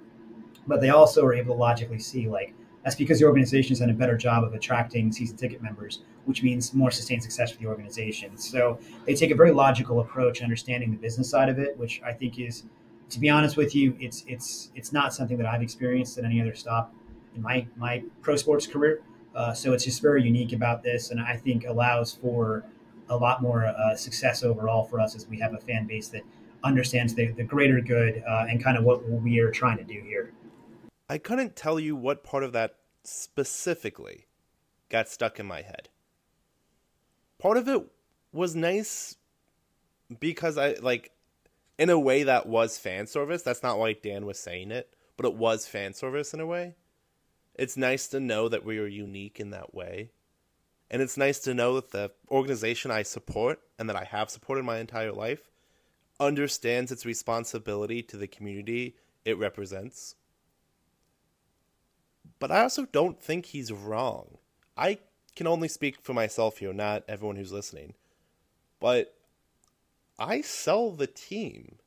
but 0.67 0.81
they 0.81 0.89
also 0.89 1.25
are 1.25 1.33
able 1.33 1.55
to 1.55 1.59
logically 1.59 1.99
see 1.99 2.27
like 2.27 2.53
that's 2.83 2.95
because 2.95 3.19
the 3.19 3.25
organization 3.25 3.69
has 3.71 3.79
done 3.79 3.89
a 3.89 3.93
better 3.93 4.15
job 4.15 4.43
of 4.43 4.53
attracting 4.53 5.11
season 5.11 5.35
ticket 5.35 5.61
members, 5.61 5.99
which 6.25 6.41
means 6.41 6.73
more 6.73 6.91
sustained 6.91 7.21
success 7.21 7.51
for 7.51 7.57
the 7.57 7.65
organization. 7.65 8.37
So 8.37 8.79
they 9.05 9.13
take 9.13 9.31
a 9.31 9.35
very 9.35 9.51
logical 9.51 9.99
approach, 9.99 10.41
understanding 10.41 10.91
the 10.91 10.97
business 10.97 11.29
side 11.29 11.49
of 11.49 11.59
it, 11.59 11.77
which 11.77 12.01
I 12.05 12.13
think 12.13 12.39
is, 12.39 12.63
to 13.09 13.19
be 13.19 13.29
honest 13.29 13.57
with 13.57 13.75
you, 13.75 13.95
it's 13.99 14.23
it's 14.27 14.71
it's 14.75 14.93
not 14.93 15.13
something 15.13 15.37
that 15.37 15.47
I've 15.47 15.61
experienced 15.61 16.17
at 16.17 16.23
any 16.23 16.39
other 16.39 16.53
stop 16.53 16.93
in 17.35 17.41
my 17.41 17.65
my 17.75 18.03
pro 18.21 18.35
sports 18.35 18.67
career 18.67 19.01
Uh, 19.37 19.53
so 19.53 19.71
it's 19.71 19.85
just 19.85 20.01
very 20.01 20.23
unique 20.23 20.51
about 20.51 20.81
this, 20.81 21.11
and 21.11 21.21
I 21.21 21.37
think 21.37 21.65
allows 21.65 22.11
for 22.11 22.65
a 23.07 23.15
lot 23.15 23.39
more 23.39 23.65
uh, 23.67 23.95
success 23.95 24.43
overall 24.43 24.83
for 24.83 24.99
us 24.99 25.15
as 25.15 25.27
we 25.27 25.39
have 25.39 25.53
a 25.53 25.59
fan 25.59 25.85
base 25.85 26.07
that 26.09 26.23
understands 26.63 27.13
the, 27.13 27.27
the 27.27 27.43
greater 27.43 27.79
good 27.79 28.23
uh, 28.27 28.45
and 28.49 28.61
kind 28.61 28.77
of 28.77 28.83
what 28.83 29.07
we 29.07 29.39
are 29.39 29.51
trying 29.51 29.77
to 29.77 29.83
do 29.83 30.01
here. 30.01 30.33
I 31.07 31.19
couldn't 31.19 31.55
tell 31.55 31.79
you 31.79 31.95
what 31.95 32.23
part 32.23 32.43
of 32.43 32.51
that 32.53 32.77
specifically 33.03 34.25
got 34.89 35.07
stuck 35.07 35.39
in 35.39 35.45
my 35.45 35.61
head. 35.61 35.89
Part 37.37 37.57
of 37.57 37.67
it 37.67 37.85
was 38.33 38.55
nice 38.55 39.17
because 40.19 40.57
I 40.57 40.73
like 40.81 41.11
in 41.77 41.91
a 41.91 41.99
way 41.99 42.23
that 42.23 42.47
was 42.47 42.79
fan 42.79 43.05
service. 43.05 43.43
That's 43.43 43.61
not 43.61 43.77
why 43.77 43.93
Dan 43.93 44.25
was 44.25 44.39
saying 44.39 44.71
it, 44.71 44.91
but 45.15 45.27
it 45.27 45.35
was 45.35 45.67
fan 45.67 45.93
service 45.93 46.33
in 46.33 46.39
a 46.39 46.47
way. 46.47 46.73
It's 47.57 47.75
nice 47.75 48.07
to 48.09 48.19
know 48.19 48.47
that 48.49 48.63
we 48.63 48.77
are 48.77 48.87
unique 48.87 49.39
in 49.39 49.49
that 49.49 49.73
way. 49.73 50.11
And 50.89 51.01
it's 51.01 51.17
nice 51.17 51.39
to 51.39 51.53
know 51.53 51.75
that 51.75 51.91
the 51.91 52.11
organization 52.29 52.91
I 52.91 53.03
support 53.03 53.59
and 53.77 53.89
that 53.89 53.95
I 53.95 54.05
have 54.05 54.29
supported 54.29 54.63
my 54.63 54.77
entire 54.77 55.11
life 55.11 55.49
understands 56.19 56.91
its 56.91 57.05
responsibility 57.05 58.01
to 58.03 58.17
the 58.17 58.27
community 58.27 58.95
it 59.25 59.37
represents. 59.37 60.15
But 62.39 62.51
I 62.51 62.61
also 62.61 62.85
don't 62.85 63.21
think 63.21 63.47
he's 63.47 63.71
wrong. 63.71 64.37
I 64.77 64.99
can 65.35 65.47
only 65.47 65.67
speak 65.67 66.01
for 66.01 66.13
myself 66.13 66.59
here, 66.59 66.73
not 66.73 67.03
everyone 67.07 67.35
who's 67.35 67.51
listening. 67.51 67.93
But 68.79 69.13
I 70.17 70.41
sell 70.41 70.91
the 70.91 71.07
team. 71.07 71.77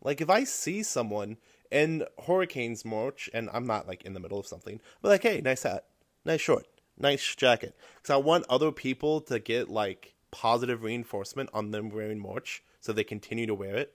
Like 0.00 0.20
if 0.20 0.30
I 0.30 0.44
see 0.44 0.82
someone 0.82 1.36
in 1.70 2.04
Hurricanes 2.26 2.84
merch 2.84 3.30
and 3.32 3.48
I'm 3.52 3.66
not 3.66 3.86
like 3.86 4.02
in 4.02 4.12
the 4.12 4.20
middle 4.20 4.38
of 4.38 4.46
something, 4.46 4.80
but 5.02 5.08
like, 5.08 5.22
hey, 5.22 5.40
nice 5.40 5.62
hat, 5.62 5.84
nice 6.24 6.40
short, 6.40 6.66
nice 6.98 7.34
jacket. 7.34 7.76
Because 7.96 8.10
I 8.14 8.16
want 8.16 8.46
other 8.48 8.72
people 8.72 9.20
to 9.22 9.38
get 9.38 9.68
like 9.68 10.14
positive 10.30 10.82
reinforcement 10.82 11.50
on 11.52 11.70
them 11.70 11.90
wearing 11.90 12.20
merch 12.20 12.62
so 12.80 12.92
they 12.92 13.04
continue 13.04 13.46
to 13.46 13.54
wear 13.54 13.76
it. 13.76 13.94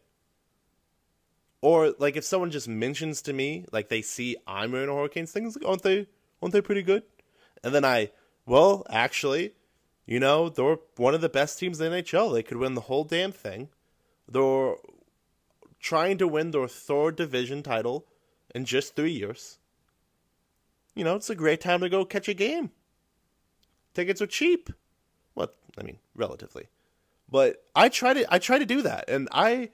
Or 1.62 1.96
like 1.98 2.16
if 2.16 2.24
someone 2.24 2.52
just 2.52 2.68
mentions 2.68 3.22
to 3.24 3.34
me, 3.34 3.66
like 3.72 3.90
they 3.90 4.02
see 4.02 4.38
I'm 4.46 4.72
wearing 4.72 4.90
a 4.90 4.94
Hurricanes 4.94 5.32
thing, 5.32 5.46
like, 5.46 5.66
aren't 5.66 5.82
they 5.82 6.08
aren't 6.42 6.54
they 6.54 6.62
pretty 6.62 6.84
good? 6.84 7.04
And 7.64 7.74
then 7.74 7.84
I, 7.84 8.12
well, 8.46 8.86
actually, 8.90 9.54
you 10.06 10.20
know, 10.20 10.50
they're 10.50 10.78
one 10.98 11.16
of 11.16 11.22
the 11.22 11.30
best 11.30 11.58
teams 11.58 11.82
in 11.82 11.92
the 11.92 11.98
NHL. 11.98 12.34
They 12.34 12.44
could 12.44 12.58
win 12.58 12.76
the 12.76 12.82
whole 12.82 13.04
damn 13.04 13.32
thing. 13.32 13.70
They're 14.30 14.76
trying 15.80 16.18
to 16.18 16.28
win 16.28 16.52
their 16.52 16.68
third 16.68 17.16
division 17.16 17.64
title 17.64 18.06
in 18.54 18.66
just 18.66 18.96
three 18.96 19.12
years. 19.12 19.60
You 20.96 21.04
know, 21.04 21.16
it's 21.16 21.30
a 21.30 21.36
great 21.36 21.62
time 21.62 21.82
to 21.82 21.90
go 21.90 22.06
catch 22.06 22.28
a 22.28 22.34
game. 22.34 22.72
Tickets 23.94 24.22
are 24.22 24.28
cheap. 24.28 24.70
Well, 25.36 25.52
I 25.78 25.84
mean, 25.84 25.98
relatively. 26.16 26.68
But 27.30 27.64
I 27.76 27.90
try 27.90 28.14
to 28.14 28.34
I 28.34 28.40
try 28.40 28.60
to 28.60 28.66
do 28.66 28.82
that. 28.84 29.10
And 29.10 29.28
I 29.32 29.70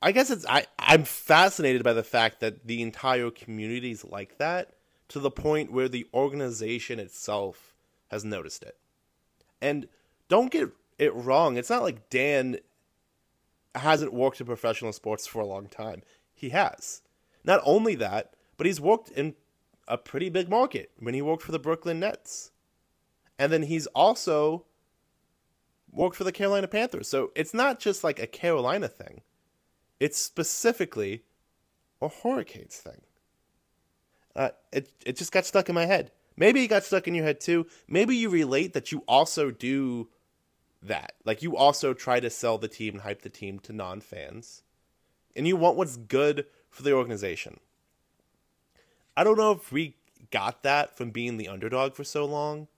I 0.00 0.12
guess 0.12 0.30
it's 0.30 0.46
I, 0.46 0.66
I'm 0.78 1.04
fascinated 1.04 1.82
by 1.82 1.92
the 1.92 2.04
fact 2.04 2.40
that 2.40 2.66
the 2.66 2.82
entire 2.82 3.30
community 3.30 3.90
is 3.90 4.04
like 4.04 4.38
that 4.38 4.74
to 5.08 5.20
the 5.20 5.30
point 5.30 5.72
where 5.72 5.88
the 5.88 6.06
organization 6.14 7.00
itself 7.00 7.74
has 8.10 8.24
noticed 8.24 8.62
it. 8.62 8.76
And 9.60 9.88
don't 10.28 10.52
get 10.52 10.70
it 10.98 11.14
wrong, 11.14 11.56
it's 11.56 11.70
not 11.70 11.82
like 11.82 12.10
Dan 12.10 12.58
hasn't 13.78 14.12
worked 14.12 14.40
in 14.40 14.46
professional 14.46 14.92
sports 14.92 15.26
for 15.26 15.40
a 15.40 15.46
long 15.46 15.68
time. 15.68 16.02
He 16.34 16.50
has. 16.50 17.02
Not 17.44 17.60
only 17.64 17.94
that, 17.96 18.34
but 18.56 18.66
he's 18.66 18.80
worked 18.80 19.10
in 19.10 19.34
a 19.86 19.96
pretty 19.96 20.28
big 20.28 20.48
market 20.48 20.90
when 20.98 21.14
he 21.14 21.22
worked 21.22 21.42
for 21.42 21.52
the 21.52 21.58
Brooklyn 21.58 22.00
Nets. 22.00 22.50
And 23.38 23.52
then 23.52 23.62
he's 23.62 23.86
also 23.88 24.64
worked 25.90 26.16
for 26.16 26.24
the 26.24 26.32
Carolina 26.32 26.68
Panthers. 26.68 27.08
So 27.08 27.30
it's 27.34 27.54
not 27.54 27.80
just 27.80 28.04
like 28.04 28.18
a 28.18 28.26
Carolina 28.26 28.88
thing. 28.88 29.22
It's 30.00 30.18
specifically 30.18 31.22
a 32.00 32.08
Hurricanes 32.08 32.76
thing. 32.76 33.02
Uh, 34.36 34.50
it 34.72 34.92
it 35.04 35.16
just 35.16 35.32
got 35.32 35.46
stuck 35.46 35.68
in 35.68 35.74
my 35.74 35.86
head. 35.86 36.12
Maybe 36.36 36.62
it 36.62 36.68
got 36.68 36.84
stuck 36.84 37.08
in 37.08 37.14
your 37.14 37.24
head 37.24 37.40
too. 37.40 37.66
Maybe 37.88 38.14
you 38.14 38.30
relate 38.30 38.72
that 38.74 38.92
you 38.92 39.02
also 39.08 39.50
do 39.50 40.08
that. 40.82 41.14
Like 41.24 41.42
you 41.42 41.56
also 41.56 41.94
try 41.94 42.20
to 42.20 42.30
sell 42.30 42.58
the 42.58 42.68
team 42.68 42.94
and 42.94 43.02
hype 43.02 43.22
the 43.22 43.28
team 43.28 43.58
to 43.60 43.72
non 43.72 44.00
fans. 44.00 44.62
And 45.36 45.46
you 45.46 45.56
want 45.56 45.76
what's 45.76 45.96
good 45.96 46.46
for 46.70 46.82
the 46.82 46.92
organization. 46.92 47.60
I 49.16 49.24
don't 49.24 49.38
know 49.38 49.52
if 49.52 49.72
we 49.72 49.96
got 50.30 50.62
that 50.62 50.96
from 50.96 51.10
being 51.10 51.36
the 51.36 51.48
underdog 51.48 51.94
for 51.94 52.04
so 52.04 52.24
long. 52.24 52.68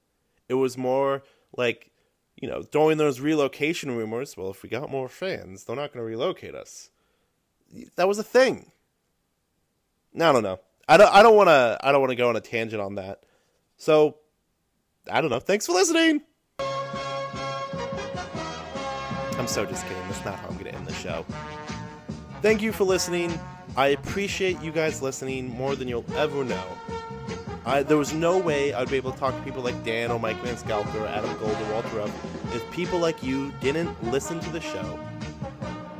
It 0.48 0.54
was 0.54 0.76
more 0.76 1.22
like, 1.56 1.90
you 2.36 2.48
know, 2.48 2.62
during 2.62 2.98
those 2.98 3.20
relocation 3.20 3.96
rumors, 3.96 4.36
well, 4.36 4.50
if 4.50 4.62
we 4.62 4.68
got 4.68 4.90
more 4.90 5.08
fans, 5.08 5.64
they're 5.64 5.76
not 5.76 5.92
going 5.92 6.04
to 6.04 6.08
relocate 6.08 6.54
us. 6.54 6.90
That 7.96 8.08
was 8.08 8.18
a 8.18 8.24
thing. 8.24 8.72
I 10.14 10.32
don't 10.32 10.42
know. 10.42 10.60
I 10.88 10.96
don't. 10.96 11.14
I 11.14 11.22
don't 11.22 11.36
want 11.36 11.48
to. 11.48 11.78
I 11.82 11.92
don't 11.92 12.00
want 12.00 12.10
to 12.10 12.16
go 12.16 12.28
on 12.28 12.36
a 12.36 12.40
tangent 12.40 12.82
on 12.82 12.96
that. 12.96 13.22
So, 13.76 14.16
I 15.10 15.20
don't 15.20 15.30
know. 15.30 15.38
Thanks 15.38 15.66
for 15.66 15.72
listening. 15.72 16.22
I'm 19.40 19.46
so 19.46 19.64
just 19.64 19.86
kidding. 19.86 20.02
That's 20.02 20.22
not 20.22 20.38
how 20.38 20.48
I'm 20.48 20.52
going 20.58 20.66
to 20.66 20.74
end 20.74 20.86
the 20.86 20.92
show. 20.92 21.24
Thank 22.42 22.60
you 22.60 22.72
for 22.72 22.84
listening. 22.84 23.40
I 23.74 23.86
appreciate 23.86 24.60
you 24.60 24.70
guys 24.70 25.00
listening 25.00 25.48
more 25.48 25.74
than 25.74 25.88
you'll 25.88 26.04
ever 26.14 26.44
know. 26.44 26.62
I, 27.64 27.82
there 27.82 27.96
was 27.96 28.12
no 28.12 28.36
way 28.36 28.74
I'd 28.74 28.90
be 28.90 28.98
able 28.98 29.12
to 29.12 29.18
talk 29.18 29.34
to 29.34 29.42
people 29.42 29.62
like 29.62 29.82
Dan 29.82 30.10
or 30.10 30.20
Mike 30.20 30.36
Van 30.42 30.56
or 30.70 31.06
Adam 31.06 31.34
Gold 31.38 31.56
or 31.56 31.72
Walter 31.72 31.96
Rupp 31.96 32.10
if 32.52 32.70
people 32.70 32.98
like 32.98 33.22
you 33.22 33.50
didn't 33.62 33.90
listen 34.10 34.40
to 34.40 34.50
the 34.50 34.60
show, 34.60 35.00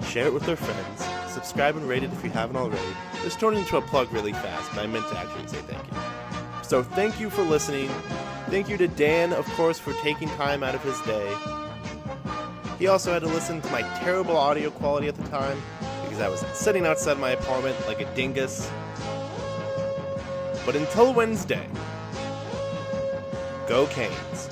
share 0.06 0.26
it 0.26 0.34
with 0.34 0.44
their 0.44 0.56
friends, 0.56 1.32
subscribe 1.32 1.76
and 1.76 1.88
rate 1.88 2.02
it 2.02 2.12
if 2.12 2.22
you 2.22 2.28
haven't 2.28 2.56
already. 2.56 2.94
This 3.22 3.36
turned 3.36 3.56
into 3.56 3.78
a 3.78 3.82
plug 3.82 4.12
really 4.12 4.34
fast, 4.34 4.70
but 4.74 4.80
I 4.80 4.86
meant 4.86 5.08
to 5.08 5.16
actually 5.16 5.48
say 5.48 5.62
thank 5.62 5.82
you. 5.90 5.98
So 6.62 6.82
thank 6.82 7.18
you 7.18 7.30
for 7.30 7.42
listening. 7.42 7.88
Thank 8.50 8.68
you 8.68 8.76
to 8.76 8.86
Dan, 8.86 9.32
of 9.32 9.46
course, 9.52 9.78
for 9.78 9.94
taking 10.02 10.28
time 10.30 10.62
out 10.62 10.74
of 10.74 10.82
his 10.82 11.00
day. 11.02 11.59
He 12.80 12.86
also 12.86 13.12
had 13.12 13.20
to 13.20 13.28
listen 13.28 13.60
to 13.60 13.70
my 13.70 13.82
terrible 13.98 14.38
audio 14.38 14.70
quality 14.70 15.06
at 15.06 15.14
the 15.14 15.28
time 15.28 15.62
because 16.02 16.18
I 16.18 16.30
was 16.30 16.40
sitting 16.54 16.86
outside 16.86 17.18
my 17.18 17.32
apartment 17.32 17.76
like 17.86 18.00
a 18.00 18.06
dingus. 18.14 18.70
But 20.64 20.76
until 20.76 21.12
Wednesday, 21.12 21.68
go 23.68 23.86
Canes. 23.88 24.48